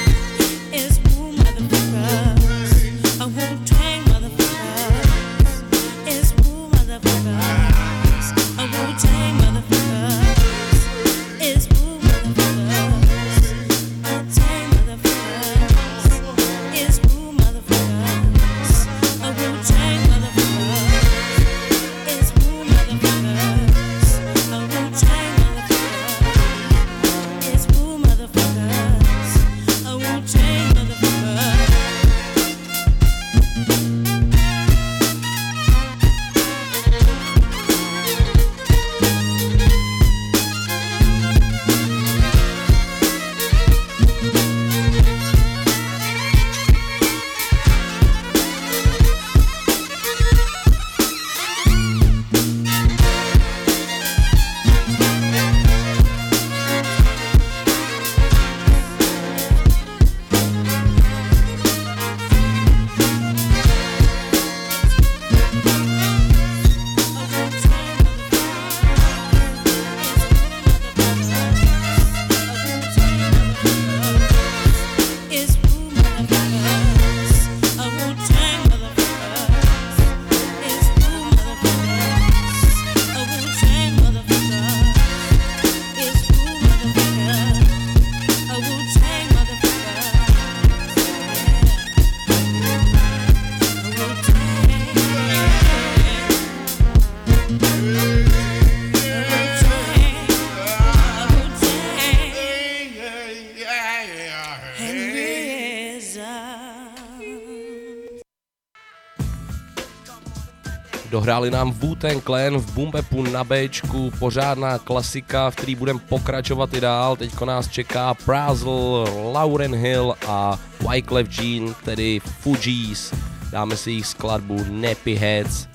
Dohráli 111.22 111.54
nám 111.54 111.72
Wu-Tang 111.72 112.24
Clan 112.24 112.58
v 112.58 112.74
Bumbepu 112.74 113.22
na 113.22 113.44
Bčku, 113.44 114.12
pořádná 114.20 114.80
klasika, 114.80 115.50
v 115.50 115.56
který 115.56 115.76
budeme 115.76 116.00
pokračovat 116.10 116.74
i 116.74 116.82
dál. 116.82 117.16
Teďko 117.16 117.46
nás 117.46 117.68
čeká 117.68 118.14
Prazel, 118.14 119.06
Lauren 119.34 119.76
Hill 119.76 120.16
a 120.28 120.60
Wyclef 120.90 121.40
Jean, 121.40 121.74
tedy 121.86 122.20
Fugees. 122.20 123.14
Dáme 123.52 123.78
si 123.78 123.92
jich 123.92 124.08
skladbu 124.08 124.66
Nappy 124.70 125.16
Heads. 125.16 125.68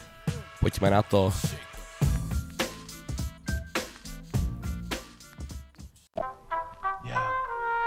Pojďme 0.60 0.90
na 0.90 1.02
to. 1.02 1.32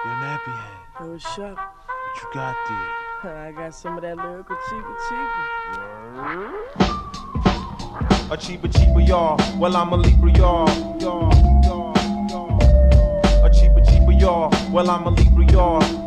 You're 0.06 0.20
nappy 0.22 0.52
head. 0.52 0.78
Hey, 0.98 1.08
what's 1.08 1.38
up? 1.38 1.58
What 1.58 2.24
you 2.24 2.30
got 2.34 2.56
there? 2.68 2.90
I 3.48 3.52
got 3.52 3.76
some 3.76 3.98
of 3.98 4.02
that 4.04 4.16
lyrical 4.16 4.56
cheaper 4.70 4.96
cheaper. 5.10 7.09
A 8.32 8.38
cheaper, 8.38 8.68
cheaper, 8.68 9.00
y'all. 9.00 9.40
Well, 9.58 9.76
I'm 9.76 9.92
a 9.92 9.98
Libra, 9.98 10.32
y'all. 10.34 10.70
A 13.44 13.50
cheaper, 13.52 13.82
cheaper, 13.82 14.12
y'all. 14.12 14.54
Well, 14.72 14.88
I'm 14.92 15.08
a 15.08 15.10
Libra, 15.10 15.46
y'all. 15.52 16.00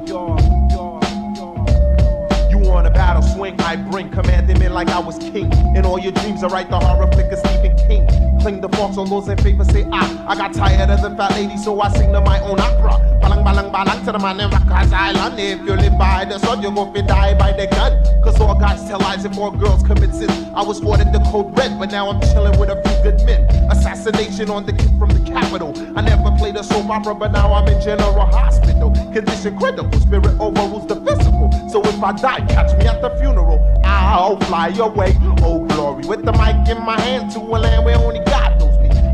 Want 2.64 2.86
a 2.86 2.90
battle 2.90 3.22
swing? 3.22 3.60
I 3.60 3.76
bring 3.76 4.08
commanding 4.08 4.58
me 4.58 4.68
like 4.68 4.88
I 4.88 4.98
was 4.98 5.18
king. 5.18 5.52
In 5.76 5.84
all 5.84 5.98
your 5.98 6.12
dreams, 6.12 6.42
I 6.42 6.46
write 6.46 6.70
the 6.70 6.78
horror 6.78 7.10
flick 7.12 7.30
of 7.30 7.38
Stephen 7.38 7.76
King. 7.86 8.31
Cling 8.42 8.60
the 8.60 8.68
forks 8.70 8.98
on 8.98 9.08
those 9.08 9.28
in 9.28 9.38
favor, 9.38 9.62
say 9.62 9.86
ah. 9.92 10.26
I 10.26 10.34
got 10.34 10.52
tired 10.52 10.90
of 10.90 11.00
the 11.00 11.16
fat 11.16 11.30
lady, 11.30 11.56
so 11.56 11.80
I 11.80 11.92
sing 11.92 12.12
to 12.12 12.20
my 12.20 12.40
own 12.40 12.58
opera. 12.58 12.98
Balang, 13.22 13.44
balang, 13.44 13.70
balang 13.70 14.04
to 14.04 14.10
the 14.10 14.18
man 14.18 14.40
in 14.40 14.50
Rikers 14.50 14.92
Island. 14.92 15.38
If 15.38 15.60
you 15.60 15.76
live 15.76 15.96
by 15.96 16.24
the 16.24 16.40
sword, 16.40 16.60
you 16.60 16.72
go 16.72 16.92
fi 16.92 17.02
die 17.02 17.38
by 17.38 17.52
the 17.52 17.68
gun. 17.68 18.02
Cause 18.24 18.40
all 18.40 18.58
guys 18.58 18.84
tell 18.88 18.98
lies 18.98 19.24
and 19.24 19.36
more 19.36 19.56
girls 19.56 19.84
commit 19.84 20.12
sins. 20.12 20.32
I 20.56 20.62
was 20.64 20.82
ordered 20.82 21.12
the 21.12 21.20
code 21.30 21.56
red, 21.56 21.78
but 21.78 21.92
now 21.92 22.10
I'm 22.10 22.20
chilling 22.20 22.58
with 22.58 22.68
a 22.68 22.82
few 22.82 23.12
good 23.12 23.24
men. 23.24 23.46
Assassination 23.70 24.50
on 24.50 24.66
the 24.66 24.72
kid 24.72 24.90
from 24.98 25.10
the 25.10 25.22
capital. 25.30 25.72
I 25.96 26.00
never 26.00 26.36
played 26.36 26.56
a 26.56 26.64
soap 26.64 26.90
opera, 26.90 27.14
but 27.14 27.30
now 27.30 27.52
I'm 27.52 27.68
in 27.68 27.80
general 27.80 28.26
hospital. 28.26 28.90
Condition 29.12 29.56
critical, 29.56 30.00
spirit 30.00 30.34
overrules 30.40 30.88
the 30.88 30.96
physical. 30.96 31.48
So 31.70 31.80
if 31.84 32.02
I 32.02 32.10
die, 32.10 32.44
catch 32.48 32.76
me 32.76 32.88
at 32.88 33.02
the 33.02 33.10
funeral. 33.20 33.62
I'll 33.84 34.40
fly 34.40 34.70
away, 34.70 35.16
oh 35.42 35.64
glory. 35.68 36.04
With 36.08 36.24
the 36.24 36.32
mic 36.32 36.68
in 36.68 36.82
my 36.82 37.00
hand 37.00 37.30
to 37.34 37.38
a 37.38 37.56
land 37.56 37.84
where 37.84 37.98
only. 37.98 38.31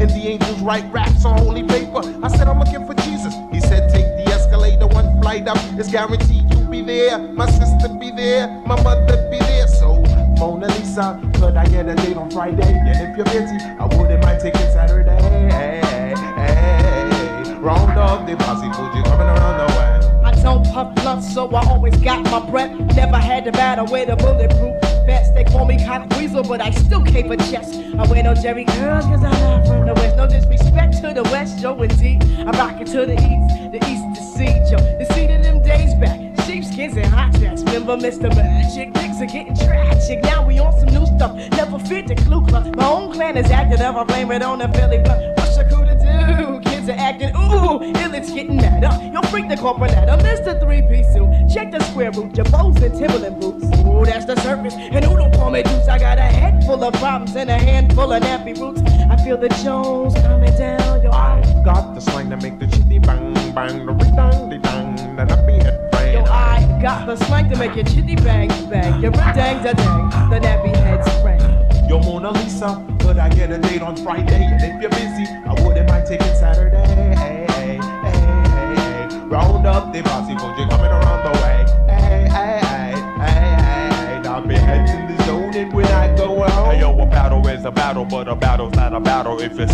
And 0.01 0.09
the 0.11 0.29
angels 0.29 0.61
write 0.61 0.91
raps 0.93 1.25
on 1.25 1.39
holy 1.39 1.65
paper. 1.65 2.01
I 2.23 2.29
said 2.29 2.47
I'm 2.47 2.61
looking 2.61 2.87
for 2.87 2.95
Jesus. 2.95 3.35
He 3.51 3.61
said 3.61 3.91
take 3.91 4.07
the 4.17 4.31
escalator 4.33 4.87
one 4.87 5.21
flight 5.21 5.49
up. 5.49 5.59
It's 5.79 5.91
guaranteed 5.91 6.49
you'll 6.51 6.71
be 6.71 6.83
there. 6.83 7.19
My 7.19 7.51
sister 7.51 7.89
be 7.99 8.13
there. 8.13 8.47
My 8.65 8.81
mother 8.83 9.29
be 9.29 9.39
there. 9.39 9.67
So 9.67 10.03
Mona 10.39 10.69
Lisa, 10.69 11.21
could 11.35 11.57
I 11.57 11.67
get 11.67 11.89
a 11.89 11.97
date 11.97 12.17
on 12.17 12.31
Friday? 12.31 12.63
And 12.63 13.11
if 13.11 13.17
you're 13.17 13.27
busy, 13.27 13.57
I 13.81 13.87
wouldn't 13.87 14.23
mind 14.23 14.41
taking 14.41 14.61
Saturday. 14.73 15.21
Hey, 15.51 16.15
hey. 16.37 17.55
Round 17.59 17.99
up 17.99 18.25
the 18.25 18.37
posse, 18.37 18.69
Fugee 18.69 19.05
coming 19.05 19.27
around 19.27 19.59
the 19.59 19.75
way. 19.75 20.23
I 20.25 20.31
don't 20.43 20.65
puff 20.65 20.95
blunts, 20.95 21.35
so 21.35 21.49
I 21.53 21.67
always 21.67 21.97
got 21.97 22.23
my 22.25 22.49
breath. 22.49 22.71
Never 22.95 23.17
had 23.17 23.45
to 23.47 23.53
battle 23.53 23.87
with 23.87 24.09
a 24.09 24.17
bulletproof 24.17 24.88
vest. 25.09 25.35
They 25.35 25.45
call 25.45 25.65
me 25.65 25.77
Cotton 25.85 26.09
Weasel, 26.17 26.45
but 26.45 26.61
I 26.61 26.71
still 26.71 27.03
cape 27.03 27.31
a 27.31 27.37
chest. 27.37 27.75
I 27.99 28.07
wear 28.09 28.23
no 28.23 28.35
Jheri 28.35 28.67
curls, 28.77 29.07
cause 29.07 29.25
I'm 29.25 29.41
not 29.41 29.67
from 29.67 29.87
the 29.87 29.95
West. 29.95 30.17
No 30.17 30.27
disrespect 30.27 31.01
to 31.03 31.15
the 31.15 31.25
West, 31.33 31.59
Joe 31.59 31.81
and 31.81 31.99
D. 31.99 32.19
I 32.47 32.51
rock 32.61 32.81
it 32.83 32.87
to 32.89 33.07
the 33.11 33.17
East, 33.31 33.49
the 33.75 33.81
East 33.91 34.05
to 34.17 34.23
see 34.37 34.53
Joe. 34.71 34.85
The 35.01 35.07
seat 35.15 35.31
of 35.35 35.43
them 35.43 35.63
days 35.63 35.95
back. 35.95 36.19
Sheepskins 36.45 36.97
and 36.97 37.07
hot 37.07 37.35
tracks. 37.35 37.63
Remember 37.63 37.97
Mr. 37.97 38.29
Magic? 38.37 38.95
Things 38.95 39.21
are 39.23 39.27
getting 39.27 39.57
tragic. 39.57 40.23
Now 40.23 40.47
we 40.47 40.59
on 40.59 40.73
some 40.79 40.93
new 40.97 41.07
stuff. 41.07 41.33
Never 41.61 41.79
fit 41.79 42.07
the 42.07 42.15
clue 42.15 42.47
club. 42.47 42.77
My 42.77 42.87
own 42.87 43.13
clan 43.13 43.37
is 43.39 43.51
acting 43.51 43.81
up. 43.81 43.97
I 43.97 44.05
blame 44.05 44.31
it 44.31 44.43
on 44.43 44.59
the 44.59 44.69
Philly 44.69 44.99
blood. 44.99 45.23
What's 45.39 45.57
a 45.57 45.65
crew 45.65 45.85
to 45.87 45.95
do? 45.95 46.58
Are 46.89 46.93
acting, 46.93 47.37
ooh, 47.37 47.83
ill, 47.83 48.15
it's 48.15 48.33
getting 48.33 48.57
mad 48.57 48.83
up. 48.83 49.03
Yo, 49.13 49.21
freak 49.29 49.47
the 49.47 49.59
corporate 49.59 49.91
ladder, 49.91 50.17
Mr. 50.25 50.59
Three 50.59 50.81
Piece 50.81 51.13
suit. 51.13 51.29
Check 51.53 51.71
the 51.71 51.81
square 51.85 52.11
root, 52.13 52.35
your 52.35 52.47
bows 52.47 52.81
and 52.81 52.95
Timberland 52.95 53.39
boots. 53.39 53.67
Ooh, 53.81 54.07
that's 54.07 54.25
the 54.25 54.37
surface. 54.37 54.73
And 54.75 55.05
who 55.05 55.15
don't 55.17 55.35
call 55.35 55.51
me 55.51 55.63
Deuce? 55.63 55.87
I 55.87 55.99
got 55.99 56.17
a 56.17 56.23
head 56.23 56.65
full 56.65 56.83
of 56.83 56.95
problems 56.95 57.37
and 57.37 57.51
a 57.51 57.59
handful 57.59 58.11
of 58.11 58.23
nappy 58.23 58.59
roots. 58.59 58.81
I 59.11 59.23
feel 59.23 59.37
the 59.37 59.51
Jones 59.63 60.15
coming 60.15 60.57
down, 60.57 61.03
yo. 61.03 61.11
I 61.11 61.43
got 61.63 61.95
the 61.95 62.01
slang 62.01 62.31
to 62.31 62.39
make 62.39 62.59
the 62.59 62.67
chitty 62.67 63.01
bang 63.01 63.35
bang, 63.55 63.85
the 63.85 63.93
ring 63.93 64.17
the 64.17 64.59
dang, 64.63 65.17
the 65.17 65.25
nappy 65.25 65.63
head 65.63 65.91
bang. 65.91 66.15
Yo, 66.15 66.25
I 66.25 66.79
got 66.81 67.07
the 67.07 67.17
slang 67.17 67.51
to 67.51 67.57
make 67.59 67.75
your 67.75 67.85
chitty 67.85 68.17
bang 68.17 68.49
bang. 68.71 69.03
Your 69.03 69.13
dang 69.13 69.63
da 69.63 69.75
dang, 69.75 70.31
the 70.31 70.41
nappy 70.41 70.75
head 70.75 71.05
spray. 71.05 71.39
Yo, 71.87 72.01
Mona 72.01 72.31
Lisa, 72.31 72.83
could 73.09 73.19
I 73.19 73.31
get 73.31 73.51
a 73.51 73.57
date 73.57 73.81
on 73.81 73.97
Friday? 73.97 74.45
And 74.45 74.63
if 74.63 74.83
you're 74.83 74.91
busy, 74.91 75.25
I 75.47 75.55
wouldn't 75.63 75.89
mind 75.89 76.07
taking 76.07 76.35
Saturday. 76.35 76.87
Hey, 77.17 77.47
hey, 77.55 77.81
hey, 78.05 79.09
hey. 79.09 79.19
Round 79.29 79.67
up 79.67 79.95
the 79.95 80.03
posse, 80.03 80.35
Fugee 80.35 80.69
coming 80.69 80.93
around 80.93 81.25
the 81.25 81.33
way. 81.41 81.65
Hey, 81.89 82.29
hey, 82.29 82.61
hey, 82.61 82.93
hey, 83.25 84.21
hey. 84.21 84.29
I'll 84.29 84.47
be 84.47 84.57
heading 84.57 85.17
the 85.17 85.25
zone 85.25 85.55
and 85.55 85.73
when 85.73 85.87
I 85.87 86.15
go 86.19 86.45
out. 86.45 86.75
Hey 86.75 86.81
yo, 86.81 87.01
a 87.01 87.07
battle 87.07 87.47
is 87.49 87.65
a 87.65 87.71
battle, 87.71 88.05
but 88.05 88.29
a 88.29 88.37
battle's 88.37 88.75
not 88.75 88.93
a 88.93 89.01
battle 89.01 89.41
if 89.41 89.59
it's 89.59 89.73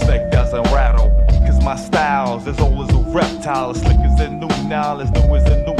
slick 0.00 0.32
doesn't 0.32 0.64
rattle. 0.72 1.10
Cause 1.46 1.62
my 1.62 1.76
styles 1.76 2.44
is 2.48 2.58
always 2.58 2.90
a 2.90 3.02
reptile, 3.12 3.70
as 3.70 3.80
slick 3.82 3.98
as 3.98 4.20
a 4.20 4.28
new 4.28 4.48
now, 4.68 4.98
as 4.98 5.12
new 5.12 5.36
as 5.36 5.44
a 5.44 5.62
new 5.64 5.79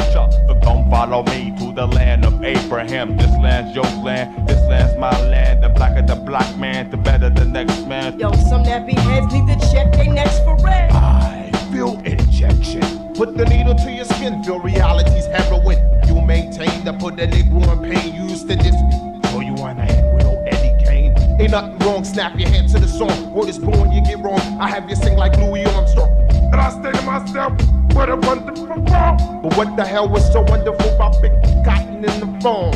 follow 0.90 1.22
me 1.22 1.54
to 1.58 1.72
the 1.72 1.86
land 1.86 2.24
of 2.24 2.42
Abraham. 2.42 3.16
This 3.16 3.30
land's 3.38 3.74
your 3.74 3.84
land, 4.04 4.46
this 4.48 4.60
land's 4.68 4.98
my 4.98 5.16
land. 5.30 5.62
The 5.62 5.68
blacker 5.68 6.02
the 6.02 6.16
black 6.16 6.58
man, 6.58 6.90
the 6.90 6.96
better 6.96 7.30
the 7.30 7.44
next 7.44 7.86
man. 7.86 8.18
Yo, 8.18 8.32
some 8.32 8.64
nappy 8.64 8.98
heads 8.98 9.32
need 9.32 9.46
to 9.46 9.58
check 9.72 9.92
their 9.92 10.12
necks 10.12 10.38
for 10.40 10.56
red. 10.56 10.90
I 10.90 11.52
feel 11.72 11.98
injection. 12.00 12.82
Put 13.14 13.36
the 13.36 13.44
needle 13.44 13.74
to 13.76 13.90
your 13.92 14.04
skin, 14.04 14.42
feel 14.42 14.58
reality's 14.58 15.26
heroin. 15.26 15.78
You 16.06 16.20
maintain 16.20 16.84
to 16.84 16.92
put 16.92 17.16
the 17.16 17.26
Negro 17.26 17.62
in 17.72 17.90
pain. 17.90 18.14
You 18.14 18.24
used 18.24 18.48
to 18.48 18.56
me, 18.56 19.20
throw 19.30 19.40
you 19.40 19.54
on 19.62 19.76
the 19.76 19.84
head 19.84 20.14
with 20.14 20.24
old 20.24 20.46
Eddie 20.48 20.84
Kane. 20.84 21.14
Ain't 21.40 21.52
nothing 21.52 21.78
wrong, 21.78 22.04
snap 22.04 22.38
your 22.38 22.48
hand 22.48 22.68
to 22.70 22.80
the 22.80 22.88
song. 22.88 23.32
Word 23.32 23.48
is 23.48 23.58
born, 23.58 23.92
you 23.92 24.02
get 24.02 24.18
wrong. 24.18 24.40
I 24.60 24.68
have 24.68 24.90
you 24.90 24.96
sing 24.96 25.16
like 25.16 25.36
Louis 25.36 25.64
Armstrong. 25.66 26.19
And 26.52 26.60
I 26.60 26.70
say 26.82 26.90
to 26.90 27.06
myself, 27.06 27.52
what 27.94 28.08
a 28.08 28.16
wonderful 28.16 28.66
world. 28.66 29.42
But 29.42 29.56
what 29.56 29.76
the 29.76 29.84
hell 29.84 30.08
was 30.08 30.30
so 30.32 30.42
wonderful 30.42 30.94
about 30.96 31.20
big 31.22 31.32
cotton 31.64 32.04
in 32.04 32.20
the 32.20 32.40
farm? 32.40 32.74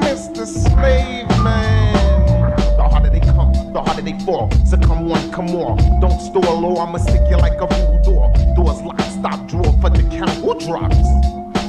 Mr. 0.00 0.46
Slave 0.46 1.28
Man. 1.42 2.56
The 2.76 2.82
harder 2.82 3.08
they 3.08 3.20
come, 3.20 3.52
the 3.72 3.82
harder 3.82 4.02
they 4.02 4.18
fall. 4.20 4.50
So 4.66 4.76
come 4.76 5.08
one, 5.08 5.32
come 5.32 5.46
more. 5.46 5.76
Don't 6.00 6.20
store 6.20 6.42
low, 6.42 6.76
I'ma 6.76 6.98
stick 6.98 7.22
you 7.30 7.38
like 7.38 7.60
a 7.60 7.66
voodoo 7.66 8.02
door. 8.04 8.32
Doors 8.54 8.82
locked, 8.82 9.00
stop, 9.12 9.46
drawer 9.48 9.72
for 9.80 9.88
the 9.88 10.02
count. 10.10 10.30
Who 10.44 10.58
drops? 10.60 10.96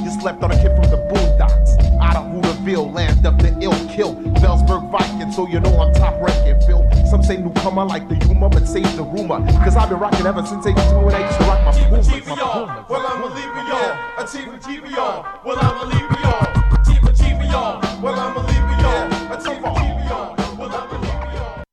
You 0.02 0.10
slept 0.20 0.42
on 0.42 0.52
a 0.52 0.56
kid 0.56 0.76
from 0.76 0.90
the 0.90 0.98
boondocks. 1.08 1.78
Out 2.00 2.16
of 2.16 2.26
Hooterville, 2.32 2.92
land 2.92 3.26
of 3.26 3.38
the 3.38 3.56
ill 3.60 3.78
kill. 3.88 4.14
Bellsburg 4.40 4.90
Viking, 4.90 5.32
so 5.32 5.48
you 5.48 5.60
know 5.60 5.80
I'm 5.80 5.94
top 5.94 6.20
ranking, 6.20 6.60
Phil. 6.66 6.87
Some 7.10 7.22
say 7.22 7.38
newcomer 7.38 7.86
like 7.86 8.06
the 8.06 8.16
humor, 8.26 8.50
but 8.50 8.68
save 8.68 8.94
the 8.94 9.02
rumor. 9.02 9.40
Cause 9.64 9.76
I've 9.76 9.88
been 9.88 9.98
rocking 9.98 10.26
ever 10.26 10.44
since 10.44 10.66
82 10.66 11.00
when 11.00 11.14
I 11.14 11.24
used 11.24 11.38
to 11.40 11.44
rock 11.48 11.64
my 11.64 11.72
Pumas. 11.72 12.08
My 12.08 12.20
Pumas. 12.20 12.84
Well, 12.90 13.06
I'm 13.06 13.22
a 13.22 13.26
Libra, 13.32 13.62
y'all. 13.64 13.96
A 14.18 14.24
Chief 14.28 14.48
Chief, 14.60 14.82
y'all. 14.92 15.24
Well, 15.42 15.56
I'm 15.56 15.76
a 15.80 15.84
Libra, 15.88 16.18
y'all. 16.20 16.44
Chief 16.84 17.00
Chief, 17.16 17.38
y'all. 17.50 17.80
Well, 18.02 18.12
I'm 18.12 18.36
a 18.36 18.40
Libra, 18.44 18.76
y'all. 18.84 19.32
A 19.32 19.36
Chief 19.40 19.56
Chief, 19.56 19.96
y'all. 20.04 20.36
Well, 20.58 20.70
I'm 20.70 20.90
a 20.90 20.98
Libra, 21.00 21.32
y'all. 21.32 21.64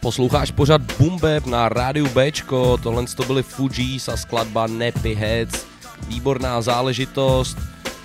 Posloucháš 0.00 0.50
pořad 0.50 0.82
Boom 0.98 1.18
Bap 1.18 1.46
na 1.46 1.68
rádiu 1.68 2.08
Bčko, 2.08 2.78
tohle 2.78 3.06
to 3.16 3.22
byly 3.22 3.42
Fugees 3.42 4.08
a 4.08 4.16
skladba 4.16 4.66
Nappy 4.66 5.14
Heads. 5.14 5.66
Výborná 6.08 6.62
záležitost. 6.62 7.58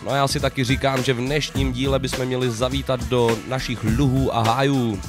No 0.03 0.11
a 0.11 0.15
já 0.15 0.27
si 0.27 0.39
taky 0.39 0.63
říkám, 0.63 1.03
že 1.03 1.13
v 1.13 1.17
dnešním 1.17 1.73
díle 1.73 1.99
bychom 1.99 2.25
měli 2.25 2.51
zavítat 2.51 3.03
do 3.03 3.37
našich 3.47 3.83
luhů 3.83 4.35
a 4.35 4.43
hájů. 4.43 4.99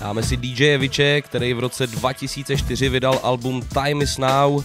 Dáme 0.00 0.22
si 0.22 0.36
DJ 0.36 0.64
Jeviče, 0.64 1.22
který 1.22 1.54
v 1.54 1.58
roce 1.58 1.86
2004 1.86 2.88
vydal 2.88 3.20
album 3.22 3.62
Time 3.62 4.02
is 4.02 4.18
Now. 4.18 4.64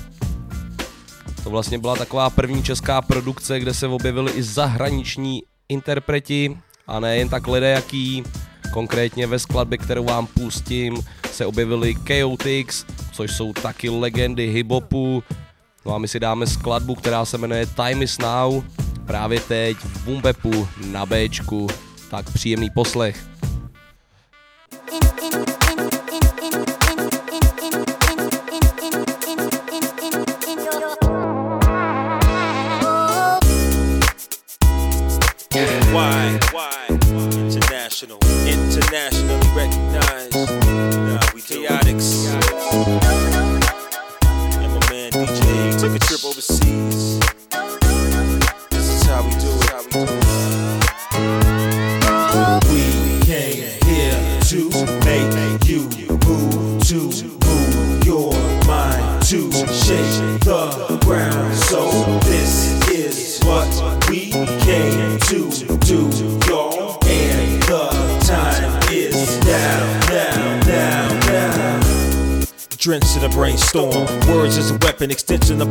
To 1.43 1.49
vlastně 1.49 1.77
byla 1.77 1.95
taková 1.95 2.29
první 2.29 2.63
česká 2.63 3.01
produkce, 3.01 3.59
kde 3.59 3.73
se 3.73 3.87
objevili 3.87 4.31
i 4.31 4.43
zahraniční 4.43 5.43
interpreti 5.69 6.57
a 6.87 6.99
nejen 6.99 7.29
tak 7.29 7.47
lidé 7.47 7.69
jaký. 7.69 8.23
Konkrétně 8.73 9.27
ve 9.27 9.39
skladbě, 9.39 9.77
kterou 9.77 10.03
vám 10.03 10.27
pustím, 10.27 10.97
se 11.31 11.45
objevili 11.45 11.95
Chaotix, 12.07 12.85
což 13.11 13.31
jsou 13.31 13.53
taky 13.53 13.89
legendy 13.89 14.47
hiphopu. 14.47 15.23
No 15.85 15.95
a 15.95 15.97
my 15.97 16.07
si 16.07 16.19
dáme 16.19 16.47
skladbu, 16.47 16.95
která 16.95 17.25
se 17.25 17.37
jmenuje 17.37 17.65
Time 17.65 18.01
is 18.01 18.17
Now, 18.17 18.63
právě 19.11 19.39
teď 19.39 19.77
v 19.77 20.03
Bumbepu 20.05 20.67
na 20.91 21.05
Bčku. 21.05 21.67
Tak 22.09 22.33
příjemný 22.33 22.69
poslech. 22.69 23.30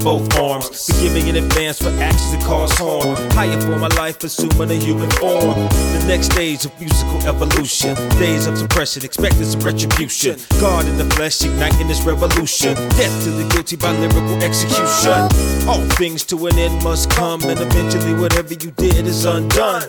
Both 0.00 0.38
arms. 0.38 0.86
Forgiving 0.86 1.28
in 1.28 1.36
advance 1.36 1.78
for 1.80 1.90
actions 2.00 2.32
that 2.32 2.42
cause 2.42 2.72
harm. 2.72 3.16
Higher 3.32 3.60
for 3.60 3.78
my 3.78 3.88
life, 3.96 4.22
assuming 4.24 4.70
a 4.70 4.74
human 4.74 5.10
form. 5.10 5.54
The 5.94 6.04
next 6.06 6.32
stage 6.32 6.64
of 6.64 6.78
musical 6.80 7.20
evolution. 7.26 7.94
Days 8.18 8.46
of 8.46 8.58
suppression, 8.58 9.04
expecting 9.04 9.44
some 9.44 9.60
retribution. 9.60 10.38
God 10.60 10.86
in 10.86 10.96
the 10.96 11.08
flesh, 11.16 11.42
igniting 11.42 11.88
this 11.88 12.02
revolution. 12.02 12.74
Death 12.74 13.24
to 13.24 13.30
the 13.30 13.48
guilty 13.54 13.76
by 13.76 13.92
lyrical 13.92 14.42
execution. 14.42 15.28
All 15.68 15.84
things 15.96 16.24
to 16.26 16.46
an 16.46 16.58
end 16.58 16.82
must 16.82 17.10
come, 17.10 17.42
and 17.44 17.60
eventually 17.60 18.14
whatever 18.14 18.54
you 18.54 18.70
did 18.72 19.06
is 19.06 19.24
undone. 19.24 19.82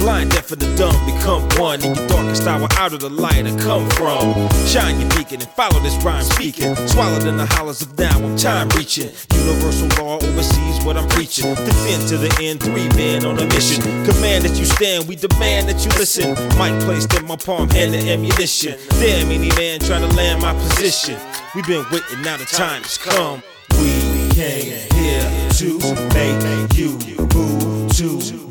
Blind, 0.00 0.30
deaf, 0.30 0.50
and 0.50 0.60
the 0.60 0.74
dumb 0.76 0.96
become 1.04 1.42
one. 1.60 1.82
In 1.84 1.94
your 1.94 2.08
darkest 2.08 2.46
hour, 2.46 2.68
out 2.78 2.92
of 2.94 3.00
the 3.00 3.10
light 3.10 3.46
I 3.46 3.56
come 3.58 3.88
from. 3.90 4.48
Shine 4.66 4.98
your 4.98 5.10
beacon 5.10 5.40
and 5.42 5.50
follow 5.50 5.78
this 5.80 5.94
rhyme 6.02 6.24
speaking. 6.24 6.74
Swallowed 6.88 7.26
in 7.26 7.36
the 7.36 7.46
hollows 7.46 7.82
of 7.82 7.98
now, 7.98 8.16
I'm 8.16 8.36
time 8.36 8.68
reaching. 8.70 9.10
Universal 9.34 9.88
law 10.02 10.16
oversees 10.16 10.84
what 10.84 10.96
I'm 10.96 11.08
preaching. 11.10 11.54
Defend 11.54 12.08
to 12.08 12.16
the 12.16 12.34
end, 12.40 12.62
three 12.62 12.88
men 12.96 13.24
on 13.24 13.38
a 13.38 13.46
mission. 13.46 13.82
Command 14.04 14.44
that 14.44 14.58
you 14.58 14.64
stand, 14.64 15.06
we 15.06 15.16
demand 15.16 15.68
that 15.68 15.84
you 15.84 15.90
listen. 15.98 16.30
Mic 16.58 16.80
placed 16.82 17.12
in 17.14 17.26
my 17.26 17.36
palm, 17.36 17.68
hand 17.68 17.92
the 17.92 17.98
ammunition. 18.10 18.78
Damn, 19.00 19.30
any 19.30 19.50
man 19.56 19.80
trying 19.80 20.08
to 20.08 20.16
land 20.16 20.40
my 20.40 20.54
position. 20.54 21.18
We've 21.54 21.66
been 21.66 21.84
waiting, 21.90 22.22
now 22.22 22.36
the 22.36 22.46
time 22.46 22.82
has 22.82 22.96
come. 22.96 23.42
We 23.78 24.30
came 24.30 24.88
here 24.94 25.50
to 25.60 25.78
make 26.14 26.76
you 26.76 26.98
move 27.34 27.92
to 27.96 28.49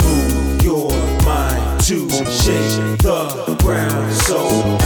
to 1.89 2.07
shake 2.07 2.99
the 2.99 3.57
ground. 3.63 4.13
So 4.13 4.37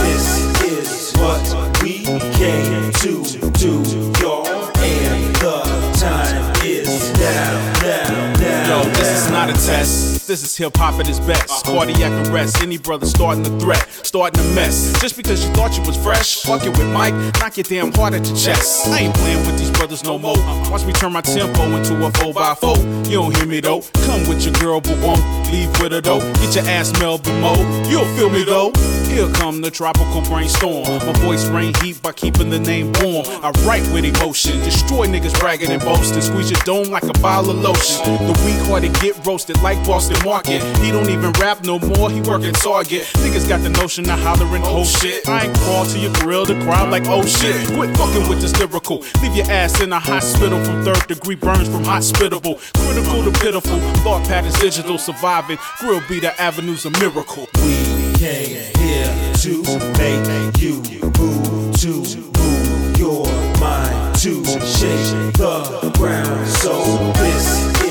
this 0.04 0.62
is 0.62 1.12
what 1.18 1.82
we 1.82 2.02
came 2.32 2.90
to 2.92 3.22
do, 3.50 3.82
y'all. 4.22 4.46
And 4.78 5.36
the 5.36 5.92
time 6.00 6.54
is 6.64 7.12
now, 7.12 7.72
now, 7.82 8.32
now. 8.40 8.82
Yo, 8.84 8.90
this 8.94 9.22
is 9.22 9.30
not 9.30 9.50
a 9.50 9.52
test. 9.52 10.13
This 10.26 10.42
is 10.42 10.56
hip 10.56 10.74
hop 10.78 10.98
at 10.98 11.06
its 11.06 11.18
best. 11.20 11.66
Uh-huh. 11.66 11.84
Cardiac 11.84 12.28
arrest. 12.28 12.62
Any 12.62 12.78
brother 12.78 13.04
starting 13.04 13.46
a 13.46 13.60
threat, 13.60 13.86
starting 14.02 14.40
a 14.40 14.54
mess. 14.54 14.98
Just 14.98 15.18
because 15.18 15.44
you 15.44 15.52
thought 15.52 15.76
you 15.76 15.82
was 15.82 15.98
fresh, 15.98 16.42
fuck 16.42 16.64
it 16.64 16.70
with 16.78 16.90
Mike, 16.94 17.12
knock 17.40 17.58
your 17.58 17.64
damn 17.64 17.92
heart 17.92 18.14
at 18.14 18.26
your 18.26 18.36
chest. 18.36 18.88
I 18.88 19.00
ain't 19.00 19.14
playing 19.14 19.46
with 19.46 19.58
these 19.58 19.70
brothers 19.72 20.02
no 20.02 20.18
more. 20.18 20.38
Watch 20.70 20.86
me 20.86 20.94
turn 20.94 21.12
my 21.12 21.20
tempo 21.20 21.64
into 21.76 21.94
a 22.06 22.10
4x4. 22.10 23.06
You 23.10 23.18
don't 23.18 23.36
hear 23.36 23.46
me 23.46 23.60
though. 23.60 23.82
Come 24.06 24.26
with 24.26 24.44
your 24.44 24.54
girl, 24.54 24.80
but 24.80 24.98
won't 25.02 25.20
leave 25.52 25.68
with 25.82 25.92
her 25.92 26.00
though. 26.00 26.20
Get 26.40 26.54
your 26.54 26.64
ass 26.68 26.98
Melvin 26.98 27.40
Mo. 27.42 27.54
You'll 27.86 28.06
feel 28.16 28.30
me 28.30 28.44
though. 28.44 28.72
Here 29.04 29.30
come 29.34 29.60
the 29.60 29.70
tropical 29.70 30.22
brainstorm. 30.22 30.84
My 30.88 31.12
voice 31.20 31.46
rain 31.46 31.74
heat 31.82 32.00
by 32.02 32.12
keeping 32.12 32.48
the 32.48 32.58
name 32.58 32.92
warm. 33.00 33.26
I 33.44 33.50
write 33.66 33.86
with 33.92 34.04
emotion, 34.04 34.58
destroy 34.60 35.06
niggas 35.06 35.38
bragging 35.38 35.70
and 35.70 35.82
boasting. 35.82 36.22
Squeeze 36.22 36.50
your 36.50 36.60
dome 36.64 36.90
like 36.90 37.04
a 37.04 37.12
bottle 37.20 37.50
of 37.50 37.58
lotion. 37.58 38.04
The 38.26 38.32
weak 38.44 38.58
hearted 38.66 38.94
get 39.00 39.14
roasted 39.26 39.60
like 39.62 39.78
Boston 39.84 40.13
Market. 40.24 40.62
He 40.78 40.90
don't 40.90 41.08
even 41.08 41.32
rap 41.40 41.64
no 41.64 41.78
more, 41.78 42.10
he 42.10 42.20
working 42.20 42.52
Target. 42.52 43.02
Niggas 43.22 43.48
got 43.48 43.62
the 43.62 43.70
notion 43.70 44.08
of 44.10 44.18
hollering, 44.20 44.62
oh 44.64 44.84
shit. 44.84 45.28
I 45.28 45.46
ain't 45.46 45.56
crawl 45.58 45.86
to 45.86 45.98
your 45.98 46.12
grill 46.14 46.46
to 46.46 46.54
crowd 46.62 46.90
like, 46.90 47.04
oh 47.06 47.24
shit. 47.24 47.66
Quit 47.74 47.96
fucking 47.96 48.28
with 48.28 48.40
this 48.40 48.58
lyrical. 48.58 49.04
Leave 49.22 49.36
your 49.36 49.50
ass 49.50 49.80
in 49.80 49.92
a 49.92 49.98
hospital 49.98 50.62
from 50.64 50.84
third 50.84 51.06
degree 51.06 51.36
burns 51.36 51.68
from 51.68 51.84
hospitable. 51.84 52.60
Critical 52.78 53.24
to 53.24 53.32
pitiful. 53.40 53.78
Thought 54.02 54.26
patterns 54.26 54.58
digital, 54.58 54.98
surviving. 54.98 55.58
Grill 55.78 56.02
be 56.08 56.20
the 56.20 56.38
avenues 56.40 56.84
of 56.84 56.92
miracle. 57.00 57.48
We 57.56 58.12
came 58.14 58.74
here 58.78 59.32
to 59.42 59.62
make 59.98 60.60
you 60.60 60.82
move 61.18 61.76
to 61.80 61.90
move 62.38 62.98
your 62.98 63.26
mind 63.60 64.14
to 64.20 64.44
shake 64.44 65.34
the 65.34 65.92
ground. 65.98 66.46
So 66.48 67.12
this 67.14 67.82
is 67.82 67.83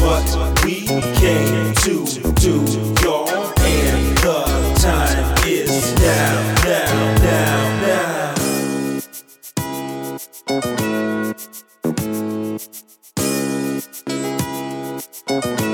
what 0.00 0.64
we 0.64 0.86
came 1.14 1.74
to 1.74 2.04
do, 2.34 2.64
y'all. 3.02 3.28
And 3.60 4.18
the 4.18 4.74
time 4.80 5.34
is 5.46 5.94
now, 6.00 6.54
now, 6.64 7.14
now, 7.22 7.80
now. 15.46 15.65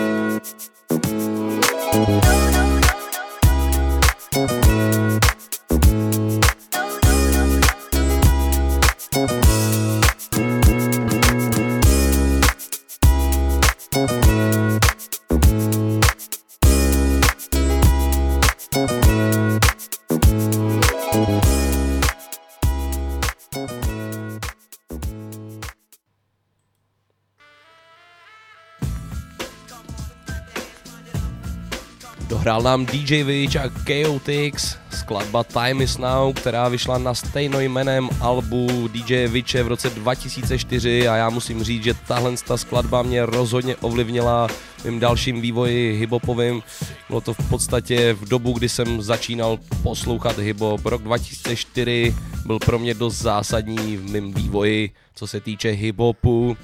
Dohrál 32.52 32.78
nám 32.78 32.86
DJ 32.86 33.22
Witch 33.24 33.56
a 33.56 33.68
Chaotix, 33.68 34.76
skladba 34.90 35.44
Time 35.44 35.82
is 35.82 35.98
Now, 35.98 36.32
která 36.32 36.68
vyšla 36.68 36.98
na 36.98 37.14
stejnojmeném 37.14 38.08
albu 38.20 38.88
DJ 38.88 39.26
Witche 39.26 39.62
v 39.62 39.68
roce 39.68 39.90
2004 39.90 41.08
a 41.08 41.16
já 41.16 41.30
musím 41.30 41.64
říct, 41.64 41.84
že 41.84 41.94
tahle 41.94 42.32
ta 42.46 42.56
skladba 42.56 43.02
mě 43.02 43.26
rozhodně 43.26 43.76
ovlivnila 43.76 44.48
mým 44.84 45.00
dalším 45.00 45.40
vývoji 45.40 45.96
hiphopovým. 45.96 46.62
Bylo 47.08 47.20
to 47.20 47.34
v 47.34 47.48
podstatě 47.48 48.12
v 48.12 48.28
dobu, 48.28 48.52
kdy 48.52 48.68
jsem 48.68 49.02
začínal 49.02 49.58
poslouchat 49.82 50.38
hiphop. 50.38 50.86
Rok 50.86 51.02
2004 51.02 52.14
byl 52.46 52.58
pro 52.58 52.78
mě 52.78 52.94
dost 52.94 53.18
zásadní 53.18 53.96
v 53.96 54.10
mém 54.10 54.32
vývoji, 54.32 54.90
co 55.14 55.26
se 55.26 55.40
týče 55.40 55.70
hiphopu. 55.70 56.56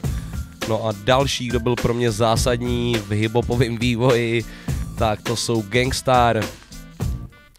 No 0.68 0.86
a 0.86 0.92
další, 1.04 1.48
kdo 1.48 1.60
byl 1.60 1.74
pro 1.74 1.94
mě 1.94 2.10
zásadní 2.10 2.94
v 2.94 3.10
hiphopovém 3.10 3.76
vývoji, 3.76 4.44
tak 4.98 5.22
to 5.22 5.36
jsou 5.36 5.62
Gangstar, 5.62 6.40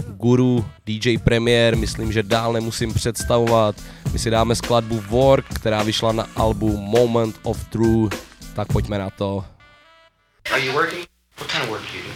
Guru, 0.07 0.65
DJ 0.85 1.17
Premier, 1.17 1.77
myslím, 1.77 2.11
že 2.11 2.23
dál 2.23 2.53
nemusím 2.53 2.93
představovat. 2.93 3.75
My 4.11 4.19
si 4.19 4.29
dáme 4.29 4.55
skladbu 4.55 5.03
Work, 5.09 5.45
která 5.53 5.83
vyšla 5.83 6.11
na 6.11 6.27
albu 6.35 6.77
Moment 6.77 7.39
of 7.43 7.63
True, 7.69 8.09
tak 8.55 8.67
pojďme 8.67 8.97
na 8.99 9.09
to. 9.09 9.45
Are 10.51 10.65
you 10.65 10.73
working? 10.73 11.05
What 11.37 11.51
kind 11.51 11.63
of 11.63 11.69
work 11.69 11.81
do 11.81 11.97
you 11.97 12.03
do? 12.03 12.09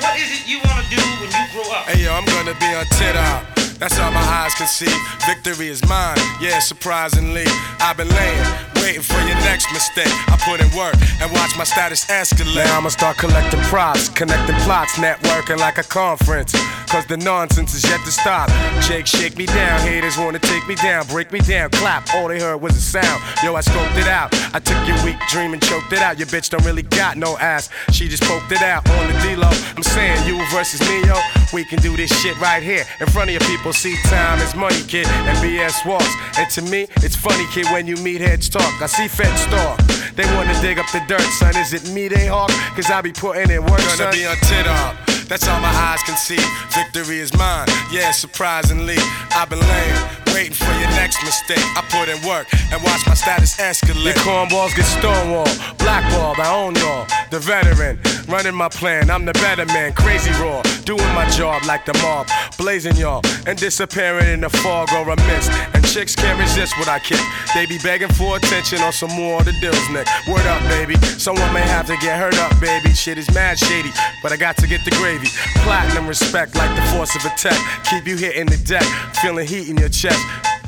What 0.00 0.16
is 0.18 0.40
it 0.40 0.48
you 0.48 0.58
want 0.58 0.84
to 0.84 0.96
do 0.96 1.02
when 1.20 1.30
you 1.30 1.46
grow 1.52 1.72
up? 1.72 1.88
Hey 1.88 2.04
yo, 2.04 2.12
I'm 2.12 2.24
gonna 2.24 2.54
be 2.60 2.74
on 2.74 2.84
TikTok. 2.98 3.55
That's 3.78 3.98
all 3.98 4.10
my 4.10 4.20
eyes 4.20 4.54
can 4.54 4.66
see. 4.66 4.92
Victory 5.26 5.68
is 5.68 5.86
mine. 5.88 6.16
Yeah, 6.40 6.60
surprisingly, 6.60 7.44
I've 7.80 7.96
been 7.96 8.08
laying, 8.08 8.44
waiting 8.86 9.02
for 9.02 9.18
your 9.26 9.34
next 9.42 9.66
mistake. 9.72 10.14
I 10.30 10.38
put 10.46 10.60
in 10.62 10.70
work 10.78 10.94
and 11.20 11.32
watch 11.32 11.58
my 11.58 11.64
status 11.64 12.06
escalate. 12.06 12.54
Now 12.54 12.78
I'ma 12.78 12.90
start 12.90 13.16
collecting 13.18 13.60
props, 13.62 14.08
connecting 14.08 14.54
plots, 14.62 14.92
networking 14.94 15.58
like 15.58 15.78
a 15.78 15.82
conference. 15.82 16.54
Cause 16.86 17.04
the 17.06 17.16
nonsense 17.16 17.74
is 17.74 17.82
yet 17.82 17.98
to 18.04 18.12
stop. 18.12 18.48
Jake, 18.82 19.06
shake 19.06 19.36
me 19.36 19.46
down. 19.46 19.80
Haters 19.80 20.16
wanna 20.16 20.38
take 20.38 20.66
me 20.68 20.76
down, 20.76 21.04
break 21.08 21.32
me 21.32 21.40
down, 21.40 21.70
clap. 21.70 22.14
All 22.14 22.28
they 22.28 22.38
heard 22.38 22.58
was 22.58 22.76
a 22.76 22.80
sound. 22.80 23.20
Yo, 23.42 23.56
I 23.56 23.60
scoped 23.60 23.98
it 23.98 24.06
out. 24.06 24.30
I 24.54 24.60
took 24.60 24.78
your 24.86 25.02
weak 25.04 25.18
dream 25.30 25.52
and 25.52 25.60
choked 25.60 25.92
it 25.92 25.98
out. 25.98 26.18
Your 26.18 26.28
bitch 26.28 26.50
don't 26.50 26.64
really 26.64 26.82
got 26.82 27.16
no 27.16 27.36
ass. 27.38 27.70
She 27.90 28.08
just 28.08 28.22
poked 28.22 28.52
it 28.52 28.62
out 28.62 28.88
on 28.88 29.12
the 29.12 29.18
D-Lo. 29.20 29.50
I'm 29.76 29.82
saying 29.82 30.28
you 30.28 30.38
versus 30.52 30.80
me, 30.88 31.04
yo. 31.06 31.18
We 31.52 31.64
can 31.64 31.80
do 31.80 31.96
this 31.96 32.10
shit 32.22 32.38
right 32.40 32.62
here 32.62 32.84
in 33.00 33.06
front 33.08 33.30
of 33.30 33.34
your 33.34 33.46
people. 33.50 33.72
See, 33.72 33.96
time 34.04 34.38
is 34.40 34.54
money, 34.54 34.82
kid, 34.86 35.08
and 35.08 35.36
BS 35.38 35.84
walks. 35.84 36.14
And 36.38 36.48
to 36.50 36.62
me, 36.62 36.86
it's 37.02 37.16
funny, 37.16 37.46
kid, 37.52 37.66
when 37.66 37.86
you 37.88 37.96
meet 37.96 38.20
heads 38.20 38.48
talk. 38.48 38.75
I 38.82 38.86
see 38.86 39.08
feds 39.08 39.44
talk. 39.46 39.78
They 40.14 40.24
wanna 40.36 40.58
dig 40.60 40.78
up 40.78 40.86
the 40.92 41.00
dirt, 41.08 41.20
son. 41.38 41.56
Is 41.56 41.72
it 41.72 41.90
me 41.92 42.08
they 42.08 42.26
hawk? 42.26 42.50
Cause 42.76 42.90
I 42.90 43.00
be 43.00 43.12
putting 43.12 43.50
in 43.50 43.62
work, 43.62 43.78
Gonna 43.78 43.96
son. 43.96 44.12
be 44.12 44.26
on 44.26 44.36
tit 44.36 44.66
up. 44.66 44.94
That's 45.28 45.48
all 45.48 45.60
my 45.60 45.68
eyes 45.68 46.02
can 46.04 46.16
see. 46.16 46.38
Victory 46.70 47.18
is 47.18 47.34
mine. 47.36 47.66
Yeah, 47.90 48.12
surprisingly, 48.12 48.96
I've 49.32 49.50
been 49.50 49.60
laying, 49.60 50.02
waiting 50.32 50.54
for 50.54 50.72
your 50.78 50.90
next 50.94 51.22
mistake. 51.24 51.64
I 51.76 51.82
put 51.90 52.08
in 52.08 52.18
work 52.26 52.46
and 52.72 52.82
watch 52.82 53.06
my 53.06 53.14
status 53.14 53.56
escalate. 53.56 54.04
Your 54.04 54.14
cornballs 54.22 54.74
get 54.76 54.86
stonewalled, 54.86 55.78
blackballed. 55.78 56.38
I 56.38 56.54
own 56.54 56.74
y'all, 56.76 57.06
the 57.30 57.40
veteran, 57.40 57.98
running 58.28 58.54
my 58.54 58.68
plan. 58.68 59.10
I'm 59.10 59.24
the 59.24 59.32
better 59.34 59.66
man, 59.66 59.92
crazy 59.94 60.30
raw, 60.42 60.62
doing 60.84 61.12
my 61.14 61.28
job 61.30 61.64
like 61.66 61.84
the 61.86 61.94
mob, 62.02 62.28
blazing 62.56 62.96
y'all 62.96 63.22
and 63.46 63.58
disappearing 63.58 64.28
in 64.28 64.40
the 64.40 64.50
fog 64.50 64.92
or 64.92 65.08
a 65.08 65.16
mist. 65.16 65.50
And 65.72 65.84
chicks 65.86 66.14
can't 66.14 66.38
resist 66.38 66.76
what 66.78 66.88
I 66.88 66.98
kick. 66.98 67.20
They 67.54 67.64
be 67.66 67.78
begging 67.78 68.12
for 68.12 68.36
attention 68.36 68.80
on 68.82 68.92
some 68.92 69.10
more 69.12 69.38
of 69.38 69.46
the 69.46 69.52
deals, 69.60 69.88
Nick. 69.90 70.06
Word 70.28 70.46
up, 70.46 70.60
baby. 70.68 70.96
Someone 71.18 71.52
may 71.54 71.62
have 71.62 71.86
to 71.86 71.96
get 71.98 72.18
hurt 72.18 72.36
up, 72.38 72.58
baby. 72.60 72.92
Shit 72.92 73.18
is 73.18 73.32
mad 73.32 73.58
shady, 73.58 73.90
but 74.22 74.32
I 74.32 74.36
got 74.36 74.56
to 74.58 74.66
get 74.66 74.84
the 74.84 74.90
gravy. 75.16 75.32
Platinum 75.62 76.06
respect 76.06 76.54
like 76.54 76.74
the 76.76 76.82
force 76.92 77.14
of 77.16 77.24
a 77.24 77.34
tech. 77.36 77.58
Keep 77.84 78.06
you 78.06 78.16
hitting 78.16 78.46
the 78.46 78.56
deck, 78.58 78.84
feeling 79.22 79.46
heat 79.46 79.68
in 79.68 79.76
your 79.76 79.88
chest. 79.88 80.24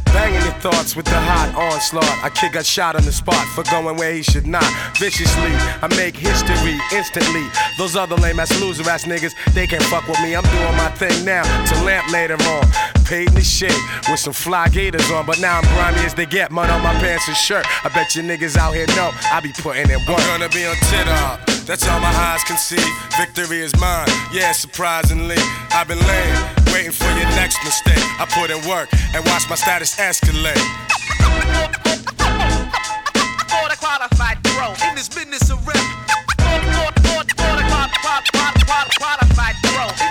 Banging 0.06 0.40
your 0.40 0.54
thoughts 0.54 0.96
with 0.96 1.04
the 1.04 1.20
hot 1.20 1.54
onslaught. 1.54 2.24
I 2.24 2.30
kick 2.30 2.54
a 2.54 2.64
shot 2.64 2.96
on 2.96 3.04
the 3.04 3.12
spot 3.12 3.46
for 3.48 3.62
going 3.64 3.98
where 3.98 4.12
he 4.12 4.22
should 4.22 4.46
not. 4.46 4.64
Viciously, 4.96 5.52
I 5.82 5.88
make 5.96 6.16
history 6.16 6.80
instantly. 6.96 7.46
Those 7.76 7.94
other 7.94 8.16
lame 8.16 8.40
ass 8.40 8.58
loser 8.58 8.88
ass 8.88 9.04
niggas, 9.04 9.34
they 9.52 9.66
can't 9.66 9.82
fuck 9.84 10.08
with 10.08 10.18
me. 10.22 10.34
I'm 10.34 10.44
doing 10.44 10.76
my 10.76 10.88
thing 10.92 11.26
now 11.26 11.42
to 11.42 11.84
lamp 11.84 12.10
later 12.10 12.36
on. 12.42 12.64
Paid 13.04 13.28
in 13.28 13.34
the 13.34 13.42
shit 13.42 13.76
with 14.08 14.18
some 14.18 14.32
fly 14.32 14.68
gators 14.68 15.10
on, 15.10 15.26
but 15.26 15.40
now 15.40 15.58
I'm 15.58 15.64
grimy 15.74 16.00
as 16.06 16.14
they 16.14 16.26
get. 16.26 16.50
Mud 16.50 16.70
on 16.70 16.82
my 16.82 16.94
pants 16.94 17.28
and 17.28 17.36
shirt. 17.36 17.66
I 17.84 17.90
bet 17.90 18.16
you 18.16 18.22
niggas 18.22 18.56
out 18.56 18.74
here 18.74 18.86
know 18.96 19.10
I 19.30 19.40
be 19.40 19.52
putting 19.52 19.90
in 19.90 19.98
work. 20.06 20.20
I'm 20.20 20.40
gonna 20.40 20.48
be 20.48 20.64
on 20.64 20.76
Twitter. 20.88 21.57
That's 21.68 21.86
all 21.86 22.00
my 22.00 22.08
eyes 22.08 22.42
can 22.44 22.56
see. 22.56 22.80
Victory 23.18 23.60
is 23.60 23.78
mine. 23.78 24.08
Yeah, 24.32 24.52
surprisingly, 24.52 25.36
I've 25.68 25.86
been 25.86 26.00
laying, 26.00 26.34
waiting 26.72 26.92
for 26.92 27.04
your 27.12 27.28
next 27.36 27.62
mistake. 27.62 28.00
I 28.18 28.24
put 28.24 28.48
in 28.48 28.56
work 28.66 28.88
and 29.14 29.22
watch 29.26 29.50
my 29.50 29.56
status 29.56 29.94
escalate. 29.96 30.56
Border 33.52 33.76
qualified 33.76 34.42
pro 34.44 34.72
in 34.88 34.94
this 34.94 35.10
business 35.10 35.50
of 35.50 35.60
rap. 35.68 35.76
Qualified, 37.36 38.24
qualified, 38.32 38.88
qualified 38.96 39.54
pro 39.64 40.07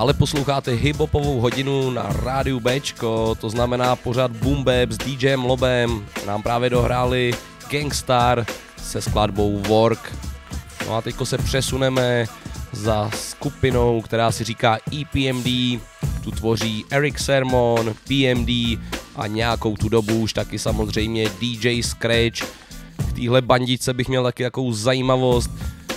Stále 0.00 0.14
posloucháte 0.14 0.72
hiphopovou 0.72 1.40
hodinu 1.40 1.90
na 1.90 2.02
rádiu 2.24 2.60
Bčko, 2.60 3.34
to 3.40 3.50
znamená 3.50 3.96
pořád 3.96 4.30
Boom 4.30 4.64
Bap 4.64 4.90
s 4.90 4.98
DJem 4.98 5.44
Lobem. 5.44 6.06
Nám 6.26 6.42
právě 6.42 6.70
dohráli 6.70 7.34
Gangstar 7.70 8.46
se 8.76 9.00
skladbou 9.00 9.58
Work. 9.58 10.16
No 10.86 10.94
a 10.94 11.02
teďko 11.02 11.26
se 11.26 11.38
přesuneme 11.38 12.26
za 12.72 13.10
skupinou, 13.14 14.00
která 14.00 14.32
si 14.32 14.44
říká 14.44 14.78
EPMD. 15.00 15.46
Tu 16.24 16.30
tvoří 16.30 16.84
Eric 16.90 17.18
Sermon, 17.18 17.94
PMD 18.08 18.50
a 19.16 19.26
nějakou 19.26 19.76
tu 19.76 19.88
dobu 19.88 20.20
už 20.20 20.32
taky 20.32 20.58
samozřejmě 20.58 21.30
DJ 21.40 21.82
Scratch. 21.82 22.40
K 23.08 23.12
téhle 23.14 23.42
bandičce 23.42 23.94
bych 23.94 24.08
měl 24.08 24.24
taky 24.24 24.42
takovou 24.42 24.72
zajímavost. 24.72 25.50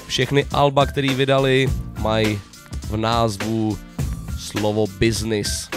Všechny 0.08 0.46
alba, 0.52 0.86
které 0.86 1.14
vydali, 1.14 1.70
mají 2.00 2.40
v 2.90 2.98
názvu 2.98 3.78
slovo 4.44 4.88
business. 5.00 5.70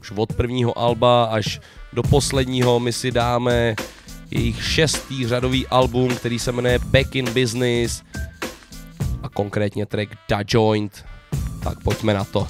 Už 0.00 0.12
od 0.16 0.32
prvního 0.32 0.78
alba 0.78 1.24
až 1.24 1.60
do 1.92 2.02
posledního 2.02 2.80
my 2.80 2.92
si 2.92 3.10
dáme 3.10 3.74
jejich 4.30 4.64
šestý 4.64 5.26
řadový 5.26 5.66
album, 5.66 6.16
který 6.16 6.38
se 6.38 6.52
jmenuje 6.52 6.78
Back 6.78 7.16
in 7.16 7.34
Business 7.34 8.02
a 9.22 9.28
konkrétně 9.28 9.86
track 9.86 10.08
Da 10.28 10.40
Joint. 10.48 11.04
Tak 11.64 11.82
pojďme 11.82 12.14
na 12.14 12.24
to. 12.24 12.46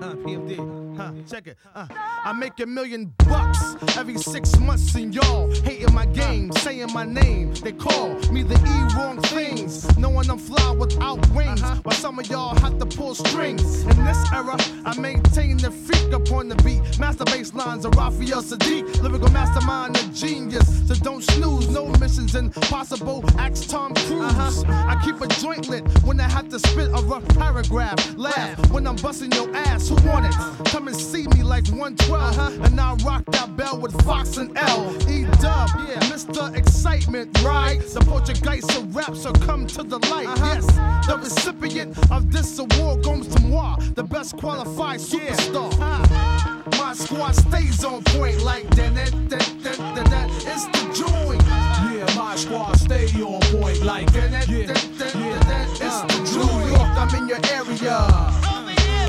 Huh, 0.00 0.14
PMD. 0.24 0.58
Huh, 0.58 1.24
check 1.30 1.46
it. 1.46 1.56
Uh, 1.76 2.11
I 2.32 2.34
make 2.34 2.60
a 2.60 2.66
million 2.66 3.12
bucks 3.28 3.76
every 3.98 4.16
six 4.16 4.58
months, 4.58 4.94
and 4.94 5.14
y'all 5.14 5.50
hating 5.64 5.92
my 5.92 6.06
game, 6.06 6.50
saying 6.52 6.90
my 6.94 7.04
name. 7.04 7.52
They 7.52 7.72
call 7.72 8.14
me 8.32 8.42
the 8.42 8.54
E 8.54 8.96
wrong 8.96 9.20
things, 9.20 9.98
knowing 9.98 10.30
I'm 10.30 10.38
fly 10.38 10.70
without 10.70 11.18
wings. 11.32 11.62
Uh-huh. 11.62 11.82
While 11.82 11.94
some 11.94 12.18
of 12.18 12.26
y'all 12.30 12.58
have 12.60 12.78
to 12.78 12.86
pull 12.86 13.14
strings. 13.14 13.82
In 13.82 14.02
this 14.06 14.32
era, 14.32 14.56
I 14.86 14.98
maintain 14.98 15.58
the 15.58 15.70
freak 15.70 16.10
upon 16.14 16.48
the 16.48 16.54
beat. 16.64 16.98
Master 16.98 17.24
bass 17.24 17.52
lines 17.52 17.84
of 17.84 17.94
Raphael 17.96 18.42
Saadiq, 18.42 19.02
lyrical 19.02 19.30
mastermind, 19.30 19.98
a 19.98 20.02
genius. 20.14 20.88
So 20.88 20.94
don't 20.94 21.22
snooze, 21.22 21.68
no 21.68 21.88
missions 22.00 22.34
impossible. 22.34 23.22
Ask 23.38 23.68
Tom 23.68 23.92
Cruise. 24.06 24.22
Uh-huh. 24.22 24.88
I 24.88 24.98
keep 25.04 25.20
a 25.20 25.26
joint 25.26 25.68
lit 25.68 25.86
when 26.02 26.18
I 26.18 26.30
have 26.30 26.48
to 26.48 26.58
spit 26.58 26.88
a 26.88 27.02
rough 27.02 27.28
paragraph. 27.36 28.16
Laugh 28.16 28.70
when 28.70 28.86
I'm 28.86 28.96
busting 28.96 29.32
your 29.32 29.54
ass. 29.54 29.90
Who 29.90 29.96
want 30.08 30.24
it? 30.24 30.70
Come 30.70 30.88
and 30.88 30.96
see 30.96 31.26
me 31.28 31.42
like 31.42 31.68
112. 31.68 32.21
Uh-huh. 32.22 32.50
And 32.62 32.80
I 32.80 32.94
rock 33.04 33.24
that 33.32 33.56
bell 33.56 33.78
with 33.78 34.00
Fox 34.04 34.36
and 34.36 34.56
L. 34.56 34.94
E 35.10 35.24
dub, 35.40 35.68
yeah, 35.88 36.00
Mr. 36.12 36.54
Excitement, 36.56 37.42
right? 37.42 37.80
The 37.80 38.00
Portuguese 38.00 38.64
of 38.76 38.94
rap, 38.94 39.16
so 39.16 39.32
come 39.32 39.66
to 39.66 39.82
the 39.82 39.98
light. 40.08 40.28
Uh-huh. 40.28 40.54
Yes, 40.54 40.66
the 41.06 41.18
recipient 41.18 41.98
of 42.10 42.30
this 42.30 42.58
award 42.58 43.02
goes 43.02 43.26
to 43.28 43.42
moi, 43.42 43.76
the 43.94 44.04
best 44.04 44.36
qualified 44.36 45.00
superstar. 45.00 45.72
Uh-huh. 45.72 46.62
My 46.78 46.94
squad 46.94 47.34
stays 47.34 47.84
on 47.84 48.02
point 48.04 48.40
like 48.42 48.68
that, 48.76 48.94
that, 48.94 49.12
that, 49.30 49.94
that, 49.94 50.06
that. 50.06 50.28
It's 50.46 50.66
the 50.66 50.84
joint. 50.94 51.42
Yeah, 51.42 52.06
my 52.16 52.36
squad 52.36 52.76
stay 52.76 53.06
on 53.20 53.40
point 53.58 53.82
like 53.82 54.12
that, 54.12 54.30
that, 54.30 54.46
that, 54.46 54.68
that, 54.68 55.12
that, 55.12 55.40
that. 55.46 55.68
It's 55.70 56.00
the 56.02 56.38
joint. 56.38 56.66
New 56.66 56.70
York, 56.70 56.90
I'm 56.96 57.14
in 57.16 57.28
your 57.28 57.40
area. 57.50 57.98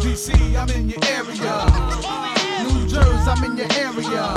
DC, 0.01 0.55
I'm 0.55 0.69
in 0.69 0.89
your 0.89 1.03
area. 1.05 2.42
Jersey, 2.93 3.29
I'm 3.31 3.43
in 3.43 3.57
your 3.57 3.67
area. 3.73 4.33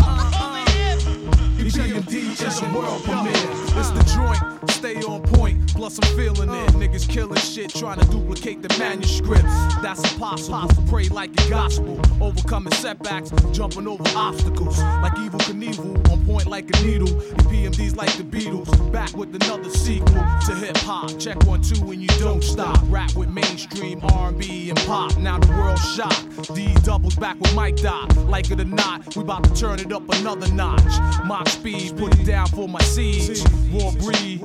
EPMD 1.59 2.15
is 2.41 2.63
a 2.63 2.73
world 2.73 3.03
premiere. 3.05 3.33
It's 3.77 3.91
the 3.91 4.03
joint, 4.17 4.71
stay 4.71 5.03
on 5.03 5.23
point. 5.25 5.75
Plus 5.75 5.99
I'm 5.99 6.17
feeling 6.17 6.49
it. 6.49 6.71
Niggas 6.71 7.07
killing 7.07 7.37
shit, 7.37 7.69
trying 7.75 7.99
to 7.99 8.07
duplicate 8.07 8.63
the 8.63 8.75
manuscripts. 8.79 9.53
That's 9.83 10.01
impossible. 10.13 10.71
Pray 10.89 11.09
like 11.09 11.35
the 11.35 11.51
gospel, 11.51 12.01
overcoming 12.23 12.73
setbacks, 12.73 13.31
jumping 13.53 13.87
over 13.87 14.05
obstacles. 14.17 14.79
Like 14.79 15.13
Evel 15.17 15.41
Knievel, 15.41 16.11
on 16.11 16.25
point 16.25 16.47
like 16.47 16.65
a 16.79 16.83
needle. 16.83 17.09
EPMD's 17.09 17.97
like 17.97 18.17
the 18.17 18.23
Beatles, 18.23 18.71
back 19.07 19.17
with 19.17 19.35
another 19.43 19.71
sequel 19.71 20.25
to 20.47 20.55
hip 20.55 20.77
hop. 20.79 21.19
Check 21.19 21.45
one 21.45 21.61
two 21.61 21.91
and 21.91 22.01
you 22.01 22.09
don't 22.19 22.43
stop. 22.43 22.79
Rap 22.85 23.15
with 23.15 23.29
mainstream 23.29 24.01
R&B 24.03 24.71
and 24.71 24.79
pop. 24.81 25.17
Now 25.19 25.39
the 25.39 25.53
world's 25.53 25.95
shocked. 25.95 26.55
D 26.55 26.75
doubles 26.83 27.15
back 27.17 27.39
with 27.41 27.55
Mike 27.55 27.77
Doc. 27.77 28.15
Like 28.17 28.51
it 28.51 28.61
or 28.61 28.65
not, 28.65 29.15
we 29.17 29.23
about 29.23 29.45
to 29.45 29.55
turn 29.55 29.79
it 29.81 29.93
up 29.93 30.03
another 30.09 30.53
notch. 30.53 30.83
Mock 31.25 31.49
speed, 31.49 31.97
put 31.97 32.19
it 32.19 32.25
down 32.25 32.49
for 32.49 32.69
my 32.69 32.81
siege. 32.81 33.43
Raw 33.73 33.91
breed, 33.93 34.43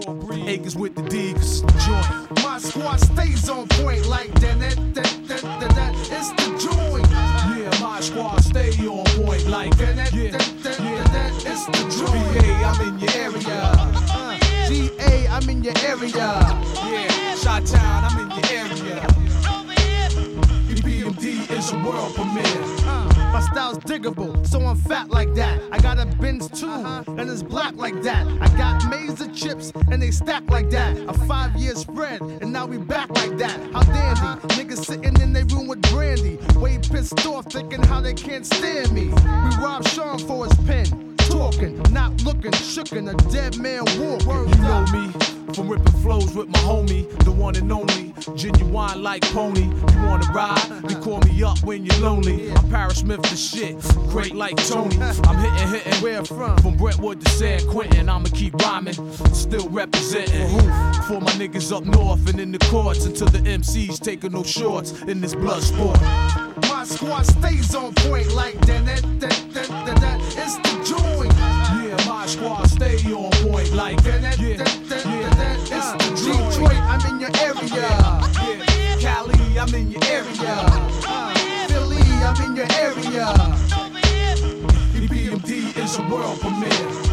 acres 0.47 0.75
with 0.75 0.95
the 0.95 1.03
D, 1.03 1.33
'cause 1.33 1.61
it's 1.61 1.61
the 1.61 1.79
joint. 1.85 2.43
My 2.43 2.57
squad 2.59 2.99
stays 2.99 3.49
on 3.49 3.67
point 3.67 4.05
like 4.07 4.33
that, 4.41 4.59
that, 4.59 4.75
that, 4.95 5.27
that, 5.27 5.41
that, 5.41 5.75
that. 5.75 5.93
It's 6.11 6.29
the 6.31 6.49
joint. 6.69 7.09
Yeah, 7.09 7.81
my 7.81 7.99
squad 8.01 8.43
stay 8.43 8.71
on 8.87 9.05
point 9.23 9.47
like 9.47 9.75
that, 9.77 9.95
that, 9.95 10.13
yeah, 10.13 10.31
that, 10.31 10.53
that, 10.63 10.77
that, 10.77 11.11
that. 11.13 11.45
It's 11.45 11.65
the 11.65 12.05
joint. 12.05 12.33
BA, 12.33 12.53
I'm 12.65 12.87
in 12.87 12.99
your 12.99 13.11
area. 13.15 13.61
Uh, 13.63 14.07
uh. 14.09 14.30
GA, 14.71 15.27
I'm 15.27 15.49
in 15.49 15.61
your 15.65 15.73
area. 15.79 16.15
Yeah, 16.15 17.35
Shot 17.35 17.65
Town, 17.65 18.05
I'm 18.05 18.19
in 18.21 18.29
your 18.29 18.45
area. 18.57 19.01
EPMD 20.71 21.51
is 21.51 21.73
a 21.73 21.77
world 21.79 22.15
premiere. 22.15 22.45
Uh. 22.87 23.31
My 23.33 23.41
style's 23.41 23.79
diggable, 23.79 24.47
so 24.47 24.61
I'm 24.61 24.77
fat 24.77 25.09
like 25.09 25.33
that. 25.33 25.61
I 25.73 25.79
got 25.79 25.99
a 25.99 26.05
Benz 26.05 26.47
too, 26.57 26.69
uh-huh. 26.69 27.03
and 27.17 27.29
it's 27.29 27.43
black 27.43 27.75
like 27.75 28.01
that. 28.03 28.25
I 28.39 28.47
got 28.55 28.89
Mazer 28.89 29.29
chips, 29.33 29.73
and 29.91 30.01
they 30.01 30.11
stack 30.11 30.49
like 30.49 30.69
that. 30.69 30.97
A 31.09 31.13
five 31.27 31.53
year 31.57 31.75
spread, 31.75 32.21
and 32.21 32.53
now 32.53 32.65
we 32.65 32.77
back 32.77 33.09
like 33.09 33.37
that. 33.39 33.59
How 33.73 33.81
dandy, 33.81 34.21
uh-huh. 34.21 34.47
niggas 34.51 34.85
sitting 34.85 35.19
in 35.19 35.33
their 35.33 35.45
room 35.47 35.67
with 35.67 35.81
brandy. 35.91 36.37
Way 36.55 36.77
pissed 36.77 37.25
off, 37.25 37.51
thinking 37.51 37.83
how 37.83 37.99
they 37.99 38.13
can't 38.13 38.45
stand 38.45 38.93
me. 38.93 39.07
We 39.07 39.49
robbed 39.61 39.89
Sean 39.89 40.17
for 40.17 40.45
his 40.45 40.55
pen. 40.65 41.10
Talking, 41.41 41.81
not 41.91 42.23
looking, 42.23 42.51
shookin' 42.51 43.09
a 43.09 43.31
dead 43.31 43.57
man 43.57 43.83
walk. 43.99 44.21
You 44.21 44.61
know 44.61 44.85
me 44.93 45.11
from 45.55 45.69
ripping 45.69 45.99
flows 46.03 46.35
with 46.35 46.47
my 46.49 46.59
homie, 46.59 47.09
the 47.23 47.31
one 47.31 47.55
and 47.55 47.71
only. 47.71 48.13
Genuine 48.35 49.01
like 49.01 49.23
pony. 49.33 49.63
You 49.63 50.01
wanna 50.03 50.31
ride? 50.33 50.83
Then 50.83 51.01
call 51.01 51.19
me 51.21 51.41
up 51.41 51.57
when 51.63 51.83
you're 51.83 51.97
lonely. 51.97 52.51
I'm 52.51 52.69
Parrish 52.69 52.99
Smith 52.99 53.23
the 53.23 53.35
shit, 53.35 53.75
great 54.11 54.35
like 54.35 54.55
Tony. 54.67 54.95
I'm 55.01 55.37
hitting, 55.39 55.67
hitting. 55.69 56.03
Where 56.03 56.23
from? 56.23 56.57
From 56.59 56.77
Brentwood 56.77 57.25
to 57.25 57.31
San 57.31 57.67
Quentin. 57.67 58.07
I'ma 58.07 58.29
keep 58.35 58.53
rhyming, 58.61 58.93
still 59.33 59.67
representing. 59.69 60.47
For 61.07 61.19
my 61.19 61.31
niggas 61.41 61.75
up 61.75 61.85
north 61.85 62.29
and 62.29 62.39
in 62.39 62.51
the 62.51 62.59
courts 62.59 63.05
until 63.05 63.29
the 63.29 63.39
MCs 63.39 63.99
taking 63.99 64.33
no 64.33 64.43
shorts 64.43 64.91
in 65.01 65.21
this 65.21 65.33
blood 65.33 65.63
sport. 65.63 65.99
My 66.69 66.83
squad 66.83 67.23
stays 67.25 67.75
on 67.75 67.93
point 67.95 68.31
like 68.33 68.59
that. 68.65 68.85
that, 68.85 69.01
that, 69.19 69.53
that, 69.53 69.67
that, 69.85 69.99
that. 70.01 70.19
It's 70.37 70.55
the 70.57 70.73
joint. 70.83 71.33
Yeah, 71.33 72.09
my 72.09 72.25
squad 72.25 72.65
stay 72.67 72.97
on 73.13 73.31
point 73.43 73.71
like 73.73 74.01
that. 74.03 74.21
that, 74.21 74.37
that, 74.37 74.57
that, 74.57 75.03
that, 75.03 75.37
that. 75.37 75.57
It's 75.61 75.91
the 75.93 76.09
joint. 76.25 76.51
Detroit, 76.51 76.81
I'm 76.81 77.05
in 77.09 77.19
your 77.19 77.31
area. 77.41 77.69
Yeah. 77.75 78.97
Cali, 78.99 79.59
I'm 79.59 79.73
in 79.73 79.91
your 79.91 80.03
area. 80.05 80.55
Uh, 81.07 81.33
Philly, 81.67 82.01
I'm 82.23 82.43
in 82.45 82.55
your 82.55 82.67
area. 82.79 83.33
EPMD 84.93 85.77
is 85.77 85.97
a 85.97 86.03
world 86.09 86.39
premiere. 86.39 87.11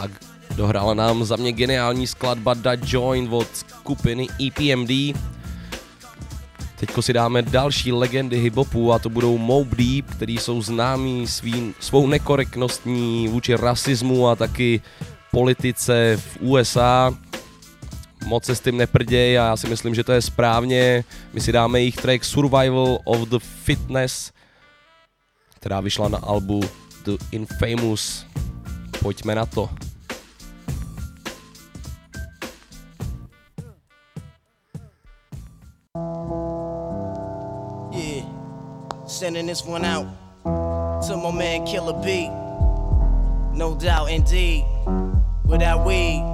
Tak, 0.00 0.10
dohrála 0.56 0.94
nám 0.94 1.24
za 1.24 1.36
mě 1.36 1.52
geniální 1.52 2.06
skladba 2.06 2.54
Da 2.54 2.72
Joint 2.86 3.32
od 3.32 3.56
skupiny 3.56 4.26
EPMD. 4.46 4.90
Teďko 6.76 7.02
si 7.02 7.12
dáme 7.12 7.42
další 7.42 7.92
legendy 7.92 8.38
hiphopu 8.38 8.92
a 8.92 8.98
to 8.98 9.08
budou 9.08 9.38
Mob 9.38 9.68
Deep, 9.68 10.10
který 10.10 10.38
jsou 10.38 10.62
známí 10.62 11.26
svým, 11.26 11.74
svou 11.80 12.06
nekorektnostní 12.06 13.28
vůči 13.28 13.54
rasismu 13.54 14.28
a 14.28 14.36
taky 14.36 14.80
politice 15.30 16.16
v 16.16 16.38
USA. 16.40 17.14
Moc 18.26 18.44
se 18.44 18.54
s 18.54 18.60
tím 18.60 18.76
neprděj 18.76 19.38
a 19.38 19.46
já 19.46 19.56
si 19.56 19.68
myslím, 19.68 19.94
že 19.94 20.04
to 20.04 20.12
je 20.12 20.22
správně. 20.22 21.04
My 21.32 21.40
si 21.40 21.52
dáme 21.52 21.80
jejich 21.80 21.96
track 21.96 22.24
Survival 22.24 22.98
of 23.04 23.28
the 23.28 23.38
Fitness, 23.38 24.32
která 25.56 25.80
vyšla 25.80 26.08
na 26.08 26.18
albu 26.18 26.60
The 27.04 27.16
Infamous. 27.32 28.26
Pojďme 29.04 29.36
na 29.36 29.44
to. 29.44 29.68
Yeah, 37.92 38.24
sending 39.04 39.44
this 39.44 39.60
one 39.60 39.84
out 39.84 40.08
to 41.04 41.20
my 41.20 41.30
man 41.36 41.66
Killer 41.68 41.92
B. 42.00 42.32
No 43.52 43.76
doubt, 43.76 44.08
indeed. 44.08 44.64
Without 45.44 45.84
weed, 45.84 46.24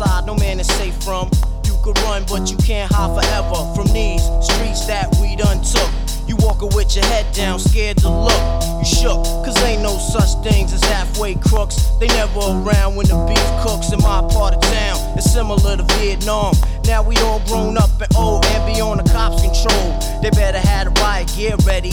outside, 0.00 0.26
no 0.26 0.34
man 0.34 0.60
is 0.60 0.66
safe 0.66 0.94
from. 1.02 1.30
You 1.64 1.76
could 1.82 1.98
run, 2.00 2.24
but 2.28 2.50
you 2.50 2.56
can't 2.58 2.90
hide 2.92 3.14
forever 3.14 3.74
from 3.74 3.92
these 3.92 4.22
streets 4.42 4.86
that 4.86 5.08
we 5.20 5.36
done 5.36 5.62
took. 5.62 5.90
You 6.26 6.36
walking 6.38 6.70
with 6.74 6.94
your 6.94 7.04
head 7.06 7.26
down, 7.34 7.58
scared 7.58 7.98
to 7.98 8.10
look. 8.10 8.62
You 8.78 8.84
shook, 8.84 9.24
cause 9.44 9.56
ain't 9.62 9.82
no 9.82 9.98
such 9.98 10.42
things 10.44 10.72
as 10.72 10.82
halfway 10.84 11.34
crooks. 11.34 11.76
They 11.98 12.06
never 12.08 12.38
around 12.38 12.96
when 12.96 13.06
the 13.06 13.18
beef 13.26 13.66
cooks 13.66 13.92
in 13.92 13.98
my 14.00 14.20
part 14.30 14.54
of 14.54 14.60
town. 14.60 15.18
It's 15.18 15.32
similar 15.32 15.76
to 15.76 15.82
Vietnam. 15.98 16.54
Now 16.86 17.02
we 17.02 17.16
all 17.18 17.40
grown 17.46 17.76
up 17.76 17.90
and 18.00 18.14
old 18.16 18.44
and 18.46 18.72
be 18.72 18.80
on 18.80 18.98
the 18.98 19.04
cops' 19.10 19.42
control. 19.42 19.98
They 20.22 20.30
better 20.30 20.58
have 20.60 20.94
the 20.94 21.00
riot 21.00 21.32
gear 21.36 21.56
ready. 21.66 21.92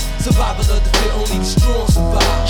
Survival 0.21 0.61
of 0.61 0.83
the 0.83 0.89
fit, 0.99 1.11
only 1.13 1.37
the 1.39 1.43
strong 1.43 1.87
survive. 1.87 2.45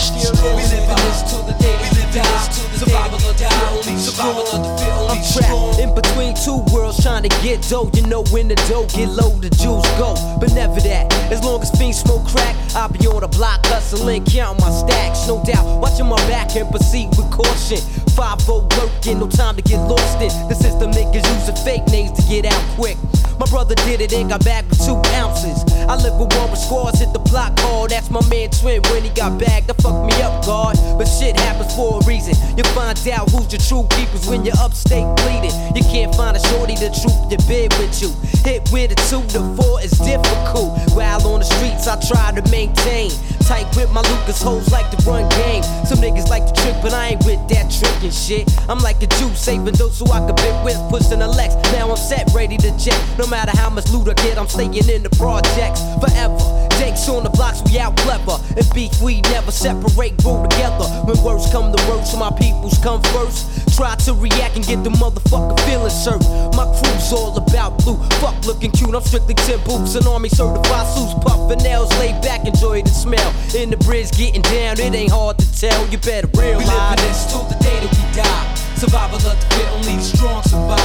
we 0.60 0.64
live 0.68 0.92
in 0.92 1.00
this 1.08 1.24
till 1.24 1.42
the 1.44 1.56
day 1.64 1.72
we 1.80 1.88
die. 2.12 2.52
Survival 2.76 3.16
of 3.16 3.24
the 3.24 3.48
fit, 3.48 3.72
only 3.72 3.94
the 3.96 4.00
survival 4.00 4.44
of 4.44 4.60
the 4.60 4.72
fit, 4.76 4.92
only 4.92 5.18
I'm 5.18 5.24
strong. 5.24 5.72
trapped 5.72 5.80
in 5.80 5.96
between 5.96 6.36
two 6.36 6.60
worlds 6.76 7.02
trying 7.02 7.24
to 7.24 7.30
get 7.40 7.64
dough. 7.70 7.90
You 7.94 8.06
know 8.08 8.24
when 8.36 8.50
the 8.50 8.56
dough 8.68 8.88
get 8.92 9.08
low, 9.08 9.32
the 9.40 9.50
juice 9.50 9.88
go. 9.96 10.20
But 10.38 10.52
never 10.54 10.82
that. 10.82 11.14
As 11.32 11.42
long 11.46 11.62
as 11.62 11.72
fiends 11.72 12.00
smoke 12.02 12.28
crack, 12.28 12.58
I'll 12.76 12.92
be 12.92 13.08
on 13.08 13.22
the 13.22 13.30
block 13.30 13.66
hustling, 13.68 14.26
counting 14.26 14.60
my 14.60 14.72
stacks. 14.72 15.26
No 15.26 15.42
doubt, 15.46 15.80
watching 15.80 16.08
my 16.08 16.20
back 16.28 16.54
and 16.58 16.70
proceed 16.70 17.08
with 17.16 17.32
caution. 17.32 17.80
5 18.16 18.48
working, 18.48 19.20
no 19.20 19.28
time 19.28 19.56
to 19.56 19.62
get 19.62 19.80
lost 19.88 20.22
in. 20.22 20.30
The 20.50 20.56
system 20.56 20.92
niggas 20.92 21.26
using 21.38 21.56
fake 21.64 21.88
names 21.88 22.12
to 22.20 22.24
get 22.28 22.46
out 22.46 22.62
quick. 22.76 22.98
My 23.40 23.48
brother 23.48 23.74
did 23.74 24.02
it 24.02 24.14
and 24.14 24.30
got 24.30 24.46
back 24.46 24.70
with 24.70 24.86
two 24.86 25.02
ounces. 25.18 25.66
I 25.90 25.96
live 25.96 26.14
with 26.20 26.30
one 26.38 26.52
with 26.52 26.60
scores, 26.60 27.00
hit 27.00 27.12
the 27.12 27.20
block 27.20 27.58
hard. 27.60 27.90
That's 27.90 28.12
my 28.12 28.22
man 28.30 28.52
Twin 28.52 28.84
when 28.94 29.02
he 29.04 29.10
got 29.10 29.40
bagged. 29.40 29.66
That 29.66 29.82
fucked 29.82 30.06
me 30.06 30.14
up, 30.22 30.46
God. 30.46 30.78
But 30.98 31.06
shit 31.06 31.36
happens 31.40 31.74
for 31.74 31.98
a 31.98 32.06
reason. 32.06 32.36
You 32.56 32.64
find 32.78 32.94
out 33.10 33.32
who's 33.32 33.50
your 33.50 33.62
true 33.66 33.88
keepers 33.98 34.28
when 34.28 34.46
you're 34.46 34.58
upstate 34.62 35.10
bleeding. 35.26 35.56
You 35.74 35.82
can't 35.90 36.14
find 36.14 36.38
a 36.38 36.42
shorty 36.54 36.76
to 36.76 36.94
troop 36.94 37.18
the 37.34 37.42
bed 37.50 37.74
with 37.82 37.98
you. 37.98 38.14
Hit 38.46 38.70
with 38.72 38.94
a 38.94 38.98
two 39.10 39.26
to 39.34 39.42
four 39.58 39.82
is 39.82 39.98
difficult. 39.98 40.78
While 40.94 41.26
on 41.26 41.40
the 41.42 41.50
streets, 41.50 41.88
I 41.88 41.98
try 41.98 42.38
to 42.38 42.44
maintain. 42.52 43.10
Tight 43.50 43.66
with 43.76 43.90
my 43.90 44.02
Lucas 44.02 44.42
hoes 44.42 44.72
like 44.72 44.90
to 44.92 44.98
run 45.10 45.28
game. 45.42 45.64
Some 45.90 45.98
niggas 45.98 46.30
like 46.30 46.46
to 46.46 46.54
trick, 46.62 46.78
but 46.84 46.94
I 46.94 47.18
ain't 47.18 47.26
with 47.26 47.42
that 47.50 47.72
trickin' 48.02 48.28
shit. 48.28 48.70
I'm 48.70 48.80
like 48.80 49.02
a 49.04 49.08
Jew 49.08 49.34
saving 49.34 49.76
those 49.76 50.00
who 50.00 50.06
I 50.12 50.26
could 50.26 50.36
bit 50.38 50.64
with, 50.64 50.78
pushing 50.90 51.20
the 51.20 51.28
Lex. 51.28 51.56
Now 51.74 51.90
I'm 51.90 51.98
set, 51.98 52.30
ready 52.34 52.58
to 52.58 52.78
jet. 52.78 53.00
No 53.18 53.28
matter 53.28 53.52
how 53.56 53.70
much 53.70 53.90
loot 53.92 54.10
I 54.10 54.14
get, 54.14 54.38
I'm 54.38 54.48
staying 54.48 54.74
in 54.74 55.04
the 55.04 55.10
projects 55.12 55.82
forever. 56.00 56.38
Jakes 56.80 57.08
on 57.10 57.24
the 57.24 57.30
blocks, 57.30 57.62
we 57.66 57.80
out 57.80 57.96
clever. 57.98 58.38
And 58.58 58.68
beef, 58.74 59.02
we 59.02 59.22
never 59.22 59.52
separate, 59.52 60.18
grow 60.24 60.44
together. 60.44 60.86
When 61.06 61.22
words 61.24 61.52
come 61.52 61.72
to 61.72 61.90
words, 61.90 62.16
my 62.18 62.32
peoples 62.32 62.78
come 62.80 63.02
first. 63.14 63.76
Try 63.76 63.96
to 64.06 64.14
react 64.14 64.56
and 64.56 64.66
get 64.66 64.84
the 64.84 64.90
motherfucking 64.90 65.60
feelings 65.66 65.94
served. 65.94 66.26
My 66.56 66.66
crew's 66.66 67.14
all 67.14 67.38
about 67.38 67.78
blue. 67.84 67.98
Fuck 68.20 68.46
looking 68.46 68.72
cute, 68.72 68.94
I'm 68.94 69.02
strictly 69.02 69.36
10 69.36 69.64
boots. 69.64 69.96
An 69.96 70.08
army 70.08 70.30
certified 70.30 70.88
suits, 70.88 71.14
puffin' 71.24 71.60
nails, 71.60 71.90
lay 72.00 72.12
back, 72.22 72.46
enjoy 72.46 72.82
the 72.82 72.90
smell. 72.90 73.34
In 73.56 73.70
the 73.70 73.78
bridge, 73.78 74.12
getting 74.12 74.42
down, 74.42 74.80
it 74.80 74.94
ain't 74.94 75.12
hard 75.12 75.38
to 75.38 75.48
tell. 75.60 75.88
You 75.88 75.98
better 76.00 76.28
realize. 76.36 76.66
We 76.66 76.72
live 76.72 76.92
in 76.92 77.06
this 77.06 77.32
till 77.32 77.44
the 77.44 77.56
day 77.64 77.80
that 77.80 77.91
we 77.96 78.04
die. 78.16 78.48
Survival 78.76 79.22
of 79.22 79.38
the 79.38 79.46
fit, 79.54 79.68
only 79.78 79.96
the 79.96 80.04
strong 80.04 80.42
survive. 80.44 80.82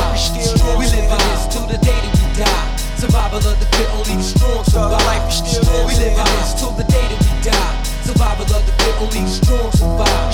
We 0.76 0.86
live 0.92 1.08
in 1.08 1.20
this 1.30 1.46
till 1.48 1.66
the 1.66 1.78
day 1.78 1.96
that 1.96 2.12
we 2.12 2.26
die. 2.36 2.76
Survival 2.96 3.38
of 3.38 3.56
the 3.58 3.66
fit, 3.76 3.88
only 3.96 4.16
the 4.16 4.22
strong 4.22 4.64
survive. 4.64 5.24
We 5.88 5.94
live 5.96 6.12
in 6.12 6.28
this 6.36 6.52
till 6.58 6.72
the 6.76 6.84
day 6.84 7.06
that 7.08 7.20
we 7.24 7.32
die. 7.40 7.74
Survival 8.04 8.44
of 8.44 8.62
the 8.66 8.72
fit, 8.76 8.96
only 9.00 9.22
the 9.24 9.32
strong 9.32 9.72
survive. 9.72 10.32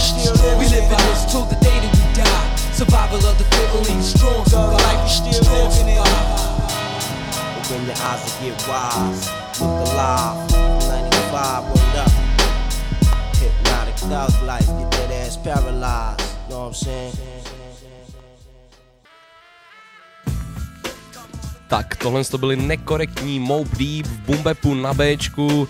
We 0.58 0.66
live 0.68 0.90
in 0.90 1.00
this 1.06 1.24
till 1.30 1.46
the 1.46 1.56
day 1.62 1.78
that 1.82 1.92
we 1.94 2.02
die. 2.18 2.46
Survival 2.74 3.22
of 3.24 3.38
the 3.38 3.44
fit, 3.44 3.70
only 3.74 3.94
the 3.94 4.02
strong 4.02 4.44
survive. 4.46 5.08
Strong 5.08 5.70
survive. 5.70 6.02
Open 7.62 7.86
your 7.86 7.96
eyes 8.02 8.22
to 8.26 8.30
get 8.42 8.58
wise. 8.66 9.30
Look 9.60 9.92
alive. 9.94 10.50
95, 10.50 11.64
word 11.70 11.96
up. 12.02 12.10
Hypnotic 13.38 13.96
thug 13.96 14.34
life. 14.42 14.66
Get 14.66 14.90
that 14.90 15.10
ass 15.10 15.36
paralyzed. 15.36 16.31
Know 16.52 16.58
what 16.58 16.68
I'm 16.68 16.74
saying? 16.74 17.12
Tak, 21.68 21.96
tohle 21.96 22.24
to 22.24 22.38
byly 22.38 22.56
nekorektní 22.56 23.40
Mob 23.40 23.68
Deep 23.68 24.06
v 24.06 24.18
Bumbepu 24.18 24.74
na 24.74 24.94
Bčku. 24.94 25.68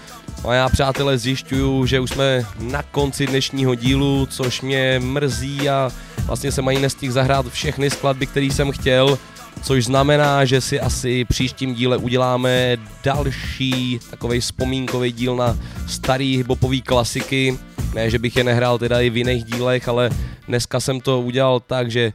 A 0.49 0.55
já, 0.55 0.68
přátelé, 0.68 1.18
zjišťuju, 1.18 1.87
že 1.87 2.01
už 2.01 2.11
jsme 2.11 2.47
na 2.59 2.83
konci 2.83 3.26
dnešního 3.26 3.74
dílu, 3.74 4.26
což 4.26 4.61
mě 4.61 5.01
mrzí 5.05 5.68
a 5.68 5.91
vlastně 6.26 6.53
se 6.53 6.62
mají 6.62 6.78
nestihl 6.78 7.12
zahrát 7.12 7.47
všechny 7.49 7.91
skladby, 7.91 8.26
které 8.26 8.47
jsem 8.47 8.72
chtěl, 8.72 9.18
což 9.63 9.85
znamená, 9.85 10.45
že 10.45 10.61
si 10.61 10.81
asi 10.81 11.25
příštím 11.25 11.75
díle 11.75 11.97
uděláme 11.97 12.77
další 13.05 14.01
takový 14.11 14.41
vzpomínkový 14.41 15.13
díl 15.13 15.37
na 15.37 15.59
starý 15.89 16.37
hiphopový 16.37 16.83
klasiky. 16.83 17.59
Ne, 17.95 18.11
že 18.11 18.19
bych 18.19 18.37
je 18.37 18.45
nehrál 18.45 18.79
teda 18.79 19.01
i 19.01 19.11
v 19.11 19.17
jiných 19.17 19.45
dílech, 19.45 19.89
ale 19.89 20.11
dneska 20.49 20.81
jsem 20.81 21.01
to 21.01 21.21
udělal 21.21 21.61
tak, 21.61 21.91
že 21.91 22.13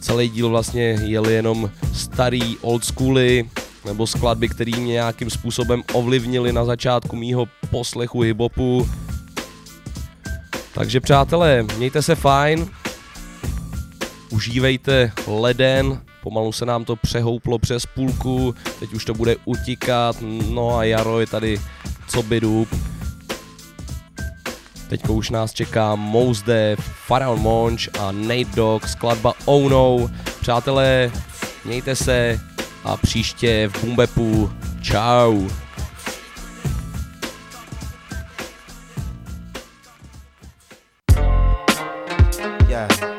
celý 0.00 0.28
díl 0.28 0.48
vlastně 0.48 0.82
jel 0.82 1.28
jenom 1.28 1.70
starý 1.94 2.56
old 2.60 2.84
schooly, 2.84 3.48
nebo 3.84 4.06
skladby, 4.06 4.48
které 4.48 4.72
mě 4.76 4.92
nějakým 4.92 5.30
způsobem 5.30 5.82
ovlivnily 5.92 6.52
na 6.52 6.64
začátku 6.64 7.16
mýho 7.16 7.48
poslechu 7.70 8.20
hiphopu. 8.20 8.88
Takže 10.74 11.00
přátelé, 11.00 11.62
mějte 11.76 12.02
se 12.02 12.14
fajn, 12.14 12.66
užívejte 14.30 15.12
leden, 15.26 16.00
pomalu 16.22 16.52
se 16.52 16.66
nám 16.66 16.84
to 16.84 16.96
přehouplo 16.96 17.58
přes 17.58 17.86
půlku, 17.86 18.54
teď 18.80 18.92
už 18.92 19.04
to 19.04 19.14
bude 19.14 19.36
utíkat, 19.44 20.16
no 20.48 20.76
a 20.76 20.84
jaro 20.84 21.20
je 21.20 21.26
tady 21.26 21.60
co 22.08 22.22
by 22.22 22.40
dub. 22.40 22.68
Teďko 24.88 25.14
už 25.14 25.30
nás 25.30 25.52
čeká 25.52 25.94
Mos 25.94 26.42
Def, 26.42 26.80
Pharaoh 27.06 27.40
Monch 27.40 27.98
a 28.00 28.12
Nate 28.12 28.54
Dogg, 28.54 28.88
skladba 28.88 29.32
Oh 29.44 29.68
No. 29.70 30.10
Přátelé, 30.40 31.12
mějte 31.64 31.96
se 31.96 32.40
a 32.84 32.96
příště 32.96 33.70
v 33.72 33.84
Bumbepu. 33.84 34.50
Ciao. 34.82 35.34
Yeah. 42.68 43.09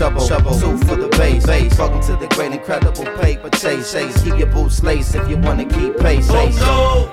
One 0.00 0.12
for 0.12 0.20
the 0.20 0.26
trouble, 0.28 0.58
trouble. 0.58 0.78
two 0.78 0.86
for 0.86 0.96
the 0.96 1.08
bass. 1.18 1.44
bass. 1.44 1.76
Welcome 1.76 2.00
to 2.02 2.14
the 2.16 2.28
great 2.34 2.52
incredible 2.52 3.04
paper 3.20 3.50
chase. 3.50 3.92
chase. 3.92 4.22
Keep 4.22 4.38
your 4.38 4.46
boots 4.46 4.80
laced 4.84 5.16
if 5.16 5.28
you 5.28 5.36
wanna 5.38 5.64
keep 5.64 5.98
pace. 5.98 6.28
Oh 6.30 7.10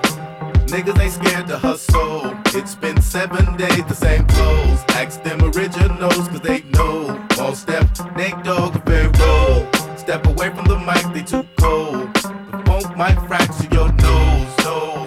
Niggas 0.66 1.00
ain't 1.00 1.12
scared 1.12 1.48
to 1.48 1.58
hustle. 1.58 2.32
It's 2.54 2.76
been 2.76 3.00
seven 3.02 3.56
days, 3.56 3.84
the 3.86 3.94
same 3.94 4.24
clothes. 4.28 4.84
Ask 4.90 5.22
them 5.24 5.42
originals, 5.42 6.28
cause 6.28 6.40
they 6.40 6.62
know. 6.74 7.26
All 7.40 7.54
step, 7.56 7.88
Nate 8.16 8.40
Dogg, 8.44 8.74
very 8.84 9.08
roll. 9.18 9.66
Step 9.96 10.24
away 10.26 10.50
from 10.50 10.66
the 10.66 10.78
mic, 10.78 11.04
they 11.12 11.22
too 11.22 11.44
cold. 11.58 12.14
The 12.14 12.62
funk 12.66 12.96
might 12.96 13.18
fracture 13.26 13.68
your 13.72 13.90
nose, 13.92 14.64
nose, 14.64 14.64
nose, 14.64 15.05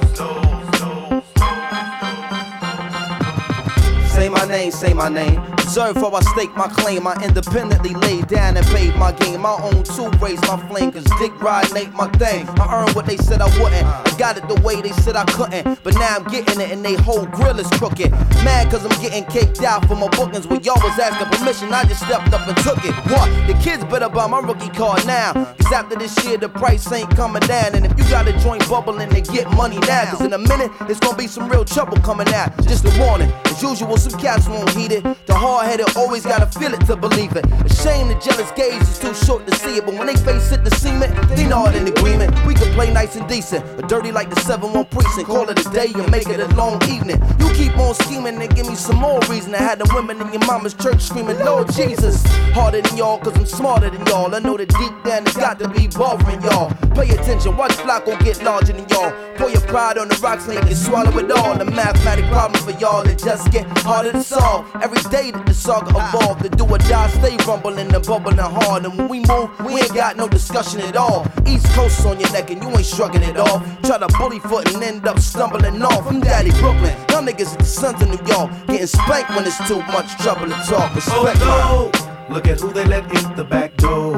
my 4.40 4.46
name, 4.46 4.72
say 4.72 4.94
my 4.94 5.10
name. 5.10 5.38
Observe 5.54 5.98
how 5.98 6.12
I 6.12 6.22
stake 6.22 6.56
my 6.56 6.68
claim. 6.68 7.06
I 7.06 7.14
independently 7.24 7.94
laid 7.94 8.28
down 8.28 8.56
and 8.56 8.66
paid 8.68 8.96
my 8.96 9.12
game. 9.12 9.42
My 9.42 9.58
own 9.62 9.84
two 9.84 10.10
raise 10.24 10.42
my 10.44 10.58
flame, 10.70 10.92
cause 10.92 11.04
dick 11.20 11.34
ride 11.42 11.76
ain't 11.76 11.94
my 11.94 12.08
thing. 12.12 12.48
I 12.60 12.82
earned 12.82 12.96
what 12.96 13.06
they 13.06 13.18
said 13.18 13.42
I 13.42 13.48
wouldn't. 13.62 14.09
Got 14.20 14.36
it 14.36 14.50
the 14.50 14.60
way 14.68 14.82
they 14.82 14.92
said 14.92 15.16
I 15.16 15.24
couldn't. 15.32 15.82
But 15.82 15.94
now 15.94 16.18
I'm 16.18 16.26
getting 16.26 16.60
it 16.60 16.72
and 16.72 16.84
they 16.84 16.96
whole 16.96 17.26
grill 17.26 17.58
is 17.58 17.70
crooked. 17.80 18.12
Mad 18.44 18.70
cause 18.70 18.84
I'm 18.84 19.02
getting 19.02 19.24
caked 19.24 19.64
out 19.64 19.88
for 19.88 19.96
my 19.96 20.10
bookings. 20.10 20.46
When 20.46 20.62
y'all 20.62 20.76
was 20.84 21.00
asking 21.00 21.32
permission, 21.40 21.72
I 21.72 21.86
just 21.86 22.04
stepped 22.04 22.34
up 22.34 22.46
and 22.46 22.58
took 22.58 22.84
it. 22.84 22.94
What? 23.08 23.32
The 23.48 23.54
kids 23.64 23.86
better 23.86 24.10
buy 24.10 24.28
my 24.28 24.40
rookie 24.40 24.76
card 24.76 25.08
now. 25.08 25.32
Cause 25.32 25.72
after 25.72 25.96
this 25.96 26.12
year, 26.26 26.38
the 26.38 26.50
price 26.50 26.92
ain't 26.92 27.10
coming 27.16 27.40
down. 27.48 27.76
And 27.76 27.86
if 27.86 27.98
you 27.98 28.04
got 28.10 28.28
a 28.28 28.38
joint 28.40 28.68
bubbling, 28.68 29.08
then 29.08 29.24
get 29.24 29.50
money 29.52 29.80
now. 29.88 30.12
Cause 30.12 30.20
in 30.20 30.34
a 30.34 30.38
minute, 30.38 30.70
it's 30.90 31.00
gonna 31.00 31.16
be 31.16 31.28
some 31.28 31.48
real 31.48 31.64
trouble 31.64 31.98
coming 32.02 32.28
out. 32.34 32.52
Just 32.64 32.84
a 32.84 32.92
warning. 33.00 33.32
As 33.46 33.64
usual, 33.64 33.96
some 33.96 34.20
cats 34.20 34.50
won't 34.50 34.70
heed 34.72 34.92
it. 34.92 35.04
The 35.28 35.34
hard 35.34 35.68
headed 35.68 35.96
always 35.96 36.26
gotta 36.26 36.48
feel 36.60 36.74
it 36.74 36.86
to 36.88 36.98
believe 36.98 37.38
it. 37.38 37.46
A 37.46 37.70
shame 37.74 38.10
the 38.10 38.16
jealous 38.16 38.52
gaze 38.52 38.82
is 38.82 39.00
too 39.00 39.14
short 39.14 39.48
to 39.48 39.56
see 39.56 39.78
it. 39.78 39.86
But 39.86 39.96
when 39.96 40.08
they 40.08 40.18
face 40.18 40.52
it, 40.52 40.66
the 40.66 40.72
cement, 40.72 41.16
they 41.30 41.48
know 41.48 41.66
it 41.68 41.76
in 41.76 41.88
agreement. 41.88 42.36
We 42.46 42.54
can 42.54 42.74
play 42.74 42.92
nice 42.92 43.16
and 43.16 43.28
decent, 43.30 43.64
A 43.80 43.88
dirty 43.88 44.09
like 44.12 44.30
the 44.30 44.40
7 44.42 44.72
1 44.72 44.86
precinct. 44.86 45.28
Call 45.28 45.50
it 45.50 45.60
a 45.60 45.70
day 45.72 45.92
and 45.94 46.10
make 46.12 46.28
it 46.28 46.40
a 46.40 46.48
long 46.56 46.82
evening. 46.90 47.22
You 47.40 47.50
keep 47.54 47.78
on 47.78 47.94
scheming 47.96 48.42
and 48.42 48.56
give 48.56 48.68
me 48.68 48.76
some 48.76 48.98
more 48.98 49.20
reason 49.30 49.54
I 49.56 49.60
had 49.60 49.80
the 49.80 49.92
women 49.94 50.22
in 50.22 50.34
your 50.34 50.46
mama's 50.46 50.74
church 50.74 51.02
screaming, 51.02 51.40
Lord 51.40 51.72
Jesus. 51.74 52.24
Harder 52.54 52.82
than 52.82 52.98
y'all, 52.98 53.20
cause 53.20 53.36
I'm 53.38 53.46
smarter 53.46 53.90
than 53.90 54.06
y'all. 54.08 54.34
I 54.34 54.40
know 54.40 54.58
that 54.58 54.70
deep 54.70 55.04
down 55.04 55.24
it's 55.26 55.38
got 55.38 55.60
to 55.60 55.68
be 55.70 55.88
bothering 55.88 56.42
y'all. 56.42 56.72
Pay 56.96 57.10
attention, 57.12 57.56
watch 57.56 57.72
Flacco 57.74 58.18
get 58.24 58.44
larger 58.44 58.74
than 58.74 58.88
y'all. 58.90 59.12
Pour 59.38 59.50
your 59.50 59.62
pride 59.62 59.98
on 59.98 60.10
the 60.10 60.16
rocks 60.22 60.48
and 60.48 60.68
you 60.68 60.76
swallow 60.76 61.18
it 61.18 61.32
all. 61.32 61.58
The 61.58 61.66
mathematic 61.66 62.26
problem 62.26 62.62
for 62.62 62.72
y'all 62.80 63.04
that 63.04 63.20
just 63.20 63.52
get 63.52 63.66
harder 63.80 64.12
to 64.12 64.24
solve. 64.24 64.66
Every 64.82 65.02
day 65.10 65.32
that 65.32 65.46
the 65.46 65.54
saga 65.54 65.92
evolve, 65.92 66.44
the 66.44 66.50
do 66.50 66.66
or 66.66 66.78
die 66.78 67.08
stay 67.10 67.38
rumbling 67.48 67.94
and 67.94 68.06
bubbling 68.06 68.38
hard. 68.38 68.86
And 68.86 68.98
when 68.98 69.08
we 69.08 69.20
move, 69.26 69.50
we 69.66 69.80
ain't 69.80 69.94
got 69.94 70.18
no 70.18 70.28
discussion 70.28 70.82
at 70.82 70.96
all. 70.96 71.26
East 71.48 71.68
Coast 71.74 72.06
on 72.06 72.20
your 72.20 72.32
neck 72.32 72.50
and 72.52 72.62
you 72.62 72.70
ain't 72.70 72.86
shrugging 72.86 73.24
it 73.24 73.38
off. 73.38 73.64
Try 73.84 73.98
to 74.00 74.18
bully 74.18 74.40
foot 74.40 74.74
and 74.74 74.84
end 74.84 75.08
up 75.08 75.20
stumbling 75.20 75.82
off. 75.82 76.08
I'm 76.08 76.22
Daddy 76.22 76.52
Brooklyn, 76.52 76.96
y'all 77.10 77.22
niggas 77.24 77.42
is 77.42 77.58
the 77.58 77.64
sons 77.66 78.02
of 78.02 78.08
New 78.08 78.28
York. 78.28 78.50
Getting 78.68 78.88
spanked 78.88 79.30
when 79.32 79.46
it's 79.46 79.58
too 79.68 79.80
much 79.84 80.16
trouble 80.18 80.46
to 80.48 80.54
talk. 80.66 80.92
Oh, 80.92 80.96
Respect 80.96 81.40
Oh 81.42 81.92
no! 81.94 82.34
Look 82.34 82.48
at 82.48 82.60
who 82.60 82.72
they 82.72 82.86
let 82.86 83.04
in 83.06 83.36
the 83.36 83.44
back 83.44 83.76
door. 83.78 84.14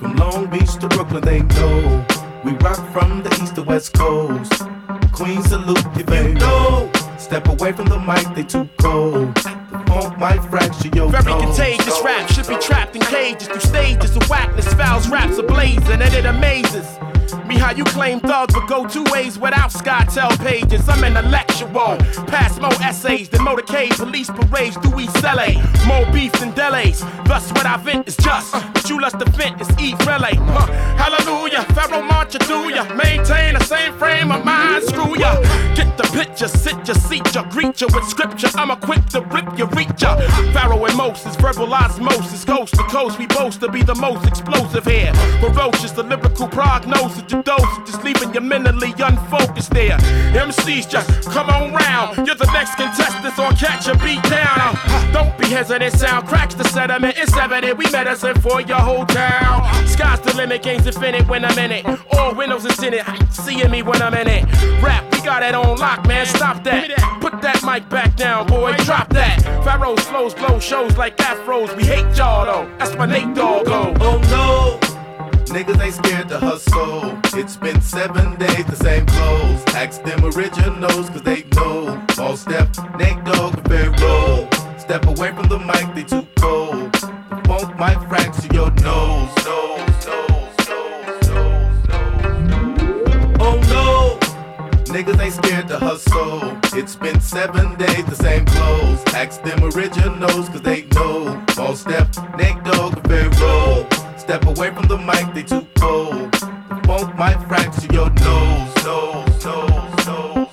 From 0.00 0.16
Long 0.16 0.46
Beach 0.50 0.74
to 0.80 0.88
Brooklyn, 0.88 1.22
they 1.22 1.40
know. 1.40 2.06
We 2.44 2.52
rock 2.52 2.80
from 2.92 3.22
the 3.22 3.30
east 3.42 3.54
to 3.56 3.62
west 3.62 3.92
coast. 3.92 4.52
Queen 5.12 5.42
salute 5.42 5.84
if 5.96 6.08
you 6.10 6.34
know. 6.34 6.90
Step 7.18 7.46
away 7.48 7.72
from 7.72 7.86
the 7.88 7.98
mic, 7.98 8.34
they 8.34 8.42
too 8.42 8.68
cold. 8.80 9.34
The 9.34 9.84
funk 9.86 10.18
might 10.18 10.42
fracture 10.50 10.88
your 10.94 11.10
Very 11.10 11.24
nose. 11.24 11.42
contagious 11.44 12.00
rap 12.02 12.28
should 12.30 12.48
be 12.48 12.56
trapped 12.56 12.96
in 12.96 13.02
cages 13.02 13.46
through 13.46 13.60
stages 13.60 14.16
of 14.16 14.28
whackness. 14.28 14.72
Fouls 14.74 15.08
raps 15.08 15.36
ablazing, 15.36 16.00
and 16.00 16.14
it 16.14 16.24
amazes 16.24 16.86
me 17.50 17.58
how 17.58 17.72
you 17.72 17.84
claim 17.84 18.20
thugs 18.20 18.54
but 18.54 18.66
go 18.68 18.86
two 18.86 19.04
ways 19.10 19.38
without 19.38 19.70
SkyTel 19.70 20.38
pages. 20.38 20.88
I'm 20.88 21.02
intellectual, 21.02 21.96
pass 22.26 22.58
more 22.60 22.72
essays 22.82 23.28
than 23.28 23.40
motorcade, 23.40 23.96
police 23.96 24.30
parades 24.30 24.76
through 24.76 25.00
East 25.00 25.22
LA. 25.22 25.50
More 25.86 26.06
beef 26.12 26.32
than 26.32 26.54
delays. 26.54 27.00
Thus, 27.24 27.50
what 27.52 27.66
I 27.66 27.76
vent 27.76 28.06
is 28.06 28.16
just, 28.16 28.54
uh. 28.54 28.70
but 28.72 28.88
you 28.88 29.00
lust 29.00 29.18
to 29.18 29.24
vent 29.32 29.60
is 29.60 29.68
eat 29.80 29.98
relay. 30.06 30.34
Huh. 30.34 30.66
Hallelujah, 31.02 31.64
Pharoahe 31.74 32.06
Monch 32.06 32.38
do 32.46 32.68
ya. 32.70 32.84
Maintain 32.94 33.54
the 33.54 33.64
same 33.64 33.92
frame 33.94 34.30
of 34.30 34.44
mind. 34.44 34.84
Screw 34.84 35.18
ya. 35.18 35.40
Get 35.74 35.96
the 35.96 36.04
picture, 36.12 36.48
sit 36.48 36.76
ya, 36.86 36.94
seat 36.94 37.34
ya, 37.34 37.42
greet 37.50 37.80
ya 37.80 37.88
with 37.94 38.04
scripture. 38.04 38.50
I'm 38.54 38.70
equipped 38.70 39.10
to 39.12 39.20
rip 39.22 39.58
ya, 39.58 39.66
reach 39.72 40.02
ya. 40.02 40.16
Pharaoh 40.52 40.84
and 40.84 40.96
Moses, 40.96 41.34
verbal 41.36 41.72
osmosis, 41.72 42.44
coast 42.44 42.74
to 42.74 42.82
coast. 42.84 43.18
We 43.18 43.26
boast 43.26 43.60
to 43.60 43.68
be 43.68 43.82
the 43.82 43.94
most 43.94 44.26
explosive 44.26 44.84
here. 44.84 45.12
Ferocious, 45.40 45.92
the 45.92 46.02
lyrical 46.02 46.48
prognosis, 46.48 47.22
just 47.44 48.02
leaving 48.04 48.34
you 48.34 48.40
mentally 48.40 48.92
unfocused 48.98 49.70
there. 49.70 49.98
MCs 50.32 50.88
just 50.88 51.30
come 51.30 51.48
on 51.50 51.72
round. 51.72 52.26
You're 52.26 52.36
the 52.36 52.50
next 52.52 52.76
contestant 52.76 53.38
on 53.38 53.56
catch 53.56 53.88
a 53.88 53.96
beat 53.98 54.22
down. 54.24 54.76
Don't 55.12 55.36
be 55.38 55.48
hesitant, 55.48 55.92
sound 55.94 56.26
cracks 56.26 56.54
the 56.54 56.64
sediment. 56.64 57.16
It's 57.16 57.36
evident 57.36 57.78
we 57.78 57.90
medicine 57.90 58.40
for 58.40 58.60
your 58.60 58.78
whole 58.78 59.06
town. 59.06 59.86
Sky's 59.86 60.20
the 60.20 60.34
limit, 60.36 60.62
game's 60.62 60.86
infinite 60.86 61.26
when 61.28 61.44
I'm 61.44 61.58
in 61.58 61.72
it. 61.72 61.86
All 62.12 62.34
windows 62.34 62.64
is 62.64 62.82
in 62.82 62.94
it, 62.94 63.04
seeing 63.30 63.70
me 63.70 63.82
when 63.82 64.02
I'm 64.02 64.14
in 64.14 64.28
it. 64.28 64.44
Rap, 64.82 65.04
we 65.12 65.20
got 65.22 65.42
it 65.42 65.54
on 65.54 65.76
lock, 65.78 66.06
man. 66.06 66.26
Stop 66.26 66.64
that. 66.64 66.88
Put 67.20 67.40
that 67.42 67.62
mic 67.64 67.88
back 67.88 68.16
down, 68.16 68.46
boy. 68.46 68.74
Drop 68.84 69.08
that. 69.10 69.42
Pharaoh's 69.64 70.04
flows 70.04 70.34
blow 70.34 70.58
shows 70.58 70.96
like 70.96 71.16
afros. 71.18 71.76
We 71.76 71.84
hate 71.84 72.16
y'all 72.16 72.46
though. 72.46 72.76
That's 72.78 72.94
my 72.96 73.06
Nate 73.06 73.34
Dogg. 73.34 73.66
Go. 73.66 73.94
Oh 74.00 74.18
no. 74.30 74.99
Niggas 75.50 75.82
ain't 75.82 75.94
scared 75.94 76.28
to 76.28 76.38
hustle. 76.38 77.18
It's 77.34 77.56
been 77.56 77.80
seven 77.82 78.38
days, 78.38 78.64
the 78.66 78.76
same 78.76 79.04
clothes. 79.04 79.64
Ask 79.74 80.00
them 80.04 80.24
originals, 80.24 81.10
cause 81.10 81.22
they 81.22 81.42
know. 81.56 82.00
All 82.20 82.36
step, 82.36 82.68
Nate 82.96 83.24
Dogg, 83.24 83.54
and 83.58 83.66
Pharoahe. 83.66 84.80
Step 84.80 85.06
away 85.06 85.32
from 85.32 85.48
the 85.48 85.58
mic, 85.58 85.92
they 85.96 86.04
too 86.04 86.24
cold. 86.36 86.92
The 86.92 87.42
funk 87.48 87.76
might 87.76 87.98
fracture 88.08 88.46
your 88.54 88.70
nose. 88.82 89.30
Oh 93.42 93.58
no. 93.74 94.18
Niggas 94.84 95.18
ain't 95.20 95.34
scared 95.34 95.66
to 95.66 95.78
hustle. 95.78 96.56
It's 96.78 96.94
been 96.94 97.20
seven 97.20 97.76
days, 97.76 98.04
the 98.04 98.14
same 98.14 98.44
clothes. 98.46 99.02
Ask 99.14 99.42
them 99.42 99.64
originals, 99.64 100.48
cause 100.48 100.62
they 100.62 100.82
know. 100.94 101.44
All 101.58 101.74
step, 101.74 102.06
Nate 102.38 102.62
Dogg, 102.62 102.98
and 102.98 103.04
Pharoahe. 103.04 104.09
Step 104.20 104.44
away 104.44 104.70
from 104.70 104.86
the 104.86 104.98
mic, 104.98 105.32
they 105.34 105.42
too 105.42 105.66
cold. 105.76 106.30
The 106.32 106.82
funk 106.86 107.16
might 107.16 107.40
fracture 107.48 107.88
your 107.90 108.10
nose, 108.10 108.84
nose, 108.84 109.44
nose, 109.44 110.06
nose. 110.06 110.48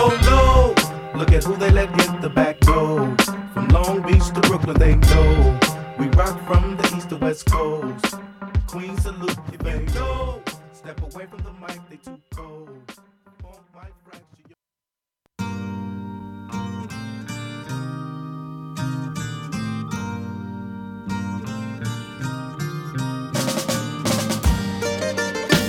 Oh 0.00 0.12
no! 0.24 1.18
Look 1.18 1.32
at 1.32 1.44
who 1.44 1.54
they 1.56 1.70
let 1.70 1.94
get 1.96 2.22
the 2.22 2.30
back 2.30 2.58
door. 2.60 3.14
From 3.52 3.68
Long 3.68 4.00
Beach 4.02 4.26
to 4.32 4.40
Brooklyn, 4.48 4.78
they 4.78 4.94
know. 4.96 5.60
We 5.98 6.06
rock 6.16 6.42
from 6.46 6.78
the 6.78 6.94
east 6.96 7.10
to 7.10 7.16
west 7.16 7.44
coast. 7.50 8.14
Queen 8.66 8.96
salute 8.96 9.38
you, 9.52 9.58
baby. 9.58 9.92
No! 9.94 10.42
Step 10.72 11.00
away 11.02 11.26
from 11.26 11.42
the 11.44 11.52
mic, 11.60 11.78
they 11.90 11.96
too 11.96 12.18
cold. 12.34 13.05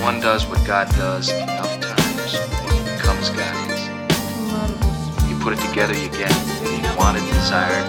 One 0.08 0.20
does 0.20 0.46
what 0.46 0.66
God 0.66 0.88
does 0.92 1.28
enough 1.28 1.80
times, 1.80 2.32
it 2.32 2.96
becomes 2.96 3.28
God's. 3.28 3.82
You 5.28 5.38
put 5.38 5.52
it 5.52 5.60
together, 5.68 5.92
you 5.92 6.08
get 6.08 6.32
being 6.64 6.82
wanted, 6.96 7.20
desired 7.28 7.84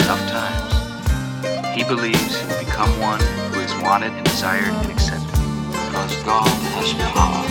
enough 0.00 0.18
times. 0.30 1.76
He 1.76 1.84
believes 1.84 2.40
he 2.40 2.46
will 2.46 2.58
become 2.58 2.88
one 2.98 3.20
who 3.52 3.60
is 3.60 3.74
wanted 3.82 4.12
and 4.12 4.24
desired 4.24 4.72
and 4.72 4.90
accepted. 4.90 5.28
Because 5.68 6.16
God 6.24 6.48
has 6.48 6.94
power. 7.12 7.44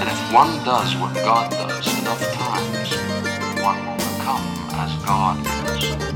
And 0.00 0.08
if 0.10 0.34
one 0.34 0.52
does 0.66 0.94
what 0.96 1.14
God 1.24 1.50
does 1.52 1.86
enough 2.00 2.20
times, 2.34 2.94
one 3.62 3.80
will 3.86 3.96
become 3.96 4.44
as 4.74 4.94
God 5.06 5.40
is. 5.72 6.13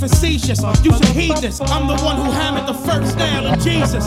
Facetious. 0.00 0.60
You 0.82 0.92
should 0.96 1.04
heed 1.08 1.36
this. 1.36 1.60
I'm 1.60 1.86
the 1.86 2.02
one 2.02 2.16
who 2.16 2.30
hammered 2.30 2.66
the 2.66 2.74
first 2.74 3.16
nail 3.18 3.46
in 3.46 3.60
Jesus. 3.60 4.06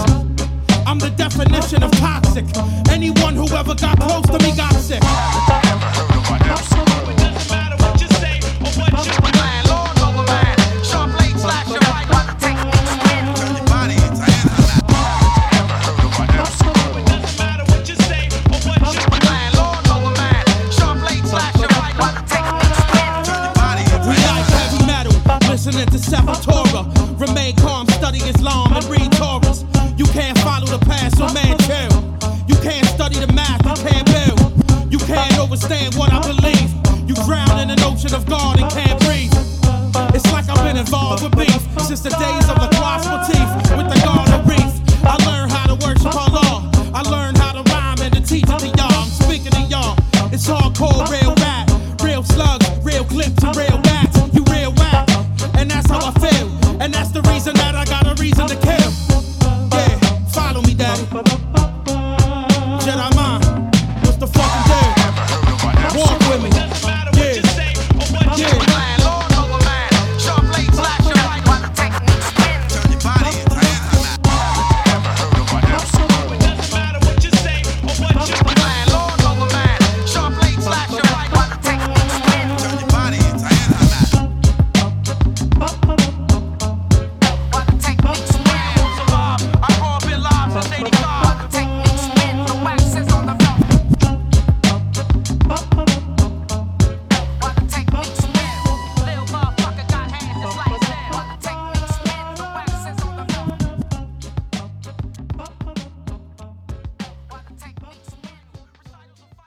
I'm 0.88 0.98
the 0.98 1.14
definition 1.16 1.84
of 1.84 1.91
toxic. 1.91 2.46
Anyone 2.89 3.36
who 3.36 3.48
ever 3.56 3.76
got 3.76 4.00
close 4.00 4.26
to 4.26 4.39
me 4.39 4.56
got 4.56 4.74
sick. 4.74 5.62